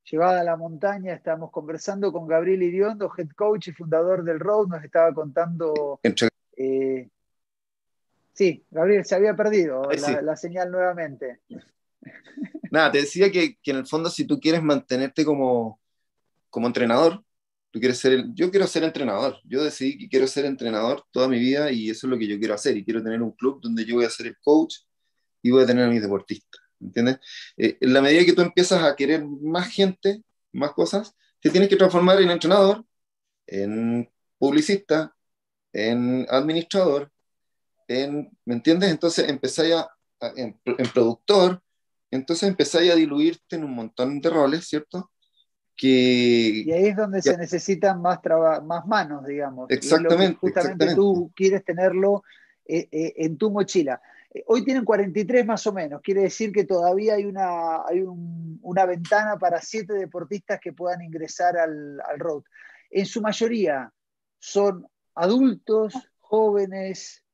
llevada 0.05 0.41
a 0.41 0.45
la 0.45 0.57
montaña, 0.57 1.14
estamos 1.14 1.51
conversando 1.51 2.12
con 2.12 2.29
Gabriel 2.29 2.62
Iriondo, 2.62 3.11
head 3.18 3.31
coach 3.35 3.68
y 3.68 3.72
fundador 3.72 4.22
del 4.22 4.39
Road, 4.39 4.68
nos 4.68 4.85
estaba 4.85 5.12
contando... 5.12 5.99
Eh, 6.57 7.09
sí, 8.33 8.65
Gabriel, 8.71 9.05
se 9.05 9.15
había 9.15 9.35
perdido 9.35 9.89
la, 10.23 10.37
señal 10.37 10.71
nuevamente. 10.71 11.41
Nada, 12.71 12.93
te 12.93 12.99
decía 12.99 13.31
que, 13.31 13.59
en 13.65 13.77
el 13.77 13.87
fondo 13.87 14.11
si 14.11 14.25
tú 14.25 14.41
quieres 14.41 14.63
mantenerte 14.63 15.25
como, 15.25 15.81
como 16.51 16.67
entrenador, 16.67 17.25
tú 17.71 17.81
quieres 17.81 17.99
ser, 17.99 18.27
yo 18.35 18.51
quiero 18.51 18.67
ser 18.67 18.85
entrenador, 18.85 19.39
yo 19.45 19.65
decidí 19.65 19.99
que 19.99 20.09
quiero 20.09 20.27
ser 20.27 20.45
entrenador 20.45 21.05
toda 21.11 21.29
mi 21.29 21.39
vida 21.39 21.73
y 21.73 21.91
eso 21.91 22.07
es 22.07 22.11
lo 22.11 22.19
que 22.19 22.27
yo 22.27 22.39
quiero 22.39 22.55
hacer 22.55 22.77
y 22.77 22.85
quiero 22.85 23.03
tener 23.03 23.21
un 23.21 23.33
club 23.33 23.61
donde 23.61 23.85
yo 23.85 23.97
voy 23.97 24.05
a 24.05 24.11
ser 24.11 24.27
el 24.27 24.37
coach 24.39 24.77
y 25.43 25.51
voy 25.51 25.65
a 25.65 25.67
tener 25.67 25.85
a 25.85 25.91
mis 25.91 26.01
deportistas, 26.01 26.61
¿entiendes? 26.81 27.19
Eh, 27.57 27.77
en 27.81 27.93
la 27.93 28.01
medida 28.01 28.25
que 28.25 28.33
tú 28.33 28.43
empiezas 28.43 28.83
a 28.83 28.95
querer 28.95 29.25
más 29.25 29.69
gente, 29.69 30.23
más 30.53 30.73
cosas, 30.73 31.15
te 31.41 31.51
tienes 31.51 31.69
que 31.69 31.77
transformar 31.77 32.21
en 32.23 32.31
entrenador, 32.31 32.85
en 33.47 34.09
publicista, 34.39 35.15
en 35.75 36.27
administrador, 36.31 37.11
en, 37.89 38.31
¿me 38.47 38.55
entiendes? 38.55 38.91
Entonces 38.91 39.29
empezáis 39.29 39.75
a, 39.75 39.91
en, 40.37 40.59
productor, 40.95 41.61
entonces 42.11 42.49
empezáis 42.49 42.93
a 42.93 42.95
diluirte 42.95 43.57
en 43.57 43.64
un 43.64 43.75
montón 43.75 44.20
de 44.20 44.31
roles, 44.31 44.66
¿cierto? 44.66 45.11
Que, 45.77 46.62
y 46.64 46.72
ahí 46.72 46.87
es 46.87 46.97
donde 46.97 47.20
se 47.20 47.37
necesitan 47.37 48.01
más, 48.01 48.20
más 48.64 48.87
manos, 48.87 49.27
digamos. 49.27 49.68
Exactamente. 49.70 50.39
justamente 50.39 50.95
tú 50.95 51.33
quieres 51.35 51.64
tenerlo 51.64 52.22
eh, 52.64 52.89
eh, 52.93 53.14
en 53.16 53.37
tu 53.37 53.51
mochila. 53.51 54.01
Eh, 54.33 54.45
hoy 54.47 54.64
tienen 54.64 54.85
43 54.85 55.45
más 55.45 55.66
o 55.66 55.72
menos, 55.72 56.01
quiere 56.01 56.22
decir 56.22 56.53
que 56.53 56.64
todavía 56.64 57.14
hay 57.14 57.25
una, 57.25 57.85
hay 57.85 58.05
una 58.07 58.87
ventana 58.87 59.37
para 59.37 59.61
siete 59.61 59.95
deportistas 59.95 60.61
que 60.61 60.72
puedan 60.72 61.03
ingresar 61.03 61.59
al, 61.59 62.01
road. 62.16 62.43
En 62.91 63.05
su 63.05 63.20
mayoría 63.20 63.93
son 64.39 64.87
adultos, 65.15 65.95
jóvenes. 66.19 67.25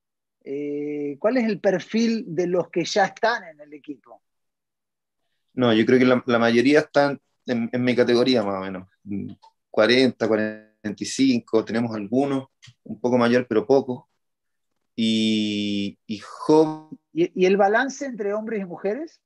Eh, 0.42 1.16
¿Cuál 1.18 1.38
es 1.38 1.44
el 1.44 1.60
perfil 1.60 2.24
de 2.26 2.46
los 2.46 2.70
que 2.70 2.84
ya 2.84 3.06
están 3.06 3.44
en 3.44 3.60
el 3.60 3.72
equipo? 3.72 4.22
No, 5.54 5.72
yo 5.72 5.84
creo 5.84 5.98
que 5.98 6.04
la, 6.04 6.38
mayoría 6.38 6.80
están 6.80 7.20
en, 7.46 7.68
en, 7.72 7.84
mi 7.84 7.94
categoría 7.94 8.42
más 8.42 8.56
o 8.56 8.60
menos. 8.60 8.88
40, 9.70 10.26
45, 10.26 11.64
tenemos 11.64 11.94
algunos, 11.94 12.48
un 12.84 13.00
poco 13.00 13.18
mayor, 13.18 13.46
pero 13.48 13.66
poco 13.66 14.10
y, 15.02 15.98
y 16.06 16.20
¿Y, 17.12 17.46
el 17.46 17.56
balance 17.56 18.04
entre 18.04 18.34
hombres 18.34 18.60
y 18.60 18.64
mujeres? 18.66 19.20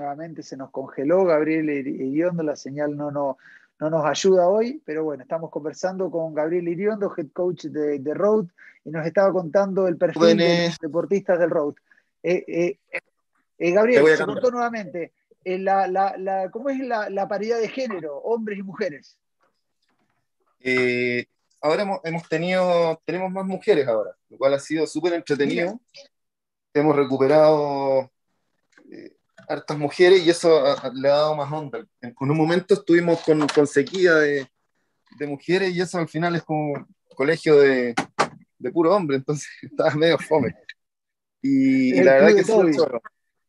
Nuevamente 0.00 0.42
se 0.42 0.56
nos 0.56 0.70
congeló 0.70 1.26
Gabriel 1.26 1.68
Iriondo, 1.68 2.42
la 2.42 2.56
señal 2.56 2.96
no, 2.96 3.10
no, 3.10 3.36
no 3.78 3.90
nos 3.90 4.06
ayuda 4.06 4.48
hoy, 4.48 4.80
pero 4.82 5.04
bueno, 5.04 5.22
estamos 5.22 5.50
conversando 5.50 6.10
con 6.10 6.32
Gabriel 6.32 6.68
Iriondo, 6.68 7.12
head 7.14 7.26
coach 7.34 7.66
de, 7.66 7.98
de 7.98 8.14
Road, 8.14 8.46
y 8.82 8.88
nos 8.88 9.06
estaba 9.06 9.30
contando 9.30 9.86
el 9.86 9.98
perfil 9.98 10.38
de 10.38 10.68
los 10.68 10.78
deportistas 10.78 11.38
del 11.38 11.50
Road. 11.50 11.74
Eh, 12.22 12.44
eh, 12.48 12.78
eh, 13.58 13.70
Gabriel, 13.72 14.06
se 14.16 14.24
contó 14.24 14.50
nuevamente, 14.50 15.12
la, 15.44 15.86
la, 15.86 16.48
¿cómo 16.50 16.70
es 16.70 16.78
la 16.78 17.28
paridad 17.28 17.58
de 17.58 17.68
género, 17.68 18.16
hombres 18.20 18.58
y 18.58 18.62
mujeres? 18.62 19.18
Ahora 21.60 22.00
hemos, 22.04 22.26
tenido, 22.26 22.98
tenemos 23.04 23.30
más 23.30 23.44
mujeres 23.44 23.86
ahora, 23.86 24.16
lo 24.30 24.38
cual 24.38 24.54
ha 24.54 24.58
sido 24.58 24.86
súper 24.86 25.12
entretenido. 25.12 25.78
Hemos 26.72 26.96
recuperado 26.96 28.10
hartas 29.50 29.76
mujeres 29.76 30.24
y 30.24 30.30
eso 30.30 30.62
le 30.94 31.08
ha 31.08 31.16
dado 31.16 31.34
más 31.34 31.52
onda. 31.52 31.84
En, 32.00 32.14
un 32.18 32.36
momento 32.36 32.74
estuvimos 32.74 33.20
con, 33.22 33.46
con 33.48 33.66
sequía 33.66 34.14
de, 34.14 34.46
de, 35.18 35.26
mujeres 35.26 35.74
y 35.74 35.80
eso 35.80 35.98
al 35.98 36.08
final 36.08 36.36
es 36.36 36.42
como 36.44 36.72
un 36.72 36.86
colegio 37.16 37.56
de, 37.56 37.94
de 38.58 38.70
puro 38.70 38.94
hombre, 38.94 39.16
entonces 39.16 39.48
estaba 39.62 39.94
medio 39.94 40.18
fome. 40.18 40.54
Y, 41.42 42.00
la 42.02 42.14
verdad 42.14 42.34
que 42.34 42.40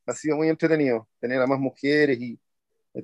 ha 0.07 0.13
sido 0.13 0.35
muy 0.37 0.49
entretenido 0.49 1.07
tener 1.19 1.39
a 1.39 1.47
más 1.47 1.59
mujeres 1.59 2.19
y 2.19 2.39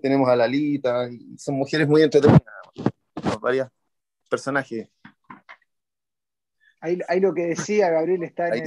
tenemos 0.01 0.27
a 0.27 0.35
Lalita 0.35 1.09
y 1.09 1.37
son 1.37 1.55
mujeres 1.55 1.87
muy 1.87 2.01
entretenidas. 2.01 2.41
Varias, 3.39 3.69
personaje. 4.29 4.89
Ahí, 6.79 7.19
lo 7.19 7.33
que 7.33 7.47
decía 7.47 7.89
Gabriel 7.89 8.23
está 8.23 8.49
en 8.49 8.63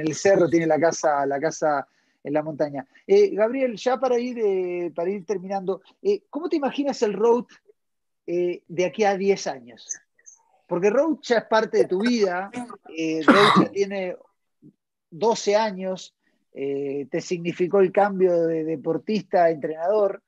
el, 0.00 0.14
cerro, 0.14 0.48
tiene 0.48 0.66
la 0.66 0.80
casa, 0.80 1.26
la 1.26 1.38
casa 1.38 1.86
en 2.22 2.32
la 2.32 2.42
montaña. 2.42 2.86
Eh, 3.06 3.30
Gabriel, 3.34 3.76
ya 3.76 3.98
para 3.98 4.18
ir, 4.18 4.38
eh, 4.38 4.92
para 4.94 5.10
ir 5.10 5.24
terminando, 5.24 5.82
eh, 6.02 6.22
¿cómo 6.30 6.48
te 6.48 6.56
imaginas 6.56 7.02
el 7.02 7.12
road 7.12 7.44
de 8.26 8.84
aquí 8.84 9.02
a 9.02 9.16
10 9.16 9.46
años? 9.48 9.88
Porque 10.68 10.88
road 10.88 11.18
ya 11.22 11.38
es 11.38 11.44
parte 11.46 11.78
de 11.78 11.84
tu 11.86 12.00
vida, 12.00 12.48
road 12.54 13.64
ya 13.64 13.70
tiene 13.72 14.16
12 15.10 15.56
años, 15.56 16.14
te 16.52 17.20
significó 17.20 17.80
el 17.80 17.90
cambio 17.90 18.46
de 18.46 18.62
deportista 18.62 19.44
a 19.44 19.50
entrenador. 19.50 20.22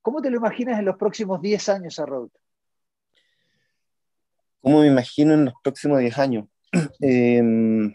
¿Cómo 0.00 0.22
te 0.22 0.30
lo 0.30 0.38
imaginas 0.38 0.78
en 0.78 0.86
los 0.86 0.96
próximos 0.96 1.42
10 1.42 1.68
años 1.68 1.98
a 1.98 2.06
road? 2.06 2.30
¿Cómo 4.62 4.80
me 4.80 4.86
imagino 4.86 5.34
en 5.34 5.46
los 5.46 5.54
próximos 5.62 6.00
10 6.00 6.18
años? 6.18 6.46
Em, 7.00 7.94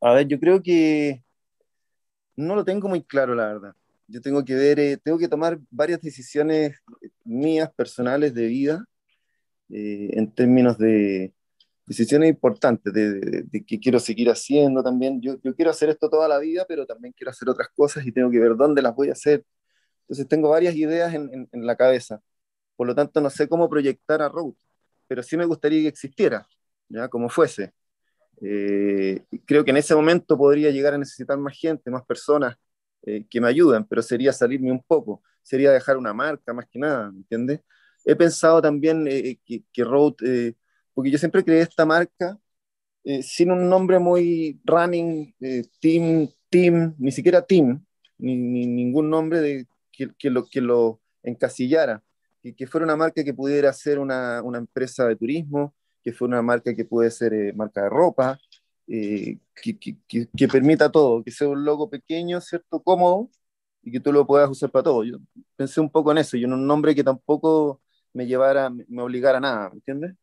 a 0.00 0.12
ver, 0.12 0.26
yo 0.26 0.40
creo 0.40 0.60
que 0.60 1.22
no 2.38 2.54
lo 2.54 2.64
tengo 2.64 2.88
muy 2.88 3.02
claro, 3.02 3.34
la 3.34 3.46
verdad. 3.46 3.74
Yo 4.06 4.20
tengo 4.20 4.44
que 4.44 4.54
ver, 4.54 4.80
eh, 4.80 4.96
tengo 4.96 5.18
que 5.18 5.28
tomar 5.28 5.58
varias 5.70 6.00
decisiones 6.00 6.78
mías, 7.24 7.70
personales, 7.74 8.34
de 8.34 8.46
vida, 8.46 8.84
eh, 9.70 10.10
en 10.12 10.32
términos 10.32 10.78
de 10.78 11.34
decisiones 11.86 12.30
importantes, 12.30 12.92
de, 12.92 13.64
qué 13.66 13.80
quiero 13.80 14.00
seguir 14.00 14.30
haciendo 14.30 14.82
también. 14.82 15.20
Yo, 15.20 15.40
yo, 15.42 15.54
quiero 15.54 15.70
hacer 15.70 15.90
esto 15.90 16.08
toda 16.10 16.28
la 16.28 16.38
vida, 16.38 16.64
pero 16.68 16.86
también 16.86 17.14
quiero 17.16 17.30
hacer 17.30 17.48
otras 17.48 17.68
cosas 17.74 18.06
y 18.06 18.12
tengo 18.12 18.30
que 18.30 18.38
ver 18.40 18.56
dónde 18.56 18.82
las 18.82 18.94
voy 18.94 19.08
a 19.10 19.12
hacer. 19.12 19.44
Entonces 20.02 20.28
tengo 20.28 20.50
varias 20.50 20.74
ideas 20.74 21.12
en 21.14 21.48
la 21.52 21.76
cabeza. 21.76 22.22
Por 22.76 22.86
lo 22.86 22.94
tanto, 22.94 23.20
no 23.20 23.30
sé 23.30 23.48
cómo 23.48 23.68
proyectar 23.68 24.22
a 24.22 24.28
Road 24.28 24.54
pero 25.08 25.22
sí 25.22 25.36
me 25.36 25.46
gustaría 25.46 25.82
que 25.82 25.88
existiera, 25.88 26.46
ya 26.88 27.08
como 27.08 27.28
fuese. 27.28 27.72
Eh, 28.40 29.24
creo 29.44 29.64
que 29.64 29.70
en 29.70 29.78
ese 29.78 29.94
momento 29.94 30.36
podría 30.36 30.70
llegar 30.70 30.94
a 30.94 30.98
necesitar 30.98 31.38
más 31.38 31.58
gente, 31.58 31.90
más 31.90 32.04
personas 32.04 32.56
eh, 33.02 33.26
que 33.28 33.40
me 33.40 33.48
ayuden, 33.48 33.84
pero 33.84 34.02
sería 34.02 34.32
salirme 34.32 34.70
un 34.70 34.82
poco, 34.82 35.22
sería 35.42 35.72
dejar 35.72 35.96
una 35.96 36.14
marca 36.14 36.52
más 36.52 36.66
que 36.66 36.78
nada, 36.78 37.10
¿me 37.10 37.18
entiendes? 37.18 37.60
He 38.04 38.16
pensado 38.16 38.62
también 38.62 39.06
eh, 39.08 39.38
que, 39.44 39.64
que 39.72 39.84
Road, 39.84 40.14
porque 40.94 41.10
yo 41.10 41.18
siempre 41.18 41.44
creé 41.44 41.62
esta 41.62 41.84
marca 41.84 42.38
sin 43.22 43.50
un 43.50 43.68
nombre 43.68 43.98
muy 43.98 44.60
running, 44.64 45.34
team, 45.80 46.28
team, 46.50 46.94
ni 46.98 47.10
siquiera 47.12 47.42
team, 47.42 47.84
ni, 48.18 48.36
ningún 48.66 49.08
nombre 49.08 49.40
de, 49.40 49.66
que, 49.92 50.10
que, 50.18 50.30
lo, 50.30 50.44
que 50.46 50.60
lo 50.60 51.00
encasillara 51.22 52.02
que, 52.56 52.66
fuera 52.66 52.84
una 52.84 52.96
marca 52.96 53.24
que 53.24 53.34
pudiera 53.34 53.72
ser 53.72 53.98
una, 53.98 54.42
una, 54.42 54.58
empresa 54.58 55.06
de 55.06 55.16
turismo, 55.16 55.74
que 56.02 56.12
fuera 56.12 56.34
una 56.34 56.42
marca 56.42 56.74
que 56.74 56.84
puede 56.84 57.10
ser 57.10 57.34
eh, 57.34 57.52
marca 57.52 57.82
de 57.82 57.90
ropa, 57.90 58.38
eh, 58.86 59.38
que, 59.54 59.78
que, 59.78 59.96
que, 60.36 60.48
permita 60.48 60.90
todo, 60.90 61.22
que 61.22 61.30
sea 61.30 61.48
un 61.48 61.64
logo 61.64 61.90
pequeño, 61.90 62.40
¿cierto? 62.40 62.82
Cómodo 62.82 63.30
y 63.82 63.92
que 63.92 64.00
tú 64.00 64.12
lo 64.12 64.26
puedas 64.26 64.50
usar 64.50 64.70
para 64.70 64.84
todo. 64.84 65.04
Yo 65.04 65.18
pensé 65.56 65.80
un 65.80 65.90
poco 65.90 66.12
en 66.12 66.18
eso 66.18 66.36
y 66.36 66.44
en 66.44 66.52
un 66.52 66.66
nombre 66.66 66.94
que 66.94 67.04
tampoco 67.04 67.82
me 68.12 68.26
llevara, 68.26 68.70
me 68.70 69.02
obligara 69.02 69.38
a 69.38 69.40
nada, 69.40 69.68
¿me 69.70 69.76
entiendes? 69.76 70.14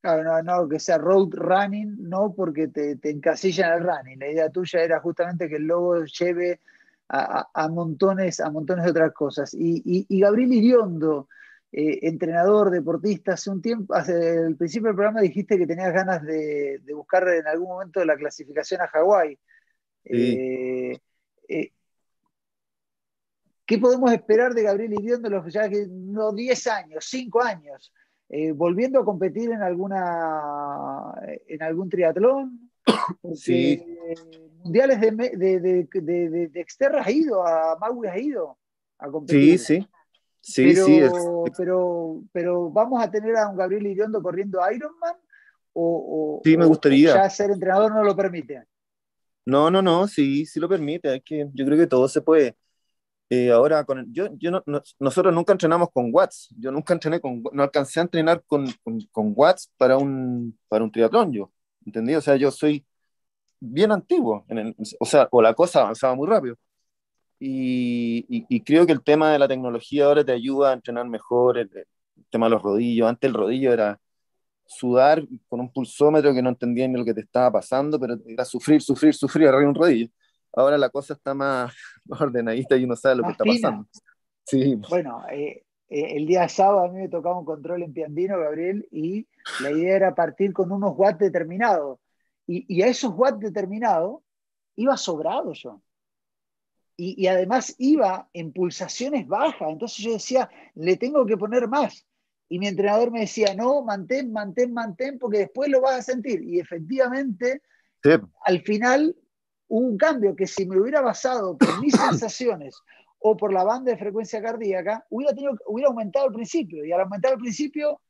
Claro, 0.00 0.24
no, 0.24 0.42
no, 0.42 0.68
que 0.68 0.80
sea 0.80 0.96
road 0.96 1.28
running, 1.32 2.08
no 2.08 2.32
porque 2.34 2.68
te, 2.68 2.96
te 2.96 3.10
encasillan 3.10 3.74
el 3.74 3.84
running. 3.84 4.18
La 4.18 4.28
idea 4.28 4.50
tuya 4.50 4.80
era 4.82 4.98
justamente 5.00 5.48
que 5.48 5.56
el 5.56 5.64
logo 5.64 6.04
lleve 6.04 6.60
a, 7.08 7.48
a, 7.52 7.68
montones, 7.68 8.40
a 8.40 8.50
montones 8.50 8.86
de 8.86 8.92
otras 8.92 9.12
cosas. 9.12 9.52
Y, 9.52 9.82
y, 9.84 10.06
y 10.08 10.20
Gabriel 10.20 10.54
Iriondo, 10.54 11.28
eh, 11.72 12.00
entrenador, 12.02 12.70
deportista, 12.70 13.34
hace 13.34 13.48
un 13.48 13.62
tiempo, 13.62 13.94
hace 13.94 14.34
el 14.34 14.56
principio 14.56 14.88
del 14.88 14.96
programa 14.96 15.20
dijiste 15.20 15.56
que 15.56 15.66
tenías 15.66 15.92
ganas 15.92 16.22
de, 16.22 16.80
buscar 16.94 17.28
en 17.28 17.46
algún 17.46 17.68
momento 17.68 18.04
la 18.04 18.16
clasificación 18.16 18.80
a 18.80 18.88
Hawái. 18.88 19.38
Eh, 20.04 20.98
eh, 21.48 21.72
¿qué 23.66 23.78
podemos 23.78 24.10
esperar 24.12 24.52
de 24.52 24.64
Gabriel 24.64 24.94
Iriondo 24.94 25.30
los 25.30 25.52
ya 25.52 25.68
que 25.68 25.86
no 25.88 26.32
10 26.32 26.66
años, 26.66 27.04
5 27.08 27.42
años? 27.42 27.92
Eh, 28.28 28.52
volviendo 28.52 29.00
a 29.00 29.04
competir 29.04 29.50
en 29.50 29.62
alguna 29.62 31.14
en 31.48 31.62
algún 31.62 31.88
triatlón 31.88 32.70
sí. 33.34 33.84
mundiales 34.62 35.00
de, 35.00 35.10
de, 35.36 35.60
de, 35.60 36.48
de, 36.48 36.60
Exterra 36.60 37.02
ha 37.04 37.10
ido 37.10 37.44
a 37.44 37.76
Maui 37.80 38.06
ha 38.06 38.16
ido 38.16 38.56
a 38.98 39.10
competir 39.10 39.58
sí 39.58 39.80
sí 39.80 39.88
sí 40.40 40.72
pero, 40.74 40.86
sí 40.86 41.52
pero, 41.56 42.22
pero 42.32 42.70
vamos 42.70 43.02
a 43.02 43.10
tener 43.10 43.36
a 43.36 43.48
un 43.48 43.56
Gabriel 43.56 43.86
Iriondo 43.86 44.22
corriendo 44.22 44.60
Ironman 44.72 45.14
o, 45.72 46.40
sí 46.44 46.56
me 46.56 46.66
gustaría 46.66 47.14
ya 47.14 47.30
ser 47.30 47.50
entrenador 47.50 47.92
no 47.92 48.02
lo 48.02 48.16
permite 48.16 48.64
no 49.46 49.70
no 49.70 49.80
no 49.82 50.06
sí 50.08 50.46
sí 50.46 50.58
lo 50.58 50.68
permite 50.68 51.16
es 51.16 51.22
que 51.24 51.48
yo 51.52 51.64
creo 51.64 51.78
que 51.78 51.86
todo 51.86 52.08
se 52.08 52.20
puede 52.20 52.56
eh, 53.32 53.52
ahora, 53.52 53.84
con 53.84 54.12
yo, 54.12 54.28
yo 54.38 54.50
no, 54.50 54.62
nosotros 54.98 55.32
nunca 55.32 55.52
entrenamos 55.52 55.90
con 55.92 56.10
watts. 56.12 56.48
Yo 56.58 56.72
nunca 56.72 56.94
entrené 56.94 57.20
con, 57.20 57.44
no 57.52 57.62
alcancé 57.62 58.00
a 58.00 58.02
entrenar 58.02 58.42
con, 58.44 58.66
con, 59.12 59.32
watts 59.36 59.70
para 59.76 59.96
un, 59.96 60.58
para 60.66 60.82
un 60.82 60.90
triatlón, 60.90 61.32
yo. 61.32 61.52
¿Entendí? 61.86 62.16
O 62.16 62.20
sea, 62.20 62.34
yo 62.34 62.50
soy 62.50 62.84
bien 63.60 63.92
antiguo. 63.92 64.44
En 64.48 64.74
o 64.98 65.04
sea, 65.04 65.28
o 65.30 65.40
la 65.40 65.54
cosa 65.54 65.82
avanzaba 65.82 66.16
muy 66.16 66.28
rápido. 66.28 66.56
Y, 67.42 68.26
y, 68.28 68.60
creo 68.60 68.84
que 68.84 68.92
el 68.92 69.02
tema 69.02 69.32
de 69.32 69.38
la 69.38 69.48
tecnología 69.48 70.04
ahora 70.04 70.22
te 70.22 70.32
ayuda 70.32 70.70
a 70.70 70.74
entrenar 70.74 71.08
mejor. 71.08 71.58
El, 71.58 71.70
tema 72.28 72.46
de 72.46 72.50
los 72.50 72.62
rodillos. 72.62 73.08
Antes 73.08 73.28
el 73.28 73.34
rodillo 73.34 73.72
era 73.72 73.98
sudar 74.66 75.26
con 75.48 75.58
un 75.60 75.72
pulsómetro 75.72 76.32
que 76.32 76.42
no 76.42 76.50
entendía 76.50 76.86
ni 76.86 76.98
lo 76.98 77.04
que 77.04 77.14
te 77.14 77.22
estaba 77.22 77.50
pasando, 77.50 77.98
pero 77.98 78.16
era 78.26 78.44
sufrir, 78.44 78.80
sufrir, 78.82 79.14
sufrir 79.14 79.48
arriba 79.48 79.68
un 79.68 79.74
rodillo 79.74 80.08
ahora 80.52 80.78
la 80.78 80.90
cosa 80.90 81.14
está 81.14 81.34
más 81.34 81.74
ordenadita 82.08 82.76
y 82.76 82.84
uno 82.84 82.96
sabe 82.96 83.16
lo 83.16 83.24
que 83.24 83.32
está 83.32 83.44
pasando. 83.44 83.86
Sí. 84.44 84.80
Bueno, 84.88 85.22
eh, 85.30 85.64
eh, 85.88 86.16
el 86.16 86.26
día 86.26 86.48
sábado 86.48 86.84
a 86.84 86.88
mí 86.88 86.98
me 86.98 87.08
tocaba 87.08 87.38
un 87.38 87.44
control 87.44 87.82
en 87.82 87.92
Piandino, 87.92 88.38
Gabriel, 88.38 88.86
y 88.90 89.26
la 89.62 89.70
idea 89.70 89.96
era 89.96 90.14
partir 90.14 90.52
con 90.52 90.72
unos 90.72 90.92
watts 90.96 91.18
determinados. 91.18 91.98
Y, 92.46 92.82
a 92.82 92.88
esos 92.88 93.12
watts 93.14 93.38
determinados 93.38 94.22
iba 94.74 94.96
sobrado 94.96 95.52
yo. 95.52 95.80
Y, 97.02 97.14
y, 97.16 97.28
además 97.28 97.74
iba 97.78 98.28
en 98.34 98.52
pulsaciones 98.52 99.26
bajas. 99.26 99.70
Entonces 99.70 100.04
yo 100.04 100.12
decía, 100.12 100.50
le 100.74 100.98
tengo 100.98 101.24
que 101.24 101.38
poner 101.38 101.66
más. 101.66 102.06
Y 102.46 102.58
mi 102.58 102.66
entrenador 102.66 103.10
me 103.10 103.20
decía, 103.20 103.54
no, 103.54 103.82
mantén, 103.82 104.30
mantén, 104.30 104.74
mantén, 104.74 105.18
porque 105.18 105.38
después 105.38 105.70
lo 105.70 105.80
vas 105.80 105.94
a 105.94 106.02
sentir. 106.02 106.42
Y 106.42 106.60
efectivamente, 106.60 107.62
al 108.44 108.60
final 108.62 109.16
hubo 109.68 109.86
un 109.86 109.96
cambio 109.96 110.36
que 110.36 110.46
si 110.46 110.66
me 110.66 110.78
hubiera 110.78 111.00
basado 111.00 111.56
por 111.56 111.80
mis 111.80 111.94
sensaciones 111.96 112.76
o 113.18 113.34
por 113.34 113.50
la 113.50 113.64
banda 113.64 113.92
de 113.92 113.98
frecuencia 113.98 114.42
cardíaca, 114.42 115.06
hubiera, 115.08 115.32
tenido, 115.32 115.56
hubiera 115.68 115.88
aumentado 115.88 116.26
al 116.26 116.34
principio. 116.34 116.84
Y 116.84 116.92
al 116.92 117.00
aumentar 117.00 117.32
al 117.32 117.38
principio, 117.38 118.02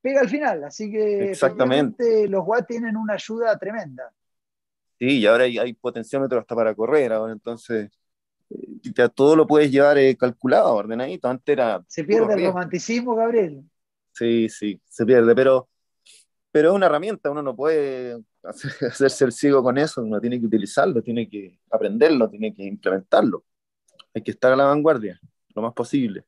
pega 0.00 0.20
al 0.20 0.30
final. 0.30 0.64
Así 0.64 0.90
que 0.90 1.32
Exactamente. 1.32 2.26
los 2.26 2.46
watts 2.46 2.68
tienen 2.68 2.96
una 2.96 3.14
ayuda 3.14 3.58
tremenda. 3.58 4.10
Sí, 4.98 5.18
y 5.18 5.26
ahora 5.26 5.44
hay, 5.44 5.58
hay 5.58 5.74
potenciómetro 5.74 6.38
hasta 6.38 6.54
para 6.54 6.74
correr. 6.74 7.12
Ahora 7.12 7.32
entonces, 7.32 7.99
todo 9.14 9.36
lo 9.36 9.46
puedes 9.46 9.70
llevar 9.70 9.98
eh, 9.98 10.16
calculado, 10.16 10.74
ordenadito. 10.74 11.28
Antes 11.28 11.52
era. 11.52 11.84
Se 11.88 12.04
pierde 12.04 12.34
el 12.34 12.46
romanticismo, 12.46 13.14
Gabriel. 13.14 13.64
Sí, 14.12 14.48
sí, 14.48 14.80
se 14.88 15.06
pierde, 15.06 15.34
pero, 15.34 15.68
pero 16.50 16.70
es 16.70 16.74
una 16.74 16.86
herramienta. 16.86 17.30
Uno 17.30 17.42
no 17.42 17.54
puede 17.54 18.18
hacerse 18.42 19.24
el 19.24 19.32
ciego 19.32 19.62
con 19.62 19.78
eso, 19.78 20.02
uno 20.02 20.20
tiene 20.20 20.40
que 20.40 20.46
utilizarlo, 20.46 21.02
tiene 21.02 21.28
que 21.28 21.58
aprenderlo, 21.70 22.28
tiene 22.28 22.54
que 22.54 22.64
implementarlo. 22.64 23.44
Hay 24.14 24.22
que 24.22 24.32
estar 24.32 24.52
a 24.52 24.56
la 24.56 24.64
vanguardia, 24.64 25.20
lo 25.54 25.62
más 25.62 25.72
posible. 25.72 26.24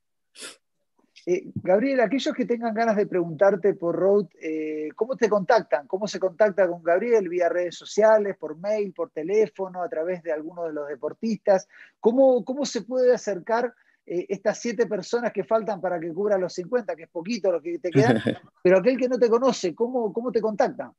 Eh, 1.25 1.53
Gabriel, 1.55 2.01
aquellos 2.01 2.35
que 2.35 2.45
tengan 2.45 2.75
ganas 2.75 2.97
de 2.97 3.07
preguntarte 3.07 3.75
por 3.75 3.95
Road, 3.95 4.27
eh, 4.41 4.89
¿cómo 4.97 5.17
te 5.17 5.29
contactan? 5.29 5.87
¿Cómo 5.87 6.09
se 6.09 6.19
contacta 6.19 6.67
con 6.67 6.83
Gabriel? 6.83 7.29
¿Vía 7.29 7.49
redes 7.49 7.77
sociales, 7.77 8.37
por 8.37 8.59
mail, 8.59 8.93
por 8.93 9.11
teléfono, 9.11 9.83
a 9.83 9.89
través 9.89 10.23
de 10.23 10.33
alguno 10.33 10.65
de 10.65 10.73
los 10.73 10.89
deportistas? 10.89 11.69
¿Cómo, 12.01 12.45
cómo 12.45 12.65
se 12.65 12.83
puede 12.83 13.15
acercar 13.15 13.73
eh, 14.05 14.27
estas 14.29 14.61
siete 14.61 14.87
personas 14.87 15.33
que 15.33 15.45
faltan 15.45 15.81
para 15.81 16.01
que 16.01 16.13
cubra 16.13 16.37
los 16.37 16.53
50, 16.55 16.97
que 16.97 17.05
es 17.05 17.09
poquito 17.09 17.53
lo 17.53 17.63
que 17.63 17.79
te 17.79 17.91
queda, 17.91 18.15
pero 18.63 18.79
aquel 18.79 18.99
que 18.99 19.09
no 19.09 19.17
te 19.17 19.29
conoce, 19.29 19.77
¿cómo, 19.77 20.13
cómo 20.13 20.33
te 20.33 20.41
contactan? 20.41 20.93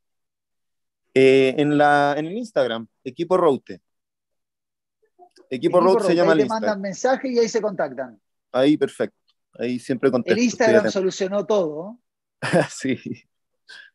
En, 1.13 1.77
la, 1.77 2.15
en 2.17 2.25
el 2.27 2.37
Instagram, 2.37 2.87
Equipo 3.03 3.35
Route. 3.37 3.81
Equipo, 5.49 5.81
Route 5.81 6.05
se 6.05 6.15
llama 6.15 6.31
ahí 6.31 6.39
te 6.39 6.45
mandan 6.45 6.81
mensaje 6.81 7.27
y 7.27 7.37
ahí 7.37 7.49
se 7.49 7.61
contactan. 7.61 8.19
Ahí, 8.51 8.77
perfecto. 8.77 9.22
Ahí 9.59 9.79
siempre 9.79 10.11
contesto. 10.11 10.37
El 10.37 10.43
Instagram 10.43 10.89
solucionó 10.89 11.45
todo. 11.45 11.99
sí, 12.69 12.99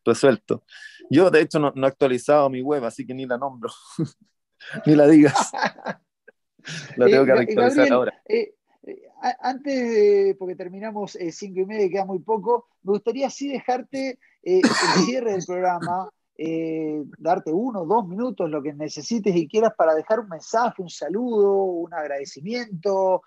resuelto. 0.05 0.65
Yo, 1.11 1.31
de 1.31 1.43
hecho, 1.43 1.59
no, 1.59 1.73
he 1.75 1.87
actualizado 1.87 2.49
mi 2.51 2.61
web, 2.61 2.85
así 2.85 3.07
que 3.07 3.15
ni 3.15 3.27
la 3.27 3.39
nombro. 3.39 3.71
ni 4.87 4.95
la 4.95 5.07
digas. 5.07 5.51
la 6.97 7.07
tengo 7.07 7.25
que 7.25 7.33
eh, 7.33 7.39
actualizar 7.41 7.93
ahora. 7.93 8.23
Eh, 8.29 8.55
antes, 9.41 10.37
porque 10.39 10.55
terminamos 10.55 11.19
cinco 11.33 11.61
y 11.61 11.67
media, 11.67 11.91
queda 11.91 12.05
muy 12.05 12.21
poco, 12.21 12.69
me 12.83 12.93
gustaría 12.93 13.27
así 13.27 13.49
dejarte 13.49 14.19
el 14.43 14.63
cierre 15.05 15.33
del 15.33 15.45
programa 15.45 16.09
eh, 16.41 17.03
darte 17.19 17.53
uno, 17.53 17.85
dos 17.85 18.07
minutos, 18.07 18.49
lo 18.49 18.63
que 18.63 18.73
necesites 18.73 19.35
y 19.35 19.49
quieras 19.49 19.73
para 19.77 19.93
dejar 19.97 20.21
un 20.21 20.29
mensaje, 20.29 20.81
un 20.81 20.89
saludo, 20.89 21.65
un 21.65 21.93
agradecimiento, 21.93 23.23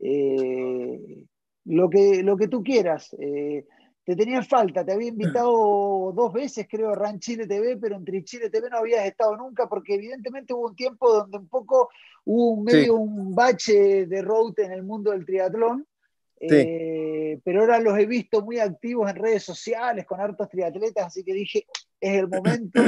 eh, 0.00 1.24
lo, 1.66 1.90
que, 1.90 2.22
lo 2.22 2.36
que 2.36 2.48
tú 2.48 2.62
quieras. 2.62 3.14
Eh, 3.18 3.64
te 4.04 4.14
tenía 4.14 4.42
falta, 4.42 4.84
te 4.84 4.92
había 4.92 5.08
invitado 5.08 6.12
dos 6.12 6.32
veces, 6.32 6.66
creo, 6.70 6.90
a 6.90 6.94
Ran 6.94 7.18
Chile 7.18 7.46
TV, 7.46 7.76
pero 7.76 7.96
en 7.96 8.24
Chile 8.24 8.50
TV 8.50 8.70
no 8.70 8.78
habías 8.78 9.04
estado 9.04 9.36
nunca, 9.36 9.68
porque 9.68 9.94
evidentemente 9.94 10.54
hubo 10.54 10.68
un 10.68 10.76
tiempo 10.76 11.12
donde 11.12 11.38
un 11.38 11.48
poco 11.48 11.88
hubo 12.24 12.52
un 12.52 12.64
medio 12.64 12.94
un 12.94 13.34
bache 13.34 14.06
de 14.06 14.22
road 14.22 14.54
en 14.58 14.72
el 14.72 14.84
mundo 14.84 15.10
del 15.10 15.26
triatlón. 15.26 15.86
pero 16.38 17.60
ahora 17.60 17.80
los 17.80 17.98
he 17.98 18.06
visto 18.06 18.44
muy 18.44 18.60
activos 18.60 19.10
en 19.10 19.16
redes 19.16 19.42
sociales 19.42 20.06
con 20.06 20.20
hartos 20.20 20.48
triatletas, 20.48 21.06
así 21.06 21.24
que 21.24 21.32
dije, 21.32 21.66
es 22.00 22.18
el 22.18 22.28
momento. 22.28 22.80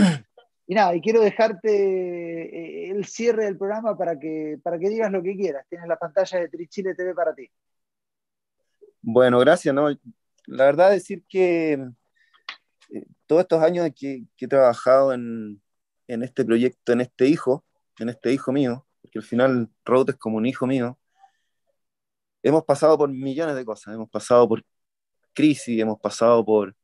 Y 0.71 0.75
nada, 0.75 0.95
y 0.95 1.01
quiero 1.01 1.23
dejarte 1.23 1.71
eh, 1.73 2.91
el 2.91 3.07
cierre 3.07 3.47
del 3.47 3.57
programa 3.57 3.97
para 3.97 4.19
que, 4.19 4.59
para 4.63 4.79
que 4.79 4.91
digas 4.91 5.11
lo 5.11 5.23
que 5.23 5.35
quieras. 5.35 5.65
Tienes 5.67 5.89
la 5.89 5.97
pantalla 5.97 6.41
de 6.41 6.49
Trichile 6.51 6.95
TV 6.95 7.15
para 7.15 7.35
ti. 7.35 7.51
Bueno, 9.11 9.39
gracias. 9.39 9.75
¿no? 9.75 9.89
La 10.45 10.65
verdad 10.67 10.91
decir 10.91 11.25
que 11.27 11.73
eh, 12.91 13.05
todos 13.27 13.41
estos 13.41 13.63
años 13.63 13.89
que, 13.99 14.27
que 14.37 14.45
he 14.45 14.49
trabajado 14.49 15.15
en, 15.15 15.63
en, 16.09 16.23
este 16.23 16.45
proyecto, 16.45 16.93
en 16.93 17.01
este 17.01 17.27
hijo, 17.27 17.65
en 17.99 18.11
este 18.11 18.35
hijo 18.35 18.53
mío, 18.53 18.87
porque 19.01 19.19
al 19.21 19.25
final 19.25 19.71
Road 19.87 20.11
es 20.11 20.17
como 20.17 20.37
un 20.37 20.45
hijo 20.45 20.67
mío, 20.67 20.99
hemos 22.43 22.65
pasado 22.65 22.99
por 22.99 23.09
millones 23.11 23.57
de 23.57 23.65
cosas. 23.65 23.95
Hemos 23.95 24.11
pasado 24.11 24.47
por 24.47 24.63
crisis, 25.33 25.81
hemos 25.81 25.99
pasado 26.01 26.45
por 26.45 26.77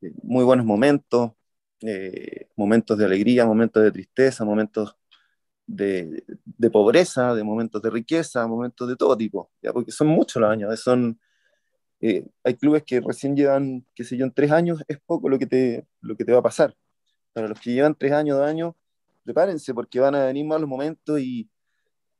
eh, 0.00 0.12
muy 0.24 0.42
buenos 0.44 0.66
momentos, 0.66 1.32
eh, 1.82 2.48
momentos 2.56 2.98
de 2.98 3.04
alegría, 3.04 3.46
momentos 3.46 3.80
de 3.84 3.92
tristeza, 3.92 4.44
momentos 4.44 4.96
de, 5.66 6.24
de, 6.44 6.70
pobreza, 6.70 7.32
de 7.32 7.44
momentos 7.44 7.80
de 7.80 7.90
riqueza, 7.90 8.44
momentos 8.48 8.88
de 8.88 8.96
todo 8.96 9.16
tipo, 9.16 9.52
¿ya? 9.62 9.72
porque 9.72 9.92
son 9.92 10.08
muchos 10.08 10.42
los 10.42 10.50
años. 10.50 10.80
Son, 10.80 11.16
eh, 12.00 12.26
hay 12.44 12.54
clubes 12.54 12.82
que 12.84 13.00
recién 13.00 13.36
llevan, 13.36 13.84
qué 13.94 14.04
sé 14.04 14.16
yo, 14.16 14.24
en 14.24 14.32
tres 14.32 14.50
años, 14.50 14.82
es 14.88 14.98
poco 15.00 15.28
lo 15.28 15.38
que 15.38 15.46
te, 15.46 15.86
lo 16.00 16.16
que 16.16 16.24
te 16.24 16.32
va 16.32 16.38
a 16.38 16.42
pasar. 16.42 16.74
Para 17.32 17.48
los 17.48 17.60
que 17.60 17.72
llevan 17.72 17.94
tres 17.94 18.12
años, 18.12 18.38
dos 18.38 18.48
años, 18.48 18.74
prepárense 19.24 19.74
porque 19.74 20.00
van 20.00 20.14
a 20.14 20.26
venir 20.26 20.46
malos 20.46 20.68
momentos 20.68 21.20
y, 21.20 21.48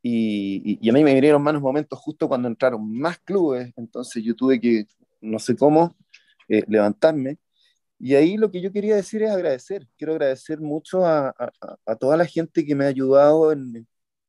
y, 0.02 0.78
y, 0.80 0.90
a 0.90 0.92
mí 0.92 1.04
me 1.04 1.14
vinieron 1.14 1.42
malos 1.42 1.62
momentos 1.62 1.98
justo 1.98 2.28
cuando 2.28 2.48
entraron 2.48 2.90
más 2.98 3.18
clubes, 3.18 3.72
entonces 3.76 4.22
yo 4.22 4.34
tuve 4.34 4.60
que, 4.60 4.86
no 5.20 5.38
sé 5.38 5.56
cómo, 5.56 5.96
eh, 6.48 6.64
levantarme 6.68 7.38
y 8.00 8.14
ahí 8.14 8.38
lo 8.38 8.50
que 8.50 8.62
yo 8.62 8.72
quería 8.72 8.96
decir 8.96 9.22
es 9.22 9.30
agradecer. 9.30 9.86
Quiero 9.98 10.14
agradecer 10.14 10.58
mucho 10.58 11.04
a, 11.04 11.34
a, 11.86 11.96
toda 11.96 12.16
la 12.16 12.24
gente 12.24 12.64
que 12.64 12.74
me 12.74 12.86
ha 12.86 12.88
ayudado 12.88 13.52
en, 13.52 13.86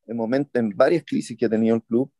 en, 0.08 0.18
momentos, 0.18 0.60
en 0.60 0.72
varias 0.76 1.06
crisis 1.06 1.38
que 1.38 1.45
ha 1.45 1.49
tenido 1.49 1.78
el 1.78 1.84
club. 1.84 2.12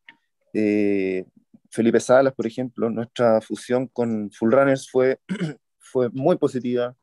Eh, 0.54 1.26
Felipe 1.72 2.00
Salas, 2.00 2.34
por 2.34 2.46
ejemplo, 2.46 2.90
nuestra 2.90 3.40
fusión 3.40 3.88
con 3.88 4.30
Full 4.30 4.52
Runners 4.52 4.90
fue, 4.90 5.18
fue 5.78 6.10
muy 6.10 6.36
positiva. 6.36 6.94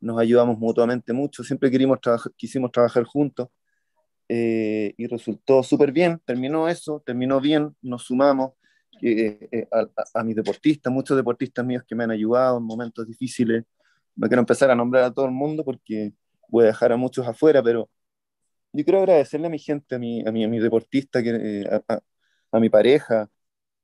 Nos 0.00 0.18
ayudamos 0.18 0.58
mutuamente 0.58 1.12
mucho. 1.12 1.42
Siempre 1.44 1.70
queríamos 1.70 2.00
trabajar, 2.00 2.32
quisimos 2.36 2.72
trabajar 2.72 3.04
juntos. 3.04 3.48
Eh, 4.28 4.94
y 4.96 5.06
resultó 5.06 5.62
súper 5.62 5.92
bien. 5.92 6.20
Terminó 6.24 6.68
eso, 6.68 7.02
terminó 7.04 7.40
bien. 7.40 7.76
Nos 7.82 8.04
sumamos. 8.04 8.52
Eh, 9.02 9.68
a, 9.72 9.86
a, 10.20 10.24
mis 10.24 10.34
deportistas, 10.34 10.90
muchos 10.90 11.18
deportistas 11.18 11.66
míos 11.66 11.84
que 11.86 11.94
me 11.94 12.04
han 12.04 12.10
ayudado 12.10 12.56
en 12.56 12.64
momentos 12.64 13.06
difíciles, 13.06 13.62
no 14.16 14.26
quiero 14.28 14.40
empezar 14.40 14.70
a 14.70 14.74
nombrar 14.74 15.04
a 15.04 15.12
todo 15.12 15.26
el 15.26 15.32
mundo 15.32 15.64
porque 15.64 16.14
voy 16.48 16.64
a 16.64 16.68
dejar 16.68 16.92
a 16.92 16.96
muchos 16.96 17.26
afuera, 17.26 17.62
pero 17.62 17.90
yo 18.72 18.84
quiero 18.84 19.00
agradecerle 19.00 19.46
a 19.46 19.50
mi 19.50 19.58
gente, 19.58 19.94
a 19.94 19.98
mi, 19.98 20.26
a 20.26 20.32
mi, 20.32 20.44
a 20.44 20.48
mi 20.48 20.58
deportista, 20.58 21.22
que, 21.22 21.30
eh, 21.30 21.80
a, 22.52 22.60
mi 22.60 22.68
pareja, 22.68 23.28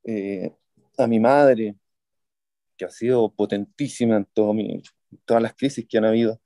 eh, 0.04 0.52
a 0.98 1.06
mi 1.06 1.20
madre, 1.20 1.76
que 2.76 2.84
ha 2.84 2.90
sido 2.90 3.32
potentísima 3.32 4.16
en 4.16 4.26
todo 4.32 4.54
mi, 4.54 4.82
todas 5.24 5.42
las 5.42 5.54
crisis 5.54 5.86
que 5.88 5.98
han 5.98 6.04
habido. 6.04 6.40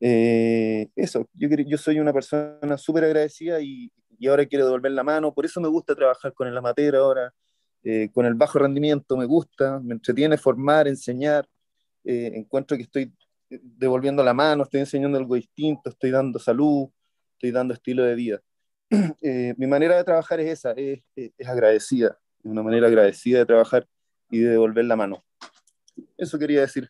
Eh, 0.00 0.88
eso, 0.96 1.28
yo, 1.32 1.48
yo 1.48 1.78
soy 1.78 2.00
una 2.00 2.12
persona 2.12 2.76
súper 2.78 3.04
agradecida 3.04 3.60
y, 3.60 3.90
y, 4.18 4.26
ahora 4.28 4.46
quiero 4.46 4.66
devolver 4.66 4.92
la 4.92 5.04
mano, 5.04 5.32
por 5.34 5.46
eso 5.46 5.60
me 5.60 5.68
gusta 5.68 5.94
trabajar 5.94 6.34
con 6.34 6.48
el 6.48 6.56
amateur 6.56 6.96
ahora, 6.96 7.34
con 8.12 8.26
el 8.26 8.34
bajo 8.34 8.58
rendimiento 8.58 9.16
me 9.16 9.26
gusta, 9.26 9.78
me 9.78 9.94
entretiene 9.94 10.36
formar, 10.36 10.88
enseñar, 10.88 11.48
encuentro 12.04 12.76
que 12.76 12.82
estoy 12.82 13.12
devolviendo 13.48 14.22
la 14.24 14.34
mano, 14.34 14.64
estoy 14.64 14.80
enseñando 14.80 15.18
algo 15.18 15.34
distinto, 15.34 15.90
estoy 15.90 16.10
dando 16.10 16.38
salud, 16.38 16.88
estoy 17.32 17.50
dando 17.50 17.74
estilo 17.74 18.04
de 18.04 18.14
vida. 18.14 18.40
Eh, 19.20 19.54
mi 19.58 19.66
manera 19.66 19.96
de 19.96 20.04
trabajar 20.04 20.38
es 20.40 20.50
esa, 20.50 20.70
es, 20.72 21.02
es 21.16 21.48
agradecida, 21.48 22.16
es 22.46 22.52
una 22.52 22.62
manera 22.62 22.86
agradecida 22.86 23.40
de 23.40 23.46
trabajar 23.46 23.88
y 24.30 24.40
de 24.40 24.50
devolver 24.50 24.84
la 24.84 24.94
mano. 24.94 25.24
Eso 26.16 26.38
quería 26.38 26.60
decir. 26.60 26.88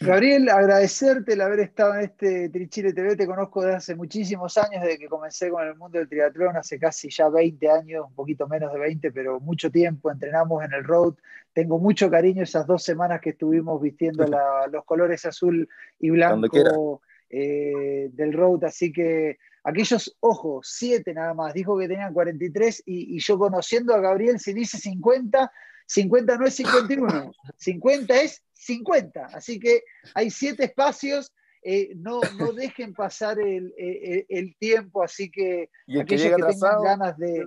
Gabriel, 0.00 0.48
agradecerte 0.48 1.34
el 1.34 1.40
haber 1.40 1.60
estado 1.60 1.94
en 1.94 2.00
este 2.02 2.48
Trichile 2.50 2.92
TV. 2.92 3.16
Te 3.16 3.26
conozco 3.26 3.62
desde 3.62 3.76
hace 3.76 3.94
muchísimos 3.96 4.56
años, 4.56 4.82
desde 4.82 4.98
que 4.98 5.08
comencé 5.08 5.50
con 5.50 5.66
el 5.66 5.76
mundo 5.76 5.98
del 5.98 6.08
triatlón, 6.08 6.56
hace 6.56 6.78
casi 6.78 7.10
ya 7.10 7.28
20 7.28 7.70
años, 7.70 8.06
un 8.08 8.14
poquito 8.14 8.46
menos 8.46 8.72
de 8.72 8.78
20, 8.78 9.10
pero 9.12 9.40
mucho 9.40 9.70
tiempo. 9.70 10.10
Entrenamos 10.10 10.64
en 10.64 10.72
el 10.72 10.84
road. 10.84 11.14
Tengo 11.52 11.78
mucho 11.78 12.10
cariño 12.10 12.42
esas 12.42 12.66
dos 12.66 12.82
semanas 12.82 13.20
que 13.20 13.30
estuvimos 13.30 13.80
vistiendo 13.80 14.24
los 14.72 14.84
colores 14.84 15.24
azul 15.26 15.68
y 15.98 16.10
blanco 16.10 17.02
eh, 17.28 18.08
del 18.12 18.32
road. 18.32 18.64
Así 18.64 18.92
que 18.92 19.38
aquellos, 19.68 20.16
ojo, 20.20 20.60
siete 20.62 21.14
nada 21.14 21.34
más. 21.34 21.54
Dijo 21.54 21.78
que 21.78 21.88
tenían 21.88 22.12
43 22.12 22.82
y, 22.86 23.16
y 23.16 23.20
yo 23.20 23.38
conociendo 23.38 23.94
a 23.94 24.00
Gabriel, 24.00 24.38
si 24.38 24.52
dice 24.52 24.78
50, 24.78 25.50
50 25.86 26.36
no 26.36 26.46
es 26.46 26.54
51, 26.54 27.32
50 27.56 28.14
es 28.22 28.42
50. 28.54 29.26
Así 29.26 29.58
que 29.58 29.82
hay 30.14 30.30
siete 30.30 30.64
espacios. 30.64 31.32
Eh, 31.62 31.92
no, 31.96 32.20
no 32.38 32.52
dejen 32.52 32.94
pasar 32.94 33.40
el, 33.40 33.74
el, 33.76 34.56
tiempo, 34.58 35.02
así 35.02 35.28
que 35.28 35.68
aquellos 36.00 36.36
que, 36.36 36.52
tengan 36.52 36.82
ganas 36.82 37.18
de, 37.18 37.44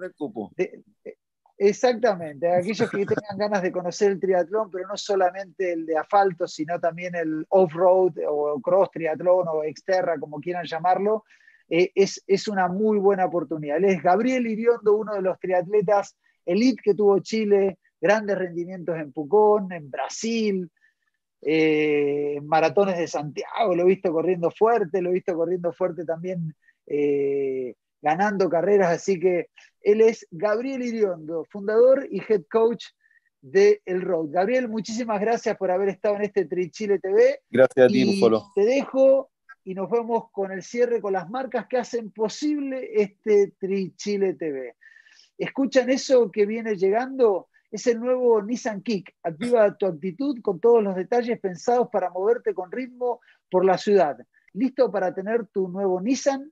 Exactamente, 1.57 2.51
aquellos 2.51 2.89
que 2.89 3.05
tengan 3.05 3.37
ganas 3.37 3.61
de 3.61 3.71
conocer 3.71 4.11
el 4.11 4.19
triatlón, 4.19 4.69
pero 4.69 4.87
no 4.87 4.97
solamente 4.97 5.73
el 5.73 5.85
de 5.85 5.97
asfalto, 5.97 6.45
sino 6.45 6.79
también 6.79 7.15
el 7.15 7.45
off-road 7.49 8.13
o 8.27 8.59
cross 8.59 8.91
triatlón 8.91 9.47
o 9.47 9.63
exterra, 9.63 10.19
como 10.19 10.41
quieran 10.41 10.65
llamarlo, 10.65 11.23
eh, 11.73 11.89
es, 11.95 12.21
es, 12.27 12.49
una 12.49 12.67
muy 12.67 12.97
buena 12.99 13.25
oportunidad. 13.25 13.77
Él 13.77 13.85
es 13.85 14.03
Gabriel 14.03 14.45
Iriondo, 14.45 14.93
uno 14.93 15.13
de 15.13 15.21
los 15.21 15.39
triatletas 15.39 16.17
elite 16.45 16.81
que 16.83 16.93
tuvo 16.93 17.19
Chile, 17.19 17.79
grandes 18.01 18.37
rendimientos 18.37 18.97
en 18.97 19.13
Pucón, 19.13 19.71
en 19.71 19.89
Brasil, 19.89 20.69
eh, 21.41 22.41
maratones 22.43 22.97
de 22.97 23.07
Santiago, 23.07 23.73
lo 23.73 23.83
he 23.83 23.87
visto 23.87 24.11
corriendo 24.11 24.51
fuerte, 24.51 25.01
lo 25.01 25.11
he 25.11 25.13
visto 25.13 25.33
corriendo 25.33 25.71
fuerte 25.71 26.03
también 26.03 26.53
eh, 26.87 27.73
ganando 28.01 28.49
carreras, 28.49 28.89
así 28.91 29.17
que 29.17 29.47
él 29.79 30.01
es 30.01 30.27
Gabriel 30.29 30.83
Iriondo, 30.83 31.45
fundador 31.49 32.05
y 32.11 32.21
head 32.27 32.43
coach 32.51 32.87
de 33.39 33.81
El 33.85 34.01
Road. 34.01 34.27
Gabriel, 34.31 34.67
muchísimas 34.67 35.21
gracias 35.21 35.55
por 35.55 35.71
haber 35.71 35.87
estado 35.87 36.17
en 36.17 36.23
este 36.23 36.45
Trichile 36.45 36.99
TV. 36.99 37.39
Gracias 37.49 37.85
a 37.85 37.87
ti, 37.87 38.19
Búfalo. 38.19 38.51
Te 38.53 38.65
dejo 38.65 39.30
y 39.63 39.73
nos 39.73 39.89
vemos 39.89 40.31
con 40.31 40.51
el 40.51 40.63
cierre 40.63 41.01
con 41.01 41.13
las 41.13 41.29
marcas 41.29 41.67
que 41.67 41.77
hacen 41.77 42.11
posible 42.11 42.89
este 42.93 43.53
Trichile 43.59 44.33
TV. 44.33 44.75
¿Escuchan 45.37 45.89
eso 45.89 46.31
que 46.31 46.45
viene 46.45 46.75
llegando? 46.75 47.49
Es 47.69 47.87
el 47.87 47.99
nuevo 47.99 48.41
Nissan 48.41 48.81
Kick. 48.81 49.15
Activa 49.23 49.75
tu 49.77 49.85
actitud 49.85 50.41
con 50.41 50.59
todos 50.59 50.83
los 50.83 50.95
detalles 50.95 51.39
pensados 51.39 51.89
para 51.91 52.09
moverte 52.09 52.53
con 52.53 52.71
ritmo 52.71 53.21
por 53.49 53.63
la 53.65 53.77
ciudad. 53.77 54.17
¿Listo 54.53 54.91
para 54.91 55.13
tener 55.13 55.47
tu 55.47 55.67
nuevo 55.69 56.01
Nissan? 56.01 56.51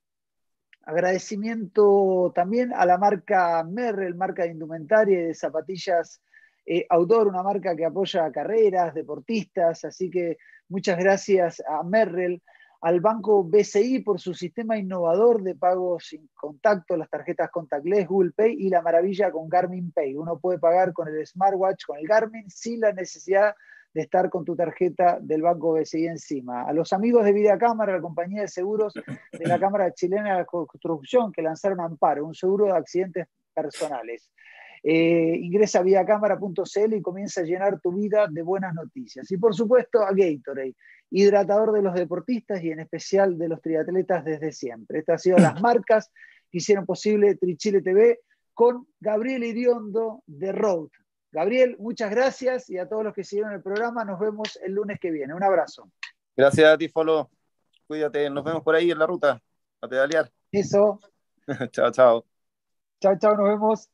Agradecimiento 0.84 2.32
también 2.34 2.74
a 2.74 2.86
la 2.86 2.98
marca 2.98 3.64
Merrell, 3.64 4.16
marca 4.16 4.44
de 4.44 4.52
indumentaria 4.52 5.20
y 5.20 5.26
de 5.26 5.34
zapatillas 5.34 6.22
eh, 6.66 6.86
outdoor, 6.90 7.28
una 7.28 7.44
marca 7.44 7.76
que 7.76 7.86
apoya 7.86 8.32
carreras, 8.32 8.94
deportistas. 8.94 9.84
Así 9.86 10.10
que 10.10 10.38
muchas 10.70 10.98
gracias 10.98 11.62
a 11.68 11.84
Merrell 11.84 12.42
al 12.82 13.02
banco 13.02 13.44
BCI 13.44 14.00
por 14.00 14.20
su 14.20 14.34
sistema 14.34 14.78
innovador 14.78 15.44
de 15.44 15.56
pagos 15.56 16.06
sin 16.08 16.30
contacto, 16.34 16.96
las 16.96 17.10
tarjetas 17.10 17.50
contactless, 17.52 18.08
Google 18.08 18.32
Pay 18.32 18.56
y 18.58 18.70
la 18.70 18.82
maravilla 18.82 19.32
con 19.32 19.50
Garmin 19.50 19.92
Pay. 19.92 20.16
Uno 20.16 20.40
puede 20.40 20.60
pagar 20.60 20.94
con 20.94 21.08
el 21.08 21.26
smartwatch, 21.26 21.86
con 21.86 21.98
el 21.98 22.08
Garmin, 22.08 22.50
sin 22.50 22.80
la 22.80 22.94
necesidad 22.94 23.54
de 23.94 24.02
estar 24.02 24.30
con 24.30 24.46
tu 24.46 24.56
tarjeta 24.56 25.18
del 25.20 25.42
banco 25.42 25.74
BCI 25.74 26.08
encima. 26.08 26.64
A 26.64 26.74
los 26.74 26.94
amigos 26.94 27.26
de 27.26 27.34
Vida 27.34 27.58
Cámara, 27.58 27.94
la 27.94 28.02
compañía 28.02 28.42
de 28.42 28.48
seguros 28.48 28.94
de 28.94 29.46
la 29.46 29.60
Cámara 29.60 29.92
Chilena 29.94 30.38
de 30.38 30.46
Construcción, 30.46 31.32
que 31.32 31.42
lanzaron 31.42 31.82
Amparo, 31.82 32.26
un 32.26 32.36
seguro 32.36 32.68
de 32.68 32.74
accidentes 32.74 33.28
personales. 33.54 34.30
Eh, 34.84 35.36
ingresa 35.42 35.80
a 35.80 35.84
vidacámara.cl 35.84 36.94
y 36.94 37.02
comienza 37.02 37.42
a 37.42 37.44
llenar 37.44 37.80
tu 37.82 37.92
vida 37.92 38.28
de 38.30 38.42
buenas 38.42 38.74
noticias. 38.74 39.30
Y 39.32 39.38
por 39.38 39.54
supuesto 39.54 40.02
a 40.02 40.12
Gatorade, 40.14 40.76
hidratador 41.12 41.72
de 41.74 41.82
los 41.82 41.94
deportistas 41.94 42.64
y 42.64 42.72
en 42.72 42.80
especial 42.80 43.38
de 43.38 43.50
los 43.50 43.62
triatletas 43.62 44.24
desde 44.24 44.52
siempre. 44.52 45.00
Estas 45.00 45.14
han 45.14 45.20
sido 45.20 45.38
las 45.38 45.62
marcas 45.62 46.12
que 46.50 46.60
hicieron 46.60 46.86
posible 46.86 47.36
Trichile 47.36 47.82
TV 47.82 48.20
con 48.54 48.88
Gabriel 49.00 49.44
Iriondo 49.44 50.24
de 50.26 50.52
Road. 50.52 50.90
Gabriel, 51.32 51.78
muchas 51.80 52.10
gracias 52.10 52.70
y 52.70 52.78
a 52.78 52.88
todos 52.88 53.04
los 53.04 53.14
que 53.14 53.24
siguieron 53.24 53.54
el 53.54 53.62
programa, 53.62 54.04
nos 54.04 54.20
vemos 54.20 54.60
el 54.64 54.74
lunes 54.74 55.00
que 55.00 55.12
viene. 55.12 55.34
Un 55.34 55.44
abrazo. 55.44 55.92
Gracias 56.36 56.68
a 56.68 56.78
ti, 56.78 56.90
Folo. 56.90 57.30
Cuídate, 57.88 58.30
nos 58.30 58.44
vemos 58.44 58.64
por 58.64 58.76
ahí 58.76 58.92
en 58.92 59.00
la 59.00 59.06
ruta 59.06 59.42
a 59.82 59.88
pedalear. 59.88 60.32
Eso. 60.52 61.00
chao, 61.72 61.92
chao. 61.92 62.26
Chao, 63.00 63.18
chao, 63.18 63.36
nos 63.36 63.48
vemos. 63.48 63.90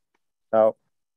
Chao. 0.56 0.85